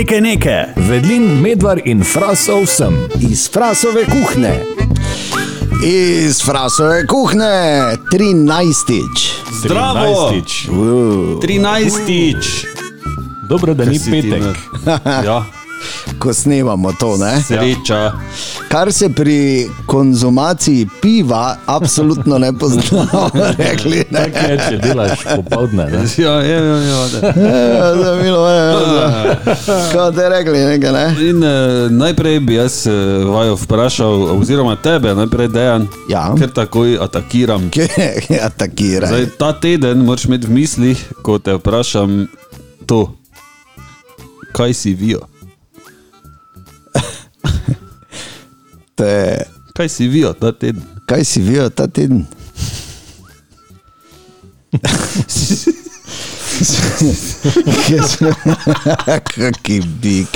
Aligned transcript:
nekaj 0.00 0.20
nekaj. 0.20 0.64
Vedlin, 0.76 1.40
medvar 1.42 1.80
in 1.84 2.04
frasov 2.04 2.64
sem. 2.66 2.94
Iz 3.30 3.50
frasove 3.52 4.04
kuhne. 4.08 4.62
Iz 5.84 6.40
frasove 6.42 7.02
kuhne, 7.06 7.96
13. 8.12 8.92
Zdravo! 9.62 10.32
13. 10.72 11.40
13. 11.42 12.44
Dobro, 13.48 13.74
da 13.74 13.84
ni 13.84 13.98
Si 13.98 14.04
ti 14.04 14.22
petek. 14.22 14.56
Ja, 15.24 15.44
Ko 16.20 16.32
snemamo 16.34 16.92
to, 16.92 17.16
ne? 17.16 17.42
sreča. 17.42 18.12
Kar 18.70 18.92
se 18.92 19.08
pri 19.08 19.66
konzumaciji 19.86 20.88
piva 21.02 21.56
absolutno 21.66 22.38
ne 22.38 22.52
poznamo, 22.58 23.30
rekli. 23.58 24.04
Ne? 24.10 24.30
Tako 24.30 24.50
je, 24.50 24.58
če 24.68 24.76
delaš 24.78 25.24
popoldne. 25.36 25.84
Ne? 25.90 26.04
Ja, 26.18 26.30
ja, 26.42 26.58
ja, 26.60 26.76
ja, 26.76 27.08
da. 27.12 27.32
Ja, 27.40 27.94
da, 27.94 28.14
milo, 28.22 28.48
ja, 28.48 28.64
ja. 28.64 29.34
Kot 29.92 30.14
ste 30.14 30.28
rekli, 30.28 30.58
nekaj, 30.58 30.92
ne? 30.92 31.04
In 31.28 31.42
eh, 31.44 31.50
najprej 31.90 32.40
bi 32.40 32.54
jaz 32.54 32.86
eh, 32.86 32.92
vaju 33.26 33.56
vprašal, 33.56 34.22
oziroma 34.38 34.76
tebe, 34.76 35.14
najprej 35.14 35.48
dejan, 35.48 35.88
Ja. 36.08 36.28
ker 36.38 36.52
takoj 36.54 36.94
atakiram. 37.02 37.70
Kje 37.70 37.88
atakira? 38.42 39.06
Zdaj, 39.10 39.26
ta 39.38 39.52
teden 39.52 40.04
moraš 40.06 40.24
imeti 40.30 40.46
v 40.46 40.50
mislih, 40.50 41.04
ko 41.22 41.38
te 41.38 41.58
vprašam 41.58 42.28
to, 42.86 43.02
kaj 44.52 44.74
si 44.74 44.94
vijo. 44.94 45.26
Te, 49.00 49.44
Kaj 49.72 49.88
si 49.88 50.08
vijo 50.08 50.32
ta 50.36 50.52
teden? 50.52 50.82
kaj 51.08 51.24
si 51.24 51.40
videl 51.40 51.70
ta 51.72 51.86
teden? 51.88 52.26
Kaki 59.34 59.80
bik. 60.02 60.28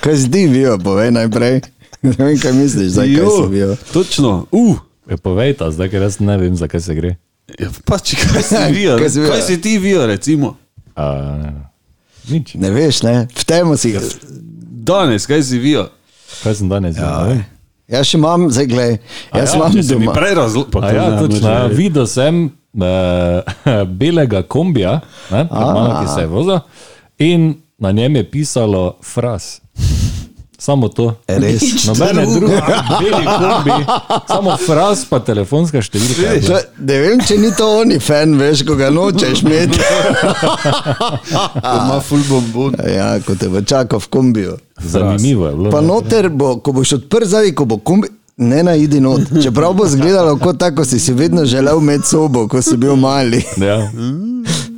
Kaj 0.00 0.16
si 0.16 0.30
ti 0.30 0.46
videl, 0.46 0.78
povej 0.78 1.10
najprej. 1.10 1.60
Ne 2.04 2.12
vem, 2.18 2.36
kaj 2.38 2.52
misliš, 2.52 2.94
kaj 2.94 3.08
si 3.08 3.46
videl. 3.50 3.76
točno, 3.92 4.46
uh. 4.52 4.76
Ja, 5.08 5.16
povej 5.16 5.56
ta, 5.56 5.70
zdaj, 5.72 5.88
ker 5.92 6.02
jaz 6.02 6.20
ne 6.20 6.36
vem, 6.40 6.56
zakaj 6.56 6.80
se 6.80 6.94
gre. 6.94 7.10
Ja, 7.60 7.68
pač, 7.84 8.14
kaj 8.16 8.42
si 8.42 8.60
vijo? 8.72 8.96
Kaj 9.00 9.10
si 9.10 9.20
vijo? 9.20 9.32
kaj 9.32 9.42
si 9.42 9.56
ti 9.60 9.72
vijo, 9.78 10.06
recimo? 10.06 10.56
A, 10.96 11.04
nič. 12.28 12.54
Ne 12.56 12.70
veš, 12.72 13.02
ne? 13.04 13.26
V 13.28 13.44
temo 13.44 13.76
si 13.76 13.92
ga. 13.92 14.00
Danes, 14.84 15.26
kaj 15.28 15.42
si 15.44 15.58
vijo? 15.60 15.88
Kaj 16.42 16.60
sem 16.60 16.68
danes 16.72 16.96
videl? 16.96 17.34
ne? 17.34 17.53
Jaz 17.88 18.08
še 18.08 18.16
imam, 18.16 18.46
zdaj 18.48 18.66
gledaj, 18.70 18.94
jaz 19.34 19.50
ja, 19.52 19.56
imam 19.58 19.74
doma. 19.88 20.12
prej 20.16 20.34
A 20.80 20.92
ja, 20.96 21.08
točno, 21.20 21.50
ja, 21.50 21.66
videl 21.68 22.06
sem 22.08 22.44
uh, 22.46 23.58
belega 24.00 24.40
kombija, 24.42 25.00
ne, 25.30 25.44
pred 25.50 25.68
mano, 25.76 25.98
ki 26.00 26.14
se 26.14 26.24
je 26.24 26.30
vozil, 26.32 26.62
in 27.18 27.52
na 27.78 27.92
njem 27.92 28.16
je 28.16 28.30
pisalo 28.30 28.86
fras. 29.04 29.58
Samo 30.58 30.88
to. 30.88 31.14
Res? 31.28 31.62
Nobene 31.86 32.26
druge, 32.26 32.60
beli 33.00 33.24
kombi, 33.26 33.76
samo 34.28 34.56
fras, 34.56 35.04
pa 35.10 35.18
telefonska 35.20 35.82
številka. 35.82 36.20
bila. 36.22 36.40
To, 36.46 36.84
ne 36.88 36.98
vem, 37.02 37.20
če 37.26 37.38
ni 37.42 37.50
to 37.58 37.68
oni 37.80 37.98
fan, 38.00 38.36
veš, 38.38 38.62
ko 38.64 38.76
ga 38.78 38.90
nočeš 38.94 39.42
imeti. 39.44 39.80
ima 41.76 42.00
full 42.00 42.22
bombon. 42.28 42.78
ja, 42.88 43.18
ko 43.26 43.34
te 43.34 43.48
bo 43.48 43.60
čakal 43.60 44.00
v 44.00 44.08
kombiju. 44.08 44.58
Zanimivo 44.82 45.46
je 45.46 45.56
bilo. 45.56 45.70
Pa 45.74 45.80
noter 45.80 46.28
bo, 46.30 46.56
ko 46.62 46.72
boš 46.72 46.98
odprl 47.00 47.26
zadnji, 47.28 47.54
ko 47.54 47.66
bo 47.68 47.78
kombi. 47.78 48.08
Ne 48.36 48.64
najdi 48.66 48.98
not. 49.00 49.28
Čeprav 49.42 49.76
bo 49.78 49.84
izgledalo 49.86 50.36
kot 50.42 50.58
tako, 50.58 50.84
si 50.84 50.98
si 50.98 51.12
vedno 51.14 51.44
želel 51.46 51.78
imeti 51.78 52.08
sobo, 52.08 52.48
ko 52.48 52.62
si 52.62 52.76
bil 52.76 52.96
mali. 52.96 53.44
Ja. 53.62 53.76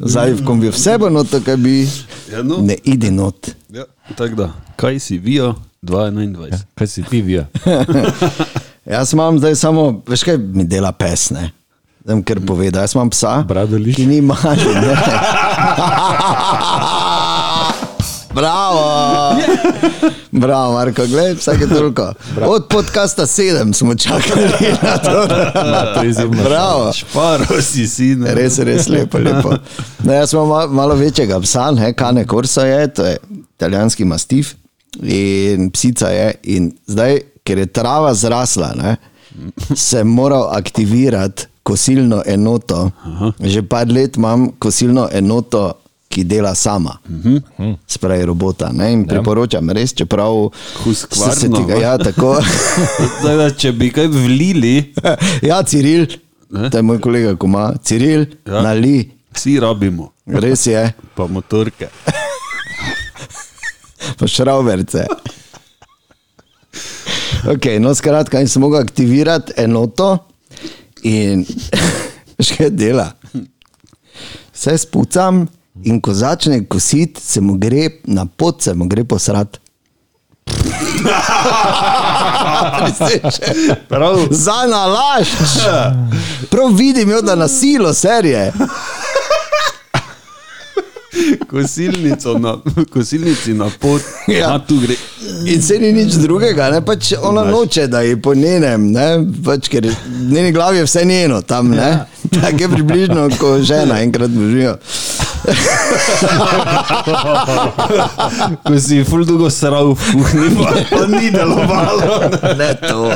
Zdaj 0.00 0.32
v 0.32 0.44
kombiju 0.44 0.74
vse 0.76 0.98
bo 1.00 1.08
not, 1.08 1.32
kaj 1.44 1.56
bi. 1.56 1.88
Ja, 2.32 2.42
no. 2.42 2.58
Ne 2.60 2.76
idi 2.84 3.10
not. 3.10 3.48
Ja, 3.72 3.84
tako 4.14 4.34
da, 4.34 4.50
kaj 4.76 4.98
si 4.98 5.18
vijo 5.18 5.54
2021? 5.82 6.52
Ja, 6.52 6.58
Kaj 6.74 6.86
si 6.86 7.02
ti 7.02 7.22
vija? 7.22 7.46
Jaz 8.86 9.12
imam 9.12 9.38
zdaj 9.38 9.54
samo, 9.54 10.02
veš 10.08 10.22
kaj 10.22 10.38
mi 10.38 10.64
dela 10.64 10.92
pes, 10.92 11.30
ne. 11.30 11.50
Zdaj 12.04 12.22
ker 12.22 12.40
poveda, 12.46 12.80
jaz 12.80 12.94
imam 12.94 13.10
psa, 13.10 13.42
Bradoliš? 13.42 13.96
ki 13.96 14.06
ni 14.06 14.20
mali. 14.20 14.62
Bravo! 18.36 18.80
Bravo, 20.32 20.72
Marko, 20.72 21.06
gledaj, 21.06 21.34
vsake 21.34 21.66
toliko. 21.66 22.12
Od 22.42 22.66
podcasta 22.68 23.22
7 23.22 23.72
smo 23.72 23.94
čakali 23.94 24.44
na 24.82 24.98
to. 24.98 25.28
To 25.94 26.02
je 26.02 26.10
izjemno. 26.10 26.42
Bravo. 26.42 26.92
Šparo 26.92 27.62
si 27.62 27.88
sin. 27.88 28.26
Res, 28.26 28.58
res 28.58 28.88
lepo. 28.88 29.18
lepo. 29.18 29.50
No, 29.98 30.12
jaz 30.12 30.32
imam 30.32 30.48
ma- 30.48 30.66
malo 30.66 30.94
večjega 30.94 31.40
psa, 31.40 31.70
ne, 31.70 31.92
Kane 31.92 32.26
Korsa 32.26 32.60
je, 32.62 32.94
to 32.94 33.04
je 33.04 33.16
italijanski 33.54 34.04
mastif 34.04 34.54
in 35.02 35.70
psica 35.70 36.08
je. 36.08 36.34
In 36.44 36.72
zdaj, 36.86 37.18
ker 37.44 37.58
je 37.58 37.66
trava 37.66 38.14
zrasla, 38.14 38.72
ne, 38.76 38.96
sem 39.74 40.06
moral 40.06 40.48
aktivirati 40.52 41.46
kosilno 41.62 42.22
enoto. 42.26 42.90
Že 43.40 43.62
par 43.62 43.88
let 43.88 44.16
imam 44.16 44.50
kosilno 44.58 45.08
enoto, 45.12 45.72
ki 46.08 46.24
dela 46.24 46.54
sama. 46.54 46.98
Spravi 47.88 48.24
robota. 48.24 48.70
Ne, 48.72 48.92
in 48.92 49.04
priporočam, 49.08 49.70
res, 49.74 49.92
čeprav 49.96 50.50
Husqvarna, 50.84 51.34
se 51.34 51.50
tega, 51.52 51.80
ja, 51.82 51.96
tako. 51.98 52.36
Da, 53.24 53.50
če 53.50 53.72
bi 53.76 53.90
kaj 53.92 54.06
vlili, 54.14 54.76
ja, 55.50 55.62
Ciril, 55.62 56.06
Ne? 56.50 56.68
to 56.70 56.78
je 56.78 56.82
moj 56.86 57.00
kolega, 57.02 57.32
ko 57.34 57.48
ima, 57.50 57.72
Ciril, 57.82 58.20
Ja. 58.46 58.52
ja. 58.54 58.60
nali, 58.62 59.10
vsi 59.34 59.56
rabimo, 59.60 60.12
res 60.26 60.66
je. 60.66 60.82
pa 61.16 61.26
motorke. 61.26 61.88
pa 64.18 64.26
šravverce. 64.30 65.06
Okay, 67.46 67.78
no, 67.82 67.90
skratka, 67.94 68.40
in 68.40 68.48
sem 68.48 68.62
mogel 68.62 68.80
aktivirati 68.80 69.52
enoto 69.60 70.12
in 71.02 71.42
še 72.40 72.56
kaj 72.56 72.70
dela. 72.74 73.10
Vse 74.54 74.78
spucam 74.86 75.44
in 75.84 76.00
ko 76.00 76.14
začne 76.14 76.64
kositi, 76.64 77.20
se 77.20 77.40
mu 77.40 77.54
gre 77.58 77.88
na 78.04 78.26
pot, 78.26 78.62
se 78.62 78.74
mu 78.74 78.86
gre 78.88 79.04
posrat. 79.04 79.60
Prav. 83.88 84.16
Za 84.30 84.66
nalašč. 84.70 85.30
Prav 86.50 86.68
vidim 86.74 87.10
jo, 87.10 87.22
da 87.22 87.34
na 87.34 87.48
silo 87.48 87.94
serije. 87.94 88.52
Kosilnico 91.50 92.38
na, 92.38 92.56
kosilnici 92.92 93.54
na 93.54 93.70
pot, 93.80 94.02
Ja. 94.28 94.38
ja. 94.38 94.58
tu 94.58 94.78
gre. 94.80 94.94
In 95.46 95.62
se 95.62 95.78
ni 95.78 95.92
nič 95.92 96.12
drugega, 96.14 96.70
ne? 96.70 96.80
pač 96.84 97.12
ona 97.22 97.44
noče, 97.44 97.86
da 97.86 98.00
je 98.00 98.16
po 98.22 98.34
njenem, 98.34 98.90
ne? 98.92 99.06
pač, 99.44 99.68
ker 99.68 99.86
v 99.86 100.32
njeni 100.32 100.52
glavi 100.52 100.78
je 100.78 100.84
vse 100.84 101.04
njeno 101.04 101.40
tam. 101.42 101.72
Ja. 101.74 102.06
Tako 102.30 102.62
je 102.62 102.68
približno, 102.68 103.28
ko 103.40 103.58
žena 103.62 104.00
enkrat 104.02 104.30
božijo. 104.30 104.76
Ko 108.66 108.78
si 108.80 109.04
ful 109.04 109.24
dolgo 109.28 109.50
sral 109.50 109.92
v 109.92 110.00
kuhinji, 110.12 110.56
pa, 110.58 110.72
pa 110.90 111.02
ni 111.10 111.30
delovalo. 111.30 112.30
Ne 112.58 112.70
to. 112.82 113.10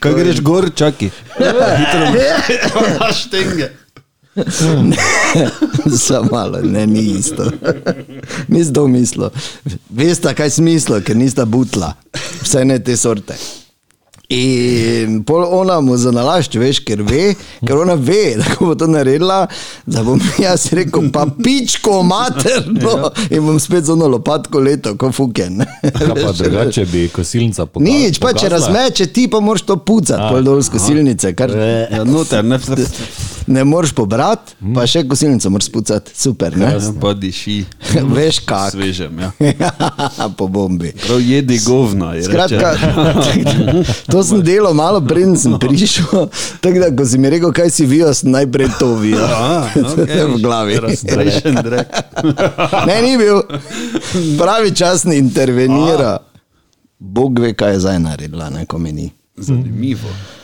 Kaj 0.00 0.12
greš 0.20 0.40
gor, 0.44 0.70
čaki. 0.74 1.10
Hitro 1.38 2.04
imaš 2.94 3.26
tenge. 3.32 3.68
Samo 5.98 6.28
malo, 6.30 6.58
ne, 6.62 6.86
ni 6.86 7.00
isto. 7.18 7.50
Nisem 8.48 8.74
to 8.74 8.86
mislil. 8.86 9.30
Veste, 9.90 10.34
kaj 10.34 10.50
smislo, 10.50 11.00
ker 11.02 11.16
nista 11.16 11.44
butla, 11.44 11.94
vse 12.42 12.64
ne 12.64 12.78
te 12.78 12.96
sorte. 12.96 13.34
In 14.28 15.22
pol 15.24 15.44
ona 15.50 15.80
mu 15.80 15.94
za 15.96 16.10
nalašč, 16.12 16.58
veš, 16.60 16.78
ker 16.84 17.00
ve, 17.00 17.30
ker 17.64 17.78
ona 17.80 17.94
ve, 17.96 18.34
da 18.40 18.44
ko 18.58 18.66
bo 18.68 18.74
to 18.76 18.84
naredila, 18.86 19.46
da 19.88 20.02
bom 20.04 20.20
jaz 20.44 20.66
rekel, 20.76 21.06
pa 21.12 21.24
pičko 21.44 22.02
materno 22.04 23.08
in 23.30 23.46
bom 23.46 23.56
spet 23.60 23.88
z 23.88 23.96
ono 23.96 24.10
lopatko 24.12 24.60
leto, 24.60 24.92
ko 25.00 25.12
fuken. 25.16 25.64
Kaj 25.96 26.12
pa 26.12 26.34
drugače 26.42 26.84
bi 26.92 27.06
kosilnica 27.08 27.66
pokazala? 27.66 27.96
Nič, 27.96 28.20
pa 28.20 28.34
če 28.36 28.52
razmeče, 28.52 29.08
ti 29.16 29.30
pa 29.32 29.40
moraš 29.40 29.64
to 29.72 29.80
pucati, 29.80 30.28
pol 30.28 30.44
dol 30.44 30.60
z 30.60 30.76
kosilnice, 30.76 31.32
kar 31.32 31.56
Ja, 31.58 32.04
noter, 32.04 32.44
ne, 33.48 33.54
ne 33.54 33.64
moreš 33.64 33.92
pobrati, 33.92 34.54
pa 34.74 34.86
še 34.86 35.02
kosilnico 35.08 35.50
moraš 35.50 35.68
pucati, 35.72 36.12
super, 36.14 36.56
ne? 36.58 36.70
Jaz 36.74 36.90
pa 37.00 37.12
diši. 37.14 37.64
Veš 38.16 38.38
kak. 38.46 38.72
Svežem, 38.72 39.18
ja. 39.18 39.32
po 40.38 40.48
bombi. 40.48 40.92
Prav 41.06 41.20
jedi 41.20 41.58
govna. 41.66 42.12
je 42.14 42.28
Skratka, 42.28 42.74
to 44.12 44.22
sem 44.24 44.42
delal 44.42 44.74
malo 44.74 45.00
preden 45.00 45.36
sem 45.36 45.58
prišel, 45.58 46.28
tako 46.60 46.84
da 46.84 46.90
ko 46.96 47.06
si 47.08 47.18
mi 47.18 47.30
rekel, 47.30 47.52
kaj 47.52 47.70
si 47.74 47.86
videl, 47.86 48.14
sem 48.14 48.30
najprej 48.30 48.72
to 48.78 48.94
videl. 49.00 49.24
A, 49.24 49.68
okej. 49.74 50.24
v 50.34 50.40
glavi. 50.42 50.78
Razstrešen 50.78 51.60
drek. 51.64 52.00
Ne, 52.86 53.02
ni 53.02 53.14
bil. 53.18 53.42
Pravi 54.38 54.74
čas 54.74 55.04
ni 55.08 55.18
intervenira. 55.18 56.18
Bog 56.98 57.38
ve, 57.38 57.54
kaj 57.54 57.72
je 57.76 57.84
zdaj 57.86 58.02
naredila, 58.02 58.50
ne, 58.50 58.66
ko 58.66 58.78
meni. 58.78 59.10
Zanimivo. 59.36 60.08
Se 60.08 60.37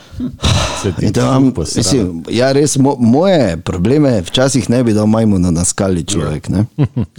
posrala. 1.53 1.77
mislim, 1.77 2.23
ja, 2.29 2.51
res, 2.51 2.77
mo, 2.77 2.95
moje 2.99 3.57
probleme 3.57 4.21
včasih 4.21 4.69
ne 4.69 4.83
bi 4.83 4.93
dal 4.93 5.07
majmuna 5.07 5.51
na 5.51 5.65
skali 5.65 6.03
človek. 6.03 6.49
Ne? 6.49 6.65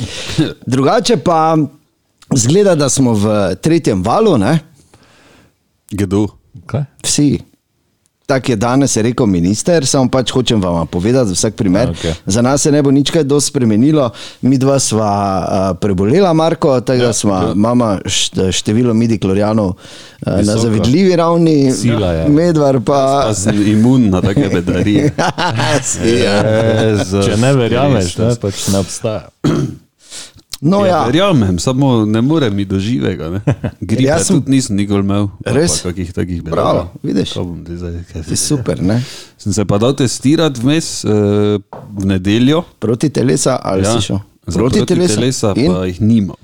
Drugače 0.72 1.16
pa 1.16 1.56
Zgleda, 2.34 2.75
da 2.75 2.88
smo 2.88 3.12
v 3.14 3.54
tretjem 3.62 4.02
valu, 4.02 4.38
ne? 4.38 4.58
Kdo? 5.90 6.26
Kaj? 6.66 6.84
vsi. 7.06 7.38
Tako 8.26 8.52
je 8.52 8.56
danes 8.56 8.96
rekel 8.96 9.26
minister, 9.26 9.87
samo 9.87 10.11
pač 10.11 10.31
hočem 10.31 10.58
vam 10.58 10.87
povedati, 10.87 11.28
za 11.28 11.34
vsak 11.34 11.55
primer. 11.55 11.90
Okej. 11.90 12.12
Za 12.26 12.43
nas 12.43 12.62
se 12.62 12.73
ne 12.73 12.82
bo 12.82 12.90
nič 12.90 13.11
kaj 13.11 13.23
dosti 13.23 13.49
spremenilo. 13.49 14.11
Mi 14.43 14.58
dva 14.58 14.78
sva 14.78 15.12
uh, 15.38 15.78
prebolela, 15.78 16.32
Marko, 16.32 16.81
tako 16.81 16.99
da 17.00 17.05
ja, 17.06 17.52
imamo 17.52 17.84
št- 18.05 18.52
število 18.52 18.94
midi-klorjanov 18.94 19.67
uh, 19.67 19.76
na 20.26 20.34
Visoko. 20.37 20.58
zavidljivi 20.58 21.17
ravni, 21.17 21.73
Sila 21.73 22.12
je. 22.12 22.28
medvar 22.28 22.81
pa. 22.81 23.23
Pa 23.26 23.34
sem 23.34 23.62
imun 23.69 24.11
na 24.11 24.20
take 24.20 24.49
bedarije. 24.49 25.12
Ja. 26.25 26.43
Jezus 26.82 27.26
Če 27.26 27.37
ne 27.37 27.52
verjameš, 27.52 28.17
ne, 28.19 28.34
pač 28.37 28.67
ne 28.69 28.79
obstaja. 28.79 29.29
No, 30.61 30.81
Ja, 30.81 30.87
ja. 30.88 31.05
verjamem, 31.05 31.58
samo 31.58 32.06
ne 32.06 32.20
morem 32.20 32.55
mi 32.55 32.64
do 32.64 32.79
živega. 32.79 33.31
ne. 33.31 33.41
Gripe 33.81 34.03
Jaz 34.03 34.26
sem- 34.26 34.37
tudi 34.37 34.50
nisem 34.50 34.76
nikoli 34.76 35.00
imel. 35.00 35.29
Res? 35.47 35.82
Kakih 35.82 36.12
takih 36.12 36.43
Bravo, 36.43 36.88
bedarij. 36.94 37.14
vidiš. 37.14 37.32
Kaj 37.32 37.44
bom 37.44 37.64
zdaj, 37.69 37.93
Je 38.26 38.37
super, 38.37 38.82
ne? 38.82 39.03
Sem 39.37 39.53
se 39.53 39.64
pa 39.64 39.79
dal 39.79 39.93
testirati 39.93 40.61
vmes 40.61 41.05
uh, 41.05 41.11
v 41.93 42.06
nedeljo. 42.06 42.64
Proti 42.79 43.11
telesa 43.11 43.58
ali 43.62 43.82
ja, 43.82 43.93
si 43.93 44.00
šel? 44.03 44.19
za 44.47 44.58
proti 44.58 44.87
telesa 44.87 45.53
In? 45.56 45.73
pa 45.73 45.85
jih 45.85 46.00
nimam. 46.00 46.37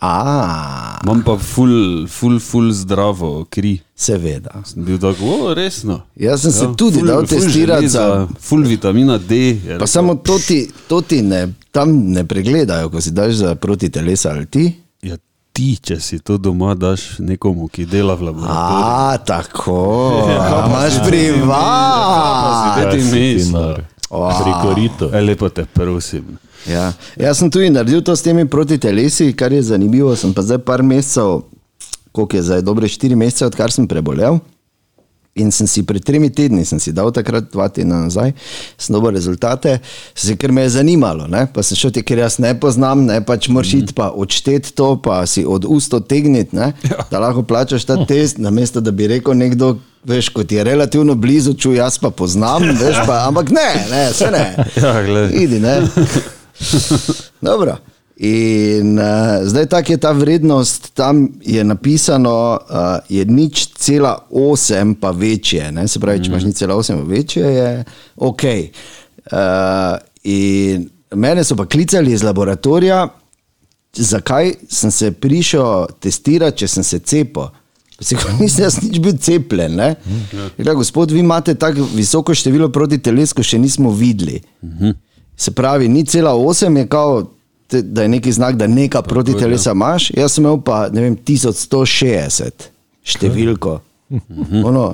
A, 0.00 0.98
Imam 1.04 1.22
pa 1.22 1.36
ful, 1.38 2.06
ful, 2.08 2.38
ful 2.40 2.72
zdravo 2.72 3.44
kri. 3.50 3.80
seveda. 3.96 4.62
Sem 4.66 4.84
bil 4.84 4.98
tako, 4.98 5.24
o, 5.24 5.54
resno. 5.54 6.00
Jaz 6.16 6.42
sem 6.42 6.52
se 6.52 6.66
tudi 6.76 7.02
dal 7.02 7.26
testirati 7.26 7.88
za-. 7.88 8.26
Ful 8.40 8.62
vitamina 8.62 9.18
D. 9.18 9.58
Pa 9.66 9.72
rekel. 9.72 9.86
samo 9.86 10.14
to 10.14 10.38
ti, 10.38 10.66
to 10.88 11.00
ti 11.00 11.22
ne, 11.22 11.48
tam 11.70 11.92
ne 12.10 12.24
pregledajo, 12.24 12.90
ko 12.90 13.00
si 13.00 13.10
daš 13.10 13.34
za 13.34 13.54
proti 13.54 13.90
telesa 13.90 14.30
ali 14.30 14.46
ti. 14.46 14.72
Ja, 15.02 15.16
ti, 15.52 15.76
če 15.76 16.00
si 16.00 16.18
to 16.18 16.38
doma 16.38 16.74
daš 16.74 17.18
nekomu, 17.18 17.68
ki 17.68 17.86
dela 17.86 18.14
v 18.14 18.22
laboratoriju. 18.22 18.84
A, 18.84 19.18
tako. 19.26 19.78
Ja, 20.32 20.40
A, 20.40 20.66
Imaš 20.66 20.94
privat. 21.06 22.74
Peti 22.78 23.02
Kaj 23.02 23.10
si 23.10 23.42
mesec. 24.12 24.38
nor? 24.38 24.44
Prikorito. 24.44 25.10
E, 25.12 25.20
lepo 25.20 25.48
te 25.48 25.64
prosim. 25.64 26.36
Ja. 26.68 26.92
Jaz 27.18 27.38
sem 27.38 27.50
tudi 27.50 27.70
naredil 27.70 28.02
to 28.02 28.16
s 28.16 28.22
temi 28.22 28.46
proti 28.48 28.78
telesi, 28.78 29.32
kar 29.32 29.52
je 29.52 29.62
zanimivo. 29.62 30.14
Sem 30.16 30.34
pa 30.34 30.42
zdaj 30.42 30.58
par 30.66 30.82
mesecev, 30.82 31.42
koliko 32.12 32.36
je 32.36 32.42
zdaj, 32.42 32.62
dobre 32.62 32.88
štiri 32.88 33.16
mesece, 33.16 33.46
odkar 33.46 33.72
sem 33.72 33.88
prebolel. 33.88 34.38
In 35.40 35.48
sem 35.48 35.64
si 35.64 35.80
pred 35.88 36.04
tremi 36.04 36.28
tedni, 36.28 36.60
sem 36.68 36.76
si 36.76 36.92
dal 36.92 37.08
takrat 37.08 37.46
dva 37.48 37.70
tedna 37.72 38.02
nazaj, 38.04 38.34
dobil 38.92 39.14
rezultate, 39.16 39.78
se, 40.12 40.34
ker 40.36 40.52
me 40.52 40.66
je 40.66 40.74
zanimalo. 40.76 41.24
Ne? 41.24 41.46
Pa 41.48 41.64
sem 41.64 41.78
šel 41.78 41.94
ti, 41.96 42.02
ker 42.04 42.20
jaz 42.20 42.36
ne 42.42 42.50
poznam, 42.60 43.06
ne 43.08 43.16
pač 43.24 43.48
moraš 43.48 43.72
iti 43.78 43.96
pa 43.96 44.10
odšteti 44.12 44.74
to, 44.76 44.90
pa 45.00 45.22
si 45.24 45.46
od 45.48 45.64
ust 45.64 45.96
odtegniti, 45.96 46.52
ne? 46.56 46.74
da 47.08 47.22
lahko 47.22 47.46
plačaš 47.48 47.88
ta 47.88 47.96
test, 48.04 48.42
namesto 48.44 48.84
da 48.84 48.92
bi 48.92 49.08
rekel 49.14 49.38
nekdo. 49.38 49.78
Veš, 50.02 50.32
kot 50.34 50.50
je 50.50 50.64
relativno 50.66 51.14
blizu, 51.14 51.52
čuj, 51.54 51.76
jaz 51.78 51.94
pa 52.02 52.10
poznam, 52.10 52.64
veš 52.80 52.96
pa, 53.06 53.20
ampak 53.28 53.52
ne, 53.54 53.68
ne, 53.86 54.00
se 54.10 54.32
ne. 54.34 54.44
Ja, 54.82 54.96
glej. 55.06 55.30
Idi, 55.44 55.60
ne. 55.62 55.76
Dobro. 57.48 57.78
In 58.16 58.98
uh, 58.98 59.40
zdaj 59.48 59.66
tako 59.66 59.92
je 59.92 59.98
ta 59.98 60.12
vrednost, 60.12 60.90
tam 60.94 61.28
je 61.42 61.64
napisano, 61.64 62.58
uh, 62.70 62.76
je 63.08 63.24
nič 63.24 63.66
cela 63.74 64.26
osem, 64.30 64.94
pa 64.94 65.10
večje. 65.10 65.72
Ne? 65.72 65.88
Se 65.88 66.00
pravi, 66.00 66.24
če 66.24 66.30
imaš 66.30 66.44
nič 66.44 66.60
cela 66.60 66.76
osem, 66.76 67.00
pa 67.00 67.08
večje, 67.08 67.54
je 67.54 67.84
ok. 68.16 68.44
Uh, 69.32 69.96
in 70.22 70.86
mene 71.14 71.44
so 71.44 71.56
pa 71.56 71.66
klicali 71.66 72.12
iz 72.12 72.22
laboratorija, 72.22 73.08
zakaj 73.96 74.54
sem 74.68 74.90
se 74.90 75.12
prišel 75.12 75.86
testirati, 76.00 76.62
če 76.62 76.68
sem 76.68 76.84
se 76.84 76.98
cepil. 76.98 77.50
Si 78.02 78.16
kot 78.18 78.40
nisem 78.40 78.64
jaz 78.64 78.80
nič 78.82 78.98
bil 78.98 79.18
cepljen. 79.18 79.78
Je 79.80 79.94
rekel, 80.58 80.80
gospod, 80.80 81.12
vi 81.14 81.20
imate 81.22 81.54
tako 81.54 81.86
visoko 81.94 82.34
število 82.34 82.68
proti 82.72 82.98
telesu, 82.98 83.44
še 83.46 83.60
nismo 83.62 83.92
videli. 83.94 84.40
Se 85.36 85.52
pravi, 85.54 85.88
ni 85.88 86.04
cela 86.04 86.34
osem, 86.34 86.76
je 86.82 86.88
kao, 86.90 87.22
da 87.80 88.02
je 88.02 88.08
neki 88.08 88.32
znak, 88.32 88.56
da 88.56 88.66
nekaj 88.66 89.02
proti 89.02 89.36
telesa 89.38 89.72
imaš. 89.72 90.10
Jaz 90.16 90.32
sem 90.32 90.44
imel 90.44 90.60
pa, 90.64 90.88
ne 90.92 91.06
vem, 91.06 91.16
1160 91.16 92.68
številko. 93.02 93.78
Ono, 94.64 94.86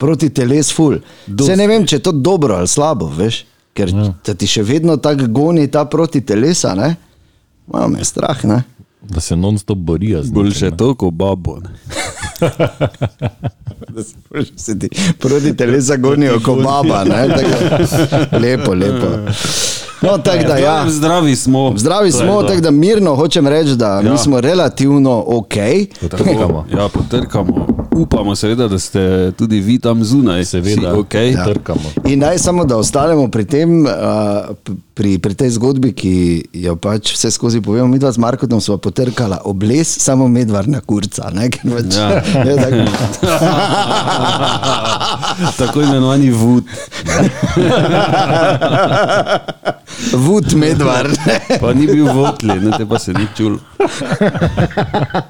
proti 0.00 0.30
teles 0.30 0.72
ful. 0.72 0.98
Se 1.44 1.56
ne 1.56 1.66
vem, 1.68 1.86
če 1.86 1.98
je 1.98 2.04
to 2.08 2.12
dobro 2.12 2.56
ali 2.60 2.70
slabo, 2.70 3.10
veš, 3.16 3.44
ker 3.76 3.92
ja. 3.92 4.34
ti 4.34 4.48
še 4.48 4.64
vedno 4.66 4.96
tako 5.02 5.28
goni 5.28 5.68
ta 5.70 5.84
proti 5.90 6.22
telesa, 6.26 6.74
ne? 6.78 6.94
Malo 7.70 7.88
me 7.92 8.00
je 8.00 8.08
strah, 8.08 8.44
ne? 8.48 8.62
Da 9.10 9.20
se 9.20 9.36
non-stop 9.36 9.78
borijo 9.78 10.22
z 10.22 10.26
njim. 10.26 10.34
Boljše 10.34 10.70
to, 10.76 10.94
kot 10.94 11.14
babo. 11.14 11.58
ne. 11.60 11.70
Da 13.90 14.02
se 14.02 14.14
se 14.56 14.78
ti 14.78 14.88
proti 15.18 15.56
telesa 15.56 15.96
gonijo 15.96 16.40
kot 16.44 16.62
baba, 16.62 17.04
ne? 17.04 17.28
Tako, 17.28 18.38
lepo, 18.38 18.74
lepo. 18.74 19.06
No, 20.02 20.18
tako 20.18 20.44
da 20.44 20.56
ja. 20.56 20.84
Zdravi 20.88 21.36
smo. 21.36 21.72
Zdravi 21.76 22.12
smo, 22.12 22.42
tako 22.42 22.60
da 22.60 22.70
mirno 22.70 23.16
hočem 23.16 23.48
reči, 23.48 23.76
da 23.76 23.86
ja. 23.86 24.12
mi 24.12 24.18
smo 24.18 24.40
relativno 24.40 25.24
ok. 25.26 25.54
Potrkamo. 26.00 26.66
Ja, 26.76 26.88
potrkamo. 26.88 27.66
Upamo 27.92 28.36
seveda, 28.36 28.68
da 28.68 28.78
ste 28.78 29.32
tudi 29.32 29.60
vi 29.60 29.78
tam 29.78 30.04
zunaj. 30.04 30.44
Seveda, 30.44 30.92
Vsi 30.92 30.98
okay. 30.98 31.34
Ja. 31.36 31.44
trkamo. 31.44 31.90
In 32.04 32.18
naj 32.18 32.38
samo, 32.38 32.64
da 32.64 32.76
ostanemo 32.76 33.28
pri, 33.28 33.44
tem, 33.44 33.82
uh, 33.82 33.90
pri, 34.94 35.18
pri 35.18 35.34
tej 35.34 35.50
zgodbi, 35.50 35.92
ki 35.92 36.14
jo 36.54 36.76
pač 36.76 37.12
vse 37.14 37.30
skozi 37.30 37.60
povemo. 37.60 37.88
Mi 37.88 37.98
dva 37.98 38.12
z 38.12 38.18
Markotom 38.18 38.60
smo 38.60 38.76
potrkala 38.76 39.40
obles, 39.44 39.98
samo 39.98 40.28
medvarna 40.28 40.80
kurca. 40.80 41.30
Ne? 41.34 41.50
Ker 41.50 41.60
Pač, 41.70 41.94
Ja. 41.96 42.22
je 42.46 42.56
tako, 42.56 42.76
Tako 45.58 45.82
imenovani 45.82 46.30
vud. 46.30 46.64
Vud 50.12 50.52
medvar. 50.54 51.08
Pa 51.60 51.72
ni 51.74 51.86
bil 51.86 52.06
votli, 52.06 52.60
ne 52.60 52.70
te 52.78 52.86
pa 52.86 52.98
se 52.98 53.12
ni 53.12 53.26
čul. 53.36 53.58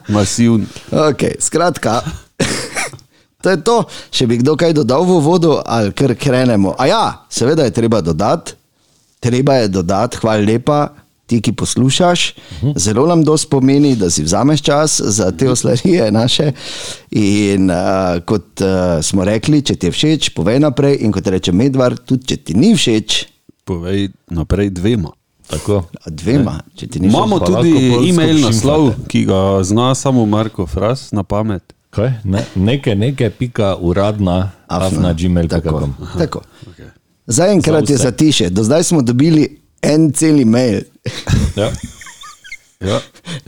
Masivn. 0.08 0.66
Okay, 0.90 1.34
skratka, 1.40 2.00
to 3.42 3.50
je 3.50 3.60
to. 3.64 3.76
Če 4.10 4.26
bi 4.26 4.40
kdo 4.40 4.56
kaj 4.56 4.74
dodal 4.80 5.04
v 5.08 5.20
vodo, 5.24 5.60
ali 5.66 5.92
kar 5.92 6.14
krenemo. 6.14 6.74
A 6.78 6.86
ja, 6.86 7.04
seveda 7.30 7.66
je 7.68 7.76
treba 7.76 8.00
dodati, 8.00 8.56
treba 9.20 9.62
je 9.62 9.68
dodati, 9.68 10.20
hvala 10.22 10.44
lepa. 10.44 10.80
Ti, 11.30 11.38
ki 11.38 11.52
poslušaš, 11.54 12.22
zelo 12.74 13.04
nam 13.06 13.20
dosti 13.22 13.46
pomeni, 13.52 13.92
da 13.94 14.08
si 14.10 14.24
vzameš 14.26 14.64
čas 14.66 14.96
za 14.98 15.28
te 15.30 15.46
oslarije 15.46 16.08
naše. 16.10 16.48
In 17.14 17.70
uh, 17.70 18.18
kot 18.26 18.58
uh, 18.66 18.98
smo 18.98 19.22
rekli, 19.22 19.62
če 19.62 19.76
ti 19.78 19.86
je 19.86 19.94
všeč, 19.94 20.32
povej 20.34 20.58
naprej. 20.58 20.98
In 21.06 21.14
kot 21.14 21.30
reče 21.30 21.54
Medvar, 21.54 21.94
tudi 22.02 22.32
če 22.32 22.36
ti 22.42 22.58
ni 22.58 22.72
všeč, 22.74 23.20
Povej 23.70 24.08
naprej 24.30 24.70
dvema. 24.70 25.12
Tako. 25.46 25.82
dvema, 26.06 26.60
če 26.74 26.86
ti 26.86 27.00
ni 27.00 27.06
všeč. 27.06 27.14
Imamo 27.14 27.38
tudi 27.38 27.74
e-mail 28.08 28.40
naslov, 28.42 28.90
ki 29.10 29.24
ga 29.30 29.62
zna 29.62 29.94
samo 29.94 30.26
Marko 30.26 30.66
Fras 30.66 31.10
na 31.14 31.22
pamet. 31.22 31.62
Kaj? 31.90 32.10
Ne, 32.24 32.44
nekaj, 32.56 32.94
nekaj, 32.96 33.30
pika 33.30 33.76
uradna, 33.76 34.50
afna, 34.68 35.08
Tako, 35.08 35.18
gmail.com. 35.18 35.94
tako. 36.18 36.40
Zaenkrat 37.26 37.86
Za 37.86 37.92
je 37.92 37.98
za 37.98 38.10
tiše, 38.12 38.50
do 38.50 38.62
zdaj 38.62 38.82
smo 38.84 39.02
dobili 39.02 39.48
en 39.82 40.12
cel 40.12 40.46
mail, 40.46 40.80
Ja. 41.56 41.70
Ja. 42.82 43.00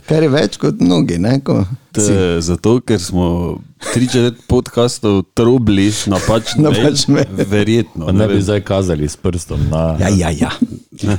kar 0.05 0.23
je 0.23 0.29
več 0.29 0.57
kot 0.57 0.75
mnogi. 0.79 1.17
Ne, 1.17 1.39
ko 1.39 1.65
T, 1.91 2.01
si- 2.01 2.13
zato, 2.41 2.79
ker 2.81 2.99
smo 2.99 3.57
tri 3.93 4.07
četrt 4.07 4.35
podcastov 4.47 5.23
trobili 5.33 5.91
Napačen 6.07 6.61
mail. 6.63 6.93
mail. 7.07 7.25
Verjetno. 7.47 8.05
Pa 8.05 8.11
ne 8.11 8.27
bi 8.27 8.41
zdaj 8.41 8.61
kazali 8.61 9.07
s 9.07 9.17
prstom 9.17 9.59
na. 9.69 9.97
Ja, 9.99 10.09
ja, 10.09 10.29
ja. 10.31 10.51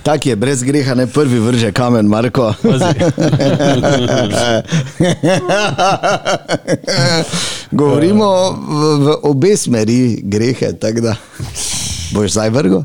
Tak 0.03 0.26
je 0.26 0.37
brez 0.37 0.62
greha, 0.62 0.95
ne 0.95 1.07
prvi 1.07 1.38
vrže 1.38 1.73
kamen, 1.73 2.07
Marko. 2.07 2.55
Govorimo 7.73 8.50
v, 8.50 8.99
v 9.05 9.17
obe 9.23 9.57
smeri 9.57 10.21
grehe, 10.23 10.73
tako 10.73 11.00
da 11.00 11.17
boš 12.14 12.31
zdaj 12.31 12.50
vrgo. 12.50 12.85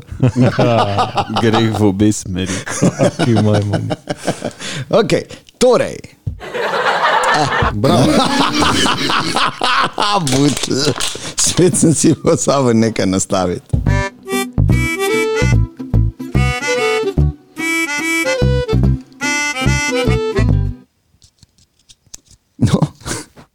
Greh 1.42 1.78
v 1.78 1.82
obe 1.86 2.12
smeri. 2.12 2.52
Ki 3.24 3.30
imamo. 3.30 3.78
Okay, 4.90 5.22
torej. 5.58 5.96
Bravo. 7.72 8.12
Bud, 10.30 10.58
spet 11.36 11.76
sem 11.76 11.94
si 11.94 12.14
pozabil 12.14 12.74
nekaj 12.74 13.06
nastaviti. 13.06 13.76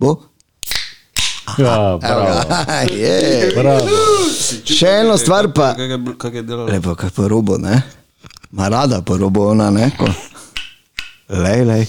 Bo. 0.05 0.15
Ja, 1.57 1.97
bravo. 2.01 2.39
Je. 3.01 3.51
bravo. 3.55 3.87
Še 4.65 4.93
eno 5.01 5.17
stvar 5.17 5.51
pa. 5.53 5.73
Kaj 5.77 5.91
je, 5.93 5.99
kak 6.17 6.33
je 6.33 6.43
delal? 6.45 6.69
Lepo, 6.69 6.95
kaj 6.99 7.13
pa 7.15 7.27
robo, 7.31 7.57
ne? 7.61 7.81
Ma 8.55 8.69
rada 8.69 9.01
pa 9.05 9.17
robo 9.17 9.49
ona, 9.51 9.69
ne? 9.73 9.91
Ko... 9.97 10.09
Lej, 11.29 11.65
lej. 11.65 11.85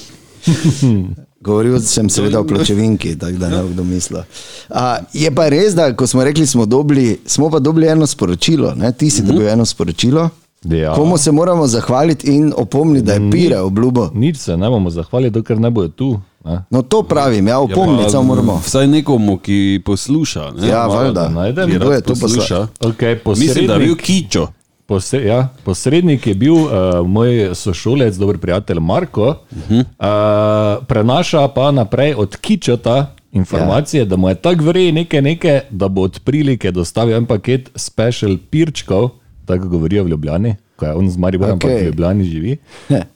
Govoril 1.46 1.78
sem 1.84 2.08
seveda 2.10 2.40
o 2.40 2.46
pločevinki, 2.48 3.14
tako 3.18 3.38
da 3.38 3.48
ne 3.52 3.60
bo 3.62 3.68
kdo 3.70 3.84
mislil. 3.86 4.22
A, 4.70 4.98
je 5.14 5.30
pa 5.34 5.46
res, 5.52 5.76
da 5.78 5.92
ko 5.94 6.06
smo 6.06 6.24
rekli, 6.24 6.46
smo, 6.46 6.66
dobili, 6.66 7.20
smo 7.26 7.50
pa 7.50 7.60
dobili 7.62 7.86
eno 7.86 8.06
sporočilo, 8.06 8.74
ne? 8.74 8.90
ti 8.92 9.10
si 9.10 9.22
dobil 9.22 9.48
eno 9.48 9.66
sporočilo. 9.66 10.28
Ja. 10.70 10.94
Komu 10.94 11.18
se 11.18 11.32
moramo 11.32 11.66
zahvaliti 11.66 12.34
in 12.34 12.52
opomniti, 12.56 13.06
da 13.06 13.12
je 13.12 13.30
pire 13.30 13.58
obljubo? 13.58 14.10
Nič 14.14 14.36
se 14.36 14.56
ne 14.56 14.68
bomo 14.70 14.90
zahvalili, 14.90 15.30
dokler 15.30 15.60
ne 15.60 15.70
bojo 15.70 15.88
tu. 15.88 16.20
Ne? 16.44 16.64
No, 16.70 16.82
to 16.82 17.02
pravim, 17.02 17.48
ja, 17.48 17.58
opomniti 17.58 18.10
samo 18.10 18.22
moramo. 18.22 18.60
Vsaj 18.66 18.86
nekomu, 18.86 19.38
ki 19.38 19.82
posluša. 19.84 20.50
Ne? 20.50 20.68
Ja, 20.68 20.86
Malo, 20.86 20.94
valjda. 20.94 21.20
da 21.20 21.28
najdem. 21.28 21.70
Kdo 21.70 21.92
je 21.92 22.00
to 22.00 22.14
posluša. 22.20 22.66
Okay, 22.80 23.18
Mislim, 23.38 23.66
da 23.66 23.72
je 23.72 23.78
bil 23.78 23.96
posrednik, 23.96 24.24
kičo. 24.26 24.46
posre, 24.86 25.22
ja, 25.24 25.48
posrednik 25.64 26.26
je 26.26 26.34
bil 26.34 26.54
uh, 26.54 26.70
moj 27.06 27.50
sošolec, 27.54 28.16
dober 28.16 28.38
prijatelj 28.38 28.80
Marko, 28.80 29.28
uh 29.28 29.58
-huh. 29.70 29.80
uh, 29.80 30.84
prenaša 30.86 31.48
pa 31.48 31.70
naprej 31.70 32.14
od 32.14 32.36
Kičota 32.36 33.16
informacije, 33.32 34.00
ja. 34.00 34.04
da 34.04 34.16
mu 34.16 34.28
je 34.28 34.34
tako 34.34 34.64
vrej 34.64 34.92
nekaj, 34.92 35.22
nekaj, 35.22 35.60
da 35.70 35.88
bo 35.88 36.02
od 36.02 36.20
prilike 36.24 36.70
dostavil 36.70 37.16
en 37.16 37.26
paket 37.26 37.70
special 37.74 38.36
pirčkov, 38.50 39.10
tako 39.46 39.68
govorijo 39.68 40.04
v 40.04 40.08
Ljubljani, 40.08 40.54
ko 40.76 40.86
je 40.86 40.94
on 40.94 41.10
z 41.10 41.16
Mariborom, 41.16 41.58
okay. 41.58 41.78
Pa 41.78 41.80
v 41.80 41.86
Ljubljani 41.86 42.24
živi, 42.24 42.56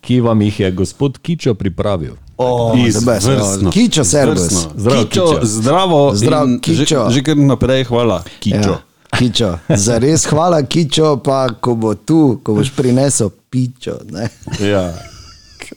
ki 0.00 0.20
vam 0.20 0.42
jih 0.42 0.60
je 0.60 0.70
gospod 0.72 1.18
Kičo 1.18 1.54
pripravil. 1.54 2.14
Oh, 2.37 2.72
Izvrstno. 2.78 3.70
Kičo 3.70 4.04
servis. 4.04 4.66
Zdravo, 4.76 5.04
Kičo. 5.04 5.40
Zdravo, 5.42 5.99
Zdrav, 6.14 6.49
in 6.49 6.60
Kičo. 6.60 6.84
Že, 7.10 7.14
že 7.14 7.22
kar 7.22 7.37
naprej, 7.37 7.84
hvala. 7.84 8.22
Kičo. 8.40 8.56
Ja, 8.56 8.80
kičo. 9.12 9.58
Zares 9.68 10.25
hvala, 10.25 10.62
kičo, 10.62 11.16
pa 11.20 11.52
ko 11.52 11.75
bo 11.75 11.94
tu, 11.94 12.40
ko 12.42 12.54
boš 12.54 12.70
prinesel 12.72 13.28
pičo. 13.50 13.99
Ne? 14.08 14.30
Ja. 14.62 14.94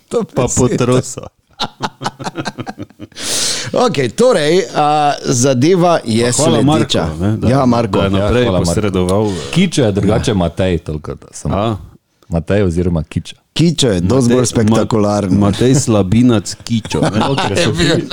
To 0.07 0.23
Pa 0.23 0.47
si- 0.47 0.59
potroso. 0.61 1.27
Okay, 3.73 4.09
torej, 4.09 4.63
a, 4.75 5.13
zadeva 5.23 5.99
je 6.05 6.31
Hvala 6.31 6.51
Marko. 6.53 6.63
sledeča. 6.89 7.07
ne, 7.21 7.37
da- 7.37 7.49
Ja, 7.49 7.65
Marko. 7.65 7.91
Da 7.91 8.03
je 8.03 8.09
naprej 8.11 8.39
Ja, 8.39 8.45
Marko. 8.51 8.65
posredoval. 8.65 9.31
Kičo 9.51 9.83
je 9.83 9.91
drugače 9.91 10.33
Matej, 10.33 10.77
toliko 10.79 11.13
da 11.13 11.27
sem. 11.31 11.53
A, 11.53 11.77
Matej 12.29 12.63
oziroma 12.63 13.03
Kičo. 13.03 13.35
Kičo 13.53 13.89
je 13.89 13.99
dosti 14.01 14.33
bolj 14.33 14.45
spektakularen. 14.45 15.31
Ma- 15.31 15.39
Matej 15.39 15.75
Slabinac 15.75 16.55
Kičo. 16.63 17.01
Ne? 17.01 17.09
No, 17.19 17.35
ker, 17.37 17.57
se 17.57 17.71
pi, 17.71 18.07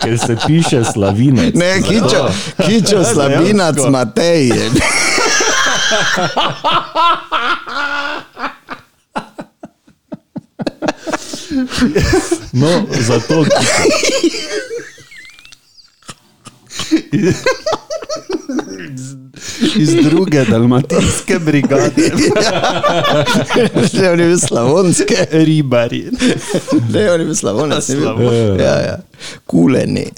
ker 0.00 0.18
se 0.18 0.36
piše 0.46 0.84
slavinec. 0.84 1.54
Ne, 1.54 1.82
kičo, 1.82 2.28
kičo 2.58 3.04
slabinac 3.04 3.74
dejansko. 3.74 3.90
Matej. 3.90 4.48
je. 4.48 4.70
No, 12.52 12.68
zato. 12.98 13.44
Iz 19.76 19.94
druge 19.94 20.44
dalmatijske 20.44 21.38
brigade. 21.38 22.10
Ne, 23.94 24.10
on 24.10 24.20
je 24.20 24.26
bil 24.26 24.38
slavonske. 24.38 25.26
Ribari. 25.30 26.04
Ne, 26.90 27.00
je 27.12 27.18
bil 27.18 27.34
slavonec. 27.34 27.88
ni 27.88 27.94
bil- 27.94 28.02
Slavonec. 28.04 28.60
Ja, 28.60 28.74
ja. 28.76 28.98
Kuleni. 29.46 30.06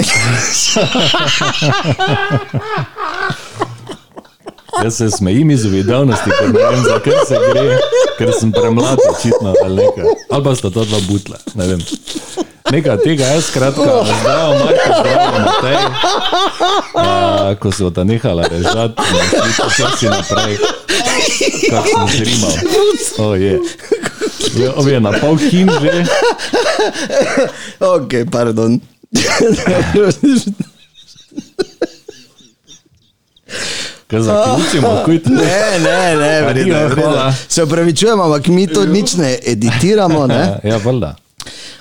Jaz 4.80 4.96
se 4.96 5.10
smejim 5.10 5.50
iz 5.50 5.64
uvidavnosti, 5.64 6.30
ker 6.38 6.48
ne 6.48 6.70
vem, 6.70 6.84
zakaj 6.84 7.12
se 7.28 7.36
gre, 7.52 7.78
ker 8.18 8.32
sem 8.40 8.52
premlad, 8.52 8.98
očitno, 9.10 9.54
ali 9.64 9.74
nekaj. 9.76 10.04
Ali 10.30 10.44
pa 10.44 10.54
sta 10.54 10.70
to 10.70 10.84
dva 10.84 10.98
butla, 11.08 11.36
ne 11.54 11.66
vem. 11.66 11.80
Nekaj 12.72 12.96
tega, 13.04 13.24
jaz 13.34 13.44
skratka, 13.50 14.04
zdravo, 14.20 14.52
Marko, 14.58 14.90
zdravo, 15.00 15.38
Matej. 15.44 15.76
A, 16.94 17.54
ko 17.60 17.72
se 17.72 17.84
bodo 17.84 18.04
nehala 18.04 18.42
režati, 18.48 19.02
ne 19.12 19.20
šli 19.28 19.52
počasi 19.60 20.06
naprej, 20.08 20.56
kak 21.70 21.84
sem 21.92 22.08
zrimal. 22.16 22.54
O, 23.18 23.34
je. 23.34 23.60
Je, 24.56 24.70
on 24.76 24.88
je 24.88 25.00
na 25.00 25.12
pol 25.20 25.36
hin 25.36 25.70
že, 25.82 26.04
Ok, 27.80 28.12
pardon. 28.32 28.80
ker 34.12 34.22
zaključimo, 34.22 34.88
kuj 35.04 35.22
tu. 35.22 35.30
Ne, 35.30 35.42
ne, 35.78 36.16
ne, 36.16 36.32
Adijo, 36.48 36.64
vredno, 36.66 36.86
vredno. 36.86 37.02
hvala. 37.02 37.34
Se 37.48 37.62
upravičujemo, 37.62 38.22
ampak 38.22 38.46
mi 38.48 38.66
to 38.66 38.84
nič 38.86 39.14
ne 39.14 39.38
editiramo. 39.46 40.26
Ne? 40.26 40.42
Ja, 40.64 40.76
valjda. 40.76 41.14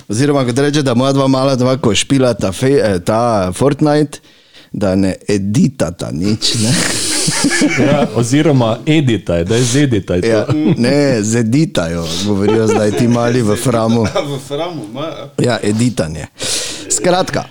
Oziroma, 0.07 0.45
kot 0.45 0.57
reče, 0.57 0.81
da 0.81 0.93
moja 0.93 1.13
dva 1.13 1.27
mala 1.27 1.55
dva, 1.55 1.77
ko 1.77 1.93
špila 1.95 2.33
ta, 2.33 2.51
fe, 2.51 2.71
eh, 2.73 3.00
ta 3.00 3.51
Fortnite, 3.51 4.19
da 4.71 4.95
ne 4.95 5.15
editata 5.27 6.09
nič. 6.11 6.55
Ne, 6.55 6.73
Ja, 7.79 8.07
oziroma 8.15 8.77
editaj, 8.85 9.43
da 9.43 9.55
je 9.55 9.63
zeditaj. 9.63 10.19
ja, 10.23 10.45
ne 10.77 11.21
zeditajo, 11.21 12.01
govorijo 12.25 12.67
zdaj 12.67 12.91
ti 12.91 13.07
mali 13.07 13.41
v 13.41 13.55
framu. 13.55 14.03
V 14.03 14.39
framu, 14.47 14.88
ma. 14.93 15.05
Ja, 15.38 15.59
editanje. 15.63 16.25
Skratka, 16.89 17.43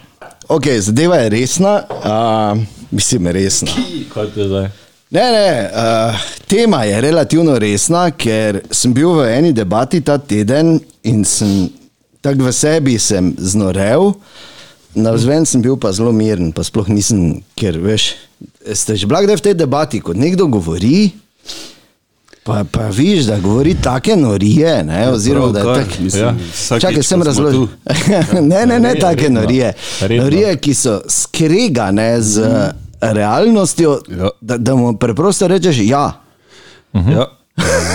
okay, 0.48 0.80
zadeva 0.80 1.16
je 1.16 1.28
resna, 1.30 1.82
uh, 1.88 2.58
mislim, 2.90 3.26
resna. 3.34 3.72
Kaj 4.12 4.30
te 4.34 4.46
zdaj? 4.48 4.70
Ne, 5.10 5.26
ne, 5.34 5.70
uh, 5.74 6.20
tema 6.46 6.84
je 6.86 7.00
relativno 7.02 7.58
resna, 7.58 8.10
ker 8.14 8.60
sem 8.70 8.94
bil 8.94 9.16
v 9.18 9.26
eni 9.32 9.50
debati 9.52 9.98
ta 10.06 10.18
teden 10.18 10.76
in 11.02 11.24
sem 11.26 11.66
tako 12.22 12.46
v 12.46 12.52
sebi 12.54 12.94
sem 13.00 13.32
znorev, 13.34 14.12
navzven 14.94 15.46
sem 15.48 15.62
bil 15.64 15.74
pa 15.80 15.90
zelo 15.96 16.12
miren, 16.14 16.52
pa 16.54 16.62
sploh 16.62 16.86
nisem, 16.92 17.40
ker 17.58 17.80
veš, 17.82 18.12
ste 18.76 18.94
že 18.94 19.08
blagde 19.10 19.34
v 19.34 19.44
tej 19.48 19.56
debati, 19.58 19.98
kot 20.04 20.14
nekdo 20.14 20.46
govori. 20.46 21.10
Pa, 22.42 22.64
pa 22.66 22.86
viš, 22.86 23.24
da 23.24 23.38
govori 23.38 23.74
take 23.74 24.16
norije, 24.16 24.84
ne, 24.84 25.08
oziroma 25.08 25.48
da 25.48 25.58
je 25.58 25.64
prav, 25.64 25.76
kar, 25.76 25.84
tako. 25.86 26.02
mislim, 26.02 26.24
Ja. 26.24 26.34
vsakič, 26.52 26.82
Čakaj, 26.82 27.02
sem 27.02 27.22
razložil. 27.22 27.66
ne, 28.42 28.66
ne, 28.66 28.80
ne, 28.80 28.88
Redno, 28.88 29.00
take 29.00 29.22
redno. 29.22 29.40
norije. 29.40 29.72
Redno. 30.00 30.24
Norije, 30.24 30.56
ki 30.56 30.74
so 30.74 31.00
skregane 31.08 32.20
z 32.20 32.46
realnostjo, 33.02 34.00
Ja. 34.10 34.28
da, 34.40 34.56
da 34.56 34.74
mu 34.74 34.96
preprosto 34.96 35.48
rečeš, 35.48 35.76
ja, 35.80 36.20
Ja. 36.94 37.26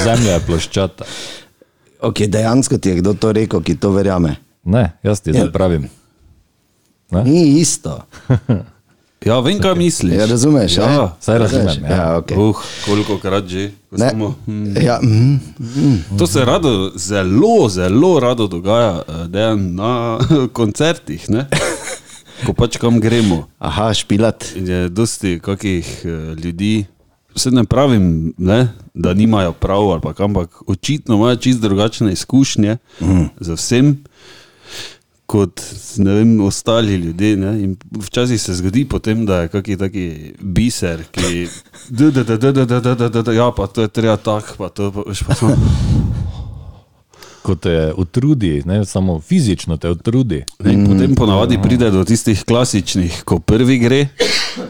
Zemlja 0.04 0.32
je 0.32 0.40
ploščata. 0.42 1.04
okay, 2.02 2.28
dejansko 2.28 2.78
ti 2.78 2.90
je 2.90 2.96
kdo 2.96 3.14
to 3.14 3.32
rekel, 3.32 3.62
ki 3.62 3.75
to 3.75 3.92
verjame. 3.92 4.36
Ne, 4.64 4.92
jaz 5.04 5.20
ti 5.20 5.34
zdaj 5.34 5.52
pravim. 5.52 5.90
Ne? 7.12 7.24
Ni 7.24 7.60
isto. 7.60 8.02
ja, 9.26 9.40
vem, 9.40 9.60
kaj 9.60 9.76
misliš. 9.76 10.14
Ja, 10.14 10.26
razumeš? 10.26 10.78
Ja, 10.78 10.88
ne? 10.88 11.08
saj 11.20 11.40
razumem, 11.40 11.84
ja. 11.84 11.96
Ja, 11.96 12.22
okay. 12.22 12.38
Uh, 12.38 12.56
koliko 12.86 13.18
krat 13.18 13.48
že. 13.48 13.72
ko 13.90 13.98
Samo, 13.98 14.36
hm. 14.46 14.78
ja, 14.82 15.00
mm, 15.02 16.18
To 16.18 16.28
se 16.28 16.46
rado, 16.46 16.92
zelo, 16.96 17.70
zelo 17.70 18.20
rado 18.20 18.48
dogaja 18.48 19.02
eh, 19.08 19.28
dejan 19.28 19.76
na 19.76 20.20
koncertih, 20.58 21.30
ne? 21.30 21.48
ko 22.46 22.54
pač 22.54 22.78
kam 22.78 23.00
gremo. 23.00 23.48
aha, 23.60 23.94
špilat. 23.94 24.46
Je 24.56 24.90
dosti 24.90 25.40
kakih 25.40 25.88
eh, 26.06 26.36
ljudi, 26.36 26.86
se 27.36 27.52
ne 27.52 27.64
pravim, 27.64 28.34
ne, 28.38 28.68
da 28.94 29.14
nimajo 29.14 29.52
prav, 29.52 29.92
ampak 30.20 30.62
očitno 30.68 31.16
imajo 31.16 31.36
čist 31.36 31.62
drugačne 31.62 32.12
izkušnje 32.14 32.78
mm. 33.02 33.26
z 33.40 33.52
vsem. 33.56 34.04
Kot 35.36 35.62
vem, 35.98 36.42
ostali 36.42 36.96
ljudje. 36.96 37.38
Ne? 37.38 37.63
In 37.63 37.75
včasih 37.92 38.42
se 38.42 38.54
zgodi, 38.56 38.86
potem, 38.88 39.25
da 39.25 39.42
je 39.42 39.48
kakšen 39.51 39.80
taki 39.80 40.04
biser, 40.39 41.04
ki. 41.12 41.48
Da, 41.89 42.12
da, 42.12 42.24
da, 42.24 42.38
da, 42.38 42.51
da, 42.51 42.65
da, 42.65 42.94
da, 42.96 43.10
da, 43.10 43.22
da, 43.22 43.34
ja, 43.36 43.50
pa 43.51 43.68
to 43.68 43.84
je 43.84 43.92
treba 43.92 44.15
tako, 44.18 44.56
pa 44.58 44.70
to 44.70 44.92
pa, 44.96 45.04
veš, 45.10 45.25
pa 45.27 45.36
samo. 45.36 45.58
Ko 47.44 47.56
te 47.60 47.92
utrudi, 47.98 48.62
ne 48.65 48.86
samo 48.86 49.20
fizično 49.20 49.77
te 49.77 49.92
utrudi. 49.92 50.39
Ne, 50.63 50.74
in 50.74 50.86
potem 50.88 51.15
ponavadi 51.15 51.60
pride 51.62 51.92
do 51.92 52.06
tistih 52.08 52.46
klasičnih, 52.48 53.20
ko 53.27 53.39
prvi 53.39 53.77
gre, 53.84 54.00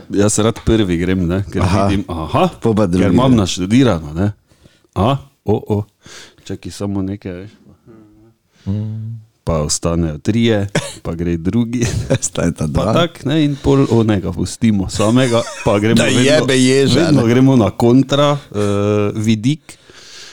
jaz 0.10 0.40
rad 0.42 0.60
prvi 0.66 0.98
grem, 0.98 1.28
ne, 1.30 1.44
ker 1.52 1.62
Aha. 1.62 1.86
vidim, 1.86 2.04
aha, 2.10 2.50
pa 2.62 2.74
drugi 2.74 3.06
ker 3.06 3.14
imam 3.14 3.32
gre. 3.32 3.44
naštudirano. 3.46 4.16
Ne. 4.18 4.32
A, 4.96 5.14
o, 5.46 5.62
o, 5.78 5.84
čakaj 6.44 6.74
samo 6.74 7.06
nekaj. 7.06 7.46
Veš. 7.46 7.54
Pa 9.46 9.60
ostanejo 9.60 10.18
trije, 10.18 10.68
pa 11.02 11.14
gre 11.14 11.38
drugi. 11.38 11.86
Stajta 12.22 12.66
Pa 12.66 12.82
dva. 12.82 12.94
tak, 12.96 13.26
ne, 13.26 13.44
in 13.44 13.54
pol 13.56 13.86
onega 13.92 14.32
pustimo 14.32 14.90
samega, 14.90 15.42
pa 15.62 15.78
gremo, 15.78 16.02
Da 16.48 16.54
ježa, 16.54 17.00
vedno 17.00 17.22
ne. 17.22 17.28
gremo 17.30 17.56
na 17.56 17.70
kontra 17.70 18.32
uh, 18.32 18.40
vidik. 19.16 19.78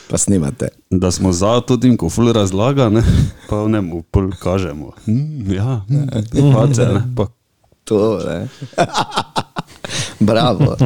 Pa 0.09 0.17
snimate. 0.17 0.69
Da 0.91 1.11
smo 1.11 1.33
za 1.33 1.61
to, 1.61 1.77
tim, 1.77 1.97
ko 1.97 2.09
ful 2.09 2.33
razlaga, 2.33 2.89
ne, 2.89 3.03
pa 3.49 3.69
ne 3.69 3.81
mu 3.81 4.03
pol 4.03 4.31
kažemo. 4.33 4.93
Mm, 5.07 5.53
ja, 5.53 5.85
mm, 5.87 6.09
face, 6.53 6.83
ne, 6.85 7.05
pa 7.15 7.27
To, 7.85 8.01
ne. 8.21 8.49
Bravo. 10.21 10.77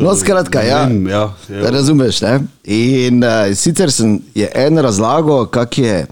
No, 0.00 0.14
skratka, 0.14 0.60
ja. 0.60 0.88
Ja, 1.10 1.32
je- 1.48 1.70
Razumeš, 1.70 2.20
ne? 2.20 2.40
In 2.64 3.22
uh, 3.22 3.30
sicer 3.54 3.92
sem, 3.92 4.18
je 4.34 4.50
en 4.56 4.78
razlago, 4.78 5.46
kak 5.46 5.78
je, 5.78 6.06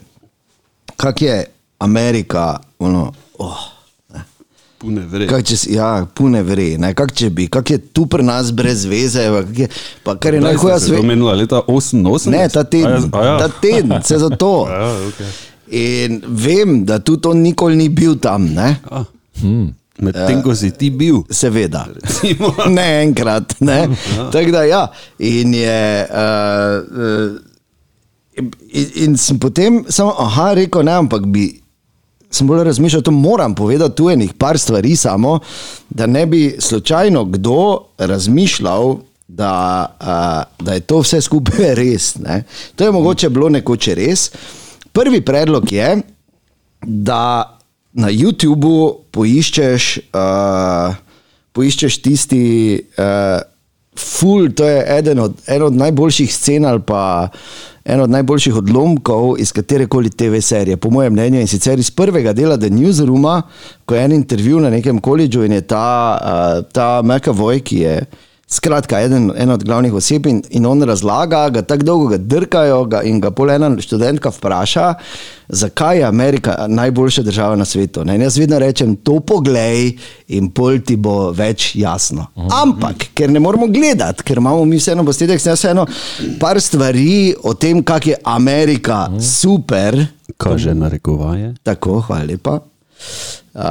kak 0.96 1.22
je 1.22 1.44
Amerika, 1.78 2.60
ono, 2.78 3.12
oh, 3.38 3.64
Pune 4.78 5.06
vre. 5.08 5.26
kaj 5.26 5.42
če 5.42 5.56
ja, 5.72 5.88
pune 6.14 6.42
vre, 6.44 6.76
ne, 6.78 6.92
kak 6.96 7.14
če 7.16 7.30
bi, 7.32 7.46
kak 7.48 7.70
je 7.72 7.78
tu 7.96 8.04
pri 8.12 8.24
nas 8.24 8.50
brez 8.52 8.84
veze, 8.84 9.24
pa, 9.32 9.40
kak 9.42 9.58
je, 9.58 9.68
pa 10.04 10.14
kar 10.20 10.36
je 10.36 10.42
se 10.42 10.78
svet. 10.86 11.00
To 11.00 11.06
menila 11.08 11.34
leta 11.34 11.62
88? 11.64 12.30
Ne, 12.32 12.44
ta 12.52 12.64
teden, 12.64 13.08
A 13.12 13.24
ja, 13.24 13.38
ta 13.40 13.48
teden, 13.48 13.96
se 14.04 14.18
za 14.20 14.28
to. 14.36 14.52
a 14.68 14.72
ja, 14.72 14.92
okay. 15.08 15.32
In 15.66 16.20
vem, 16.28 16.84
da 16.86 16.98
tudi 16.98 17.28
on 17.28 17.42
nikoli 17.42 17.76
ni 17.76 17.88
bil 17.88 18.14
tam, 18.22 18.46
ne? 18.54 18.76
A, 18.90 19.02
Medtem 19.96 20.42
ko 20.44 20.52
si 20.54 20.70
ti 20.76 20.90
bil. 20.92 21.24
seveda. 21.30 21.86
Recimo. 21.88 22.52
Ne 22.76 23.02
enkrat. 23.02 23.56
Ne? 23.60 23.88
Tako 24.32 24.50
da 24.52 24.62
ja. 24.68 24.82
In 25.18 25.54
je. 25.54 26.06
Uh, 26.10 27.40
in, 28.36 28.86
in 28.94 29.16
sem 29.16 29.38
potem 29.40 29.84
samo, 29.88 30.12
aha, 30.18 30.52
rekel, 30.60 30.84
ne, 30.84 30.92
ampak 31.00 31.24
bi. 31.32 31.48
Sem 32.36 32.46
bolj 32.46 32.64
razmišljal, 32.64 33.02
da 33.02 33.10
moram 33.10 33.54
povedati 33.54 33.96
tu 33.96 34.10
enih 34.10 34.32
par 34.38 34.58
stvari, 34.58 34.96
samo 34.96 35.38
da 35.90 36.06
ne 36.06 36.26
bi 36.26 36.56
slučajno 36.58 37.24
kdo 37.24 37.78
razmišljal, 37.98 38.96
da, 39.28 39.86
uh, 40.00 40.66
da 40.66 40.72
je 40.72 40.80
to 40.80 41.00
vse 41.00 41.20
skupaj 41.20 41.74
res. 41.80 42.14
Ne? 42.18 42.44
To 42.76 42.84
je 42.84 42.92
mogoče 42.92 43.30
bilo 43.30 43.48
nekoč 43.48 43.88
res. 43.88 44.30
Prvi 44.92 45.20
predlog 45.20 45.72
je, 45.72 45.96
da 46.82 47.58
na 47.92 48.12
YouTubu 48.12 48.94
poiščeš, 49.10 49.90
uh, 50.12 50.94
poiščeš 51.56 52.00
tisti, 52.04 52.44
uh, 53.00 53.40
ful, 53.96 54.50
to 54.52 54.68
je 54.68 54.84
eden 54.98 55.24
od, 55.24 55.40
en 55.48 55.62
od 55.62 55.76
najboljših 55.76 56.34
scen 56.34 56.68
ali 56.68 56.82
pa 56.86 57.28
en 57.86 58.00
od 58.00 58.10
najboljših 58.10 58.56
odlomkov 58.56 59.36
iz 59.38 59.52
katere 59.52 59.86
koli 59.86 60.10
TV 60.10 60.40
serije, 60.40 60.76
po 60.76 60.90
mojem 60.90 61.12
mnenju, 61.12 61.40
in 61.40 61.46
sicer 61.46 61.78
iz 61.78 61.90
prvega 61.90 62.32
dela 62.32 62.56
The 62.58 62.70
Newsrooma, 62.70 63.42
ko 63.84 63.94
je 63.94 64.04
en 64.04 64.12
intervju 64.12 64.60
na 64.60 64.70
nekem 64.70 64.98
koledžu 65.00 65.44
in 65.44 65.52
je 65.52 65.60
ta, 65.60 66.18
uh, 66.18 66.64
ta 66.72 67.02
McAvoy, 67.04 67.60
ki 67.60 67.78
je. 67.78 68.00
Skratka, 68.46 69.00
eden, 69.02 69.32
en 69.36 69.50
od 69.50 69.64
glavnih 69.64 69.94
oseb 69.94 70.26
in, 70.30 70.36
in 70.54 70.66
on 70.66 70.82
razlaga, 70.86 71.48
ga 71.50 71.62
tako 71.66 71.82
dolgo 71.84 72.06
ga 72.12 72.16
drkajo 72.16 72.84
ga, 72.84 73.00
in 73.02 73.18
ga 73.20 73.32
pol 73.34 73.50
ena 73.50 73.72
študentka 73.82 74.30
vpraša, 74.30 74.92
zakaj 75.48 75.98
je 75.98 76.04
Amerika 76.04 76.54
najboljša 76.68 77.22
država 77.26 77.56
na 77.56 77.64
svetu. 77.64 78.04
Ne? 78.04 78.14
In 78.14 78.22
jaz 78.22 78.36
vedno 78.38 78.58
rečem, 78.62 78.94
to 78.96 79.18
poglej 79.20 79.96
in 80.28 80.52
pol 80.54 80.78
ti 80.78 80.94
bo 80.96 81.32
več 81.34 81.72
jasno. 81.74 82.28
Ampak, 82.62 83.08
ker 83.18 83.34
ne 83.34 83.42
moramo 83.42 83.66
gledati, 83.66 84.22
ker 84.22 84.38
imamo 84.38 84.64
mi 84.64 84.78
vseeno 84.78 85.04
posnetek, 85.04 85.42
sem 85.42 85.50
jaz 85.50 85.64
vseeno 85.64 85.86
par 86.40 86.60
stvari 86.62 87.34
o 87.42 87.54
tem, 87.54 87.82
kak 87.82 88.06
je 88.06 88.20
Amerika 88.24 89.08
super, 89.20 90.04
Kaže 90.36 90.74
narekovaje. 90.74 91.54
tako, 91.62 91.98
hvala 92.06 92.30
lepa. 92.30 92.60
Uh, 93.56 93.62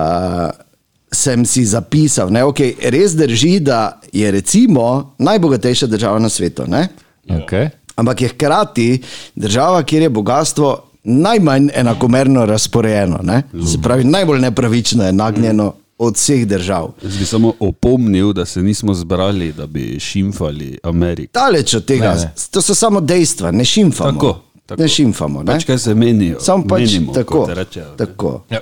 sem 1.15 1.45
si 1.45 1.65
zapisal, 1.65 2.29
da 2.29 2.45
okay, 2.45 2.75
res 2.89 3.15
drži, 3.15 3.59
da 3.59 3.99
je 4.13 4.31
recimo 4.31 5.13
najbogatejša 5.17 5.87
država 5.87 6.19
na 6.19 6.29
svetu. 6.29 6.63
Ne? 6.67 6.87
Okay. 7.27 7.69
Ampak 7.95 8.21
je 8.21 8.27
hkrati 8.27 9.01
država, 9.35 9.83
kjer 9.83 10.01
je 10.01 10.09
bogatstvo 10.09 10.83
najmanj 11.03 11.69
enakomerno 11.73 12.45
razporejeno. 12.45 13.19
Ne? 13.23 13.43
Se 13.71 13.81
pravi, 13.81 14.03
najbolj 14.03 14.39
nepravično 14.39 15.05
je 15.05 15.13
nagnjeno 15.13 15.73
od 15.97 16.15
vseh 16.15 16.47
držav. 16.47 16.91
Jaz 17.03 17.17
bi 17.17 17.25
samo 17.25 17.53
opomnil, 17.59 18.33
da 18.33 18.45
se 18.45 18.61
nismo 18.63 18.93
zbrali, 18.93 19.53
da 19.53 19.67
bi 19.67 19.99
šimfali 19.99 20.77
Ameriko. 20.83 21.39
Daleč 21.39 21.73
od 21.73 21.85
tega, 21.85 22.13
Ne, 22.13 22.21
ne. 22.21 22.31
to 22.51 22.61
so 22.61 22.75
samo 22.75 23.01
dejstva, 23.01 23.51
ne 23.51 23.65
šimfamo. 23.65 24.11
Tako, 24.11 24.41
tako. 24.65 24.81
Ne 24.81 24.87
šimfamo. 24.87 25.43
Ne? 25.43 25.53
Pač 25.53 25.63
kaj 25.63 25.77
se 25.77 25.95
menijo. 25.95 26.39
Samo 26.39 26.63
pač 26.67 26.81
menimo, 26.81 27.13
tako. 27.13 27.45
rečejo, 27.53 27.85
tako. 27.97 28.41
Ja. 28.49 28.59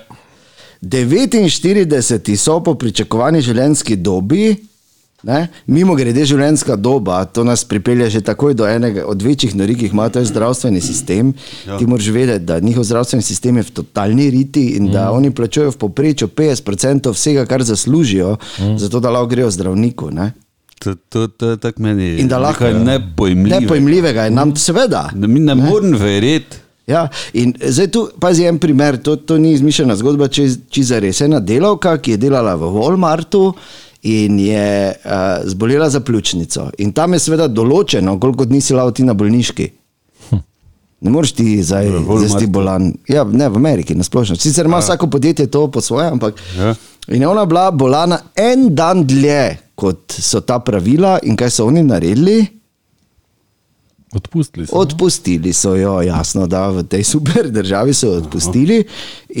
49 0.84 2.36
so 2.36 2.60
po 2.60 2.74
pričakovani 2.74 3.40
življenjski 3.40 3.96
dobi. 3.96 4.56
Ne? 5.22 5.46
Mimo 5.66 5.94
grede 5.94 6.20
življenjska 6.24 6.76
doba, 6.76 7.22
to 7.24 7.44
nas 7.44 7.62
pripelje 7.64 8.10
že 8.10 8.20
takoj 8.20 8.52
do 8.54 8.66
enega 8.68 9.06
od 9.06 9.22
večjih 9.22 9.54
nori, 9.56 9.72
ki 9.74 9.86
jih 9.86 9.92
ima, 9.92 10.10
je 10.14 10.24
zdravstveni 10.24 10.80
sistem. 10.80 11.30
Ja. 11.66 11.78
Ti 11.78 11.86
moraš 11.86 12.08
vedeti, 12.08 12.44
da 12.44 12.60
njihov 12.60 12.84
zdravstveni 12.84 13.22
sistem 13.22 13.56
je 13.56 13.62
v 13.62 13.70
totalni 13.72 14.30
riti 14.30 14.66
in 14.68 14.90
da 14.90 15.06
Mhm. 15.06 15.16
oni 15.16 15.30
plačujejo 15.30 15.70
v 15.70 15.76
povprečju 15.78 16.28
50% 16.28 17.10
vsega, 17.10 17.46
kar 17.46 17.62
zaslužijo, 17.62 18.36
Mhm. 18.58 18.76
zato 18.76 19.00
da 19.00 19.10
lahko 19.10 19.26
grejo 19.26 19.50
zdravniku. 19.50 20.10
Ne? 20.10 20.32
To, 20.78 20.94
to, 21.08 21.26
to 21.28 21.46
je 21.48 21.56
tako 21.56 21.82
meni 21.82 22.20
In 22.20 22.28
da 22.28 22.38
lahko 22.38 22.64
nekaj 22.64 22.84
nepojmljivega. 22.84 23.60
Nepojmljivega 23.60 24.22
je 24.22 24.30
nam, 24.30 24.56
seveda. 24.56 25.10
Da 25.14 25.26
mi 25.26 25.40
ne 25.40 25.54
morem 25.54 25.94
verjeti. 25.94 26.56
Ja, 26.86 27.06
in 27.32 27.54
zdaj 27.56 27.88
tu 27.90 28.02
pazi 28.20 28.44
en 28.44 28.58
primer, 28.60 28.98
to, 29.02 29.16
to 29.16 29.38
ni 29.40 29.54
izmišljena 29.56 29.96
zgodba, 29.96 30.28
če 30.28 30.50
če 30.68 30.82
za 30.84 30.98
res. 31.00 31.22
Ena 31.24 31.40
delavka, 31.40 31.96
ki 31.96 32.16
je 32.16 32.22
delala 32.26 32.58
v 32.60 32.68
Walmartu 32.74 33.46
in 34.04 34.36
je 34.38 34.92
uh, 34.92 35.22
zbolela 35.48 35.88
za 35.90 36.02
pljučnico. 36.04 36.68
In 36.84 36.92
tam 36.92 37.16
je 37.16 37.22
seveda 37.24 37.48
določeno, 37.48 38.18
koliko 38.20 38.44
dni 38.44 38.60
si 38.60 38.76
lahko 38.76 38.92
ti 38.98 39.06
na 39.08 39.16
bolniški. 39.16 39.70
Ne 41.04 41.12
moreš 41.12 41.34
ti 41.36 41.46
zdaj, 41.60 41.88
zdaj 41.88 42.00
si 42.00 42.08
Walmartu? 42.08 42.50
bolan. 42.52 42.90
Ja, 43.08 43.24
ne, 43.24 43.48
v 43.52 43.60
Ameriki, 43.60 43.96
na 43.96 44.04
splošno. 44.04 44.36
Sicer 44.40 44.68
ima 44.68 44.78
vsako 44.80 45.08
podjetje 45.12 45.46
to 45.52 45.66
po 45.72 45.80
svoje, 45.84 46.06
ampak. 46.08 46.40
Ja. 46.56 46.74
In 47.12 47.24
je 47.24 47.28
ona 47.28 47.44
bila 47.48 47.70
bolana 47.70 48.20
en 48.36 48.70
dan 48.74 49.06
dlje, 49.08 49.56
kot 49.76 50.12
so 50.16 50.40
ta 50.40 50.60
pravila, 50.64 51.18
in 51.24 51.36
kaj 51.36 51.50
so 51.50 51.66
oni 51.68 51.82
naredili? 51.84 52.38
Odpustili 54.14 54.66
so. 54.66 54.76
Odpustili 54.76 55.52
so 55.52 55.74
jo, 55.74 56.00
jasno, 56.02 56.46
da 56.46 56.68
v 56.70 56.82
tej 56.82 57.04
super 57.04 57.50
državi 57.50 57.94
so 57.94 58.06
jo 58.06 58.18
odpustili. 58.22 58.84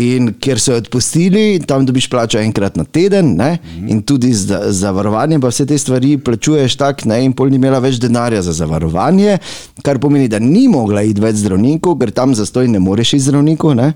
In 0.02 0.32
ker 0.42 0.58
so 0.60 0.72
jo 0.72 0.80
odpustili, 0.82 1.60
tam 1.66 1.86
dobiš 1.86 2.08
plačo 2.10 2.38
enkrat 2.38 2.76
na 2.76 2.84
teden, 2.84 3.36
ne? 3.38 3.58
in 3.88 4.02
tudi 4.02 4.32
za 4.34 4.72
zavarovanje, 4.72 5.38
pa 5.40 5.52
vse 5.52 5.66
te 5.66 5.78
stvari 5.78 6.16
plačuješ 6.18 6.76
tako, 6.76 7.08
ne? 7.08 7.20
in 7.24 7.32
pol 7.32 7.52
ni 7.52 7.60
imela 7.60 7.78
več 7.78 8.00
denarja 8.02 8.42
za 8.42 8.52
zavarovanje, 8.52 9.38
kar 9.86 10.00
pomeni, 10.02 10.28
da 10.28 10.38
ni 10.42 10.66
mogla 10.68 11.04
iti 11.06 11.22
več 11.22 11.38
zdravniku, 11.44 11.94
ker 12.00 12.10
tam 12.10 12.34
zastoj 12.34 12.68
ne 12.68 12.82
moreš 12.82 13.14
iti 13.14 13.28
zdravniku. 13.28 13.74
Ne? 13.78 13.92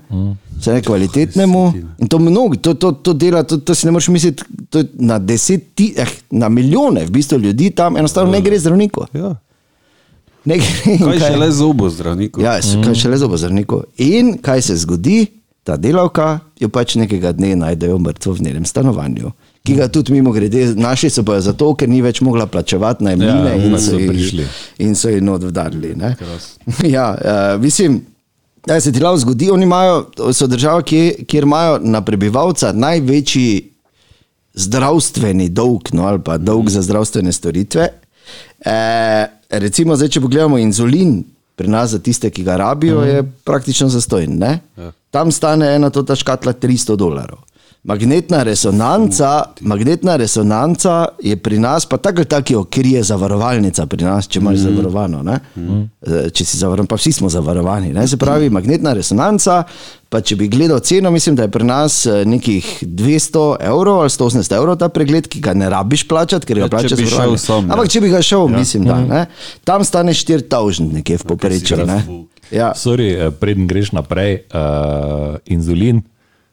Vse 0.59 0.77
ne 0.77 0.85
kvalitetnemu. 0.85 1.65
In 1.99 2.07
to 2.07 2.19
mnogo, 2.19 2.55
to, 2.55 2.73
to, 2.79 2.93
to 3.03 3.13
dela, 3.13 3.43
to, 3.43 3.59
to 3.59 3.75
si 3.75 3.87
ne 3.87 3.95
moreš 3.95 4.07
misliti, 4.15 4.47
je 4.75 4.85
na 4.99 5.19
deset, 5.19 5.83
eh, 5.95 6.15
na 6.31 6.49
milijone 6.49 7.05
v 7.05 7.11
bistvu 7.11 7.37
ljudi 7.39 7.69
tam 7.75 7.97
enostavno 7.97 8.31
ne 8.31 8.41
gre 8.41 8.59
zdravniku. 8.59 9.05
Ja. 9.13 9.35
Ne 10.49 10.57
gre. 10.57 10.95
In 10.95 11.03
Kaj 11.05 11.19
še 11.21 11.35
le 11.37 11.49
zobo 11.53 11.89
zdravniku? 11.93 12.41
Ja, 12.41 12.57
mm. 12.57 12.85
kaj 12.87 12.97
še 12.97 13.11
le 13.11 13.19
zobozdravniku. 13.21 13.83
In 14.05 14.37
kaj 14.41 14.65
se 14.69 14.79
zgodi? 14.83 15.19
Ta 15.67 15.75
delavka 15.77 16.39
jo 16.57 16.69
pač 16.73 16.95
nekega 16.97 17.33
dne 17.35 17.51
najdejo 17.59 17.99
mrtvo 18.01 18.33
v 18.39 18.45
njenem 18.47 18.65
stanovanju. 18.65 19.29
Ki 19.67 19.75
ga 19.77 19.89
tudi 19.91 20.15
mimo 20.15 20.31
grede, 20.33 20.63
našli 20.79 21.11
so 21.13 21.21
pa 21.27 21.35
jo 21.35 21.43
zato, 21.49 21.67
ker 21.77 21.89
ni 21.91 21.99
več 22.01 22.21
mogla 22.25 22.47
plačevati 22.49 23.03
najemnine 23.05 23.51
Ja, 23.51 23.57
in, 23.59 23.75
so 23.77 23.99
ji- 23.99 24.47
in 24.81 24.95
so 24.95 25.11
ji 25.11 25.21
not 25.21 25.43
vdarili. 25.43 25.93
Ja, 26.95 27.11
uh, 27.13 27.61
mislim, 27.61 27.99
da 28.65 28.79
se 28.81 28.91
ti 28.91 29.03
lahko 29.03 29.19
zgodi, 29.27 29.51
oni 29.51 29.67
imajo, 29.67 30.05
so 30.33 30.47
država, 30.47 30.81
kjer, 30.81 31.25
kjer 31.27 31.43
imajo 31.43 31.79
na 31.83 32.01
prebivalca 32.01 32.71
največji 32.73 33.51
zdravstveni 34.53 35.49
dolg, 35.49 35.91
no, 35.93 36.07
ali 36.07 36.23
pa 36.23 36.37
dolg 36.37 36.69
za 36.69 36.81
zdravstvene 36.81 37.31
storitve. 37.35 37.89
E, 38.65 38.79
recimo, 39.49 39.95
zdaj, 39.95 40.09
če 40.09 40.21
pogledamo 40.21 40.57
inzulin, 40.57 41.23
pri 41.55 41.67
nas 41.67 41.89
za 41.89 41.99
tiste, 41.99 42.29
ki 42.29 42.43
ga 42.43 42.55
rabijo, 42.55 43.01
je 43.01 43.23
praktično 43.43 43.89
zastojen. 43.89 44.37
ne? 44.37 44.59
Tam 45.09 45.31
stane 45.31 45.75
ena 45.75 45.89
tota 45.89 46.15
škatla 46.15 46.53
300 46.53 46.95
dolarjev. 46.95 47.37
Magnetna 47.83 48.43
resonanca, 48.43 49.27
magnetna 49.61 50.15
resonanca 50.15 51.05
je 51.23 51.37
pri 51.37 51.59
nas, 51.59 51.85
pa 51.85 51.97
tako 51.97 52.17
ali 52.17 52.25
tako 52.25 52.53
jo 52.53 52.63
krije 52.63 53.03
zavarovalnica 53.03 53.85
pri 53.85 54.03
nas, 54.03 54.27
če 54.27 54.39
imaš 54.39 54.57
zavarovano. 54.57 55.23
ne. 55.23 55.39
Eh, 56.01 56.29
Če 56.29 56.45
si 56.45 56.57
zavarovan, 56.57 56.87
pa 56.87 56.95
vsi 56.95 57.11
smo 57.11 57.29
zavarovani. 57.29 57.93
Ne? 57.93 58.07
Se 58.07 58.17
pravi, 58.17 58.49
magnetna 58.49 58.93
resonanca, 58.93 59.63
pa 60.09 60.21
če 60.21 60.35
bi 60.35 60.47
gledal 60.47 60.79
ceno, 60.79 61.11
mislim, 61.11 61.35
da 61.35 61.43
je 61.43 61.51
pri 61.51 61.63
nas 61.63 62.05
eh, 62.05 62.25
nekih 62.25 62.65
200 62.81 63.55
evrov 63.61 63.99
ali 63.99 64.09
180 64.09 64.55
evrov 64.55 64.77
ta 64.77 64.89
pregled, 64.89 65.27
ki 65.27 65.39
ga 65.39 65.53
ne 65.53 65.69
rabiš 65.69 66.07
plačati, 66.07 66.45
ker 66.45 66.57
ga 66.57 66.63
Ja, 66.63 66.69
plačaš 66.69 66.91
zavarovalnica. 66.91 67.45
sam, 67.45 67.67
ja. 67.67 67.73
Ampak 67.73 67.89
če 67.89 68.01
bi 68.01 68.09
ga 68.09 68.21
šel, 68.21 68.49
ja. 68.49 68.57
mislim, 68.57 68.85
da 68.85 68.99
ne. 68.99 69.25
Tam 69.63 69.83
stane 69.83 70.13
4000 70.13 70.93
nekje 70.93 71.17
v 71.17 71.23
povprečju. 71.23 71.77
si 71.77 71.83
Ne? 71.85 71.99
Ja. 72.51 72.71
Sorry, 72.75 73.13
eh, 73.13 73.31
preden 73.31 73.67
greš 73.67 73.91
naprej, 73.91 74.49
uh, 74.49 75.37
inzulin. 75.45 76.01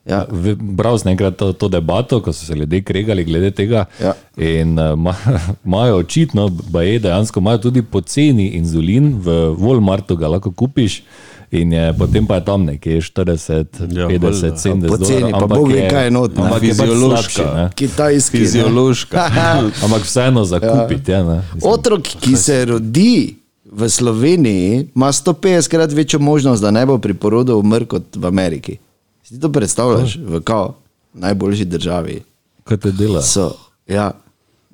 Ja. 0.05 0.21
Bral 0.55 0.95
sem 0.95 1.11
enkrat 1.11 1.35
to, 1.35 1.49
to 1.51 1.67
debato, 1.67 2.21
ko 2.21 2.31
so 2.31 2.45
se 2.45 2.55
ljudje 2.55 2.79
kregali 2.81 3.23
glede 3.23 3.51
tega. 3.51 3.85
Ja. 3.99 4.13
In 4.37 4.77
uh, 4.79 4.93
ma- 4.95 5.17
imajo 5.65 5.97
očitno, 5.97 6.45
da 6.69 6.81
je 6.81 6.99
dejansko 6.99 7.39
imajo 7.39 7.57
tudi 7.57 7.81
poceni 7.81 8.47
inzulin, 8.55 9.17
v 9.19 9.33
Walmartu 9.57 10.15
ga 10.15 10.27
lahko 10.27 10.51
kupiš. 10.51 11.01
In 11.49 11.71
je, 11.71 11.93
potem 11.93 12.27
pa 12.27 12.35
je 12.35 12.43
tam 12.43 12.65
nekje 12.65 12.99
40, 12.99 13.65
Ja, 13.89 14.07
50, 14.07 14.19
valjda. 14.19 14.57
70 14.57 14.87
Poceni, 14.87 15.07
dolarjev. 15.09 15.31
pa 15.31 15.37
ampak 15.37 15.57
Bog 15.57 15.67
ve, 15.67 15.77
je- 15.77 15.89
kaj 15.89 16.03
je 16.03 16.11
not, 16.11 16.31
ne. 16.33 16.43
Ampak 16.43 16.61
je 16.61 16.69
pač 16.69 16.77
Fiziološka. 16.79 17.31
slabši, 17.33 17.55
ne. 17.55 17.69
Kitajski. 17.77 18.37
ne. 18.37 18.43
Fiziološka. 18.43 19.17
Ampak 19.83 20.01
vseeno 20.01 20.45
za 20.45 20.59
kupiti. 20.59 21.11
Ja. 21.11 21.17
Ja, 21.19 21.41
Otrok, 21.63 22.01
ki 22.01 22.35
se 22.35 22.65
rodi 22.65 23.35
v 23.65 23.89
Sloveniji, 23.89 24.87
ima 24.91 25.07
150 25.07 25.69
krat 25.69 25.91
večjo 25.91 26.19
možnost, 26.19 26.61
da 26.61 26.71
ne 26.71 26.85
bo 26.85 26.97
pri 26.97 27.13
porodu 27.13 27.55
umrl 27.55 27.85
kot 27.85 28.03
v 28.13 28.25
Ameriki. 28.25 28.77
Si 29.23 29.39
to 29.39 29.47
predstavljaš 29.49 30.17
v 30.17 30.41
kao 30.41 30.75
najboljši 31.13 31.65
državi? 31.65 32.21
Kaj 32.63 32.77
te 32.77 32.91
dela? 32.91 33.21
So, 33.21 33.51
ja, 33.85 34.11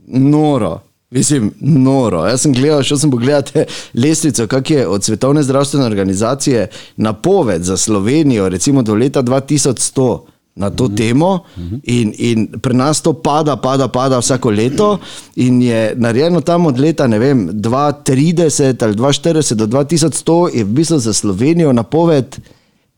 noro. 0.08 0.80
Mislim, 1.14 1.52
noro. 1.60 2.26
Jaz 2.26 2.42
sem 2.42 2.54
gledal, 2.54 2.84
šel 2.84 2.98
sem 2.98 3.12
pogledati 3.12 3.64
lestvico, 3.94 4.48
kak 4.48 4.70
je 4.70 4.88
od 4.88 5.04
Svetovne 5.04 5.44
zdravstvene 5.44 5.86
organizacije 5.86 6.68
napoved 6.98 7.64
za 7.64 7.78
Slovenijo, 7.78 8.50
recimo 8.50 8.82
do 8.82 8.96
leta 8.96 9.24
2100 9.24 10.20
na 10.56 10.70
to 10.70 10.88
temo. 10.88 11.40
In, 11.84 12.14
in 12.18 12.48
pri 12.62 12.76
nas 12.78 13.02
to 13.02 13.14
pada, 13.14 13.56
pada, 13.56 13.88
pada 13.88 14.20
vsako 14.20 14.50
leto. 14.50 14.98
In 15.36 15.62
je 15.62 15.94
narejeno 15.96 16.42
tam 16.42 16.66
od 16.66 16.80
leta, 16.80 17.08
ne 17.08 17.20
vem, 17.20 17.50
2030 17.50 18.84
ali 18.84 18.96
2040 18.96 19.54
do 19.54 19.68
2100 19.68 20.58
je 20.58 20.64
v 20.64 20.68
bistvu 20.68 21.00
za 21.00 21.14
Slovenijo 21.14 21.74
napoved 21.74 22.38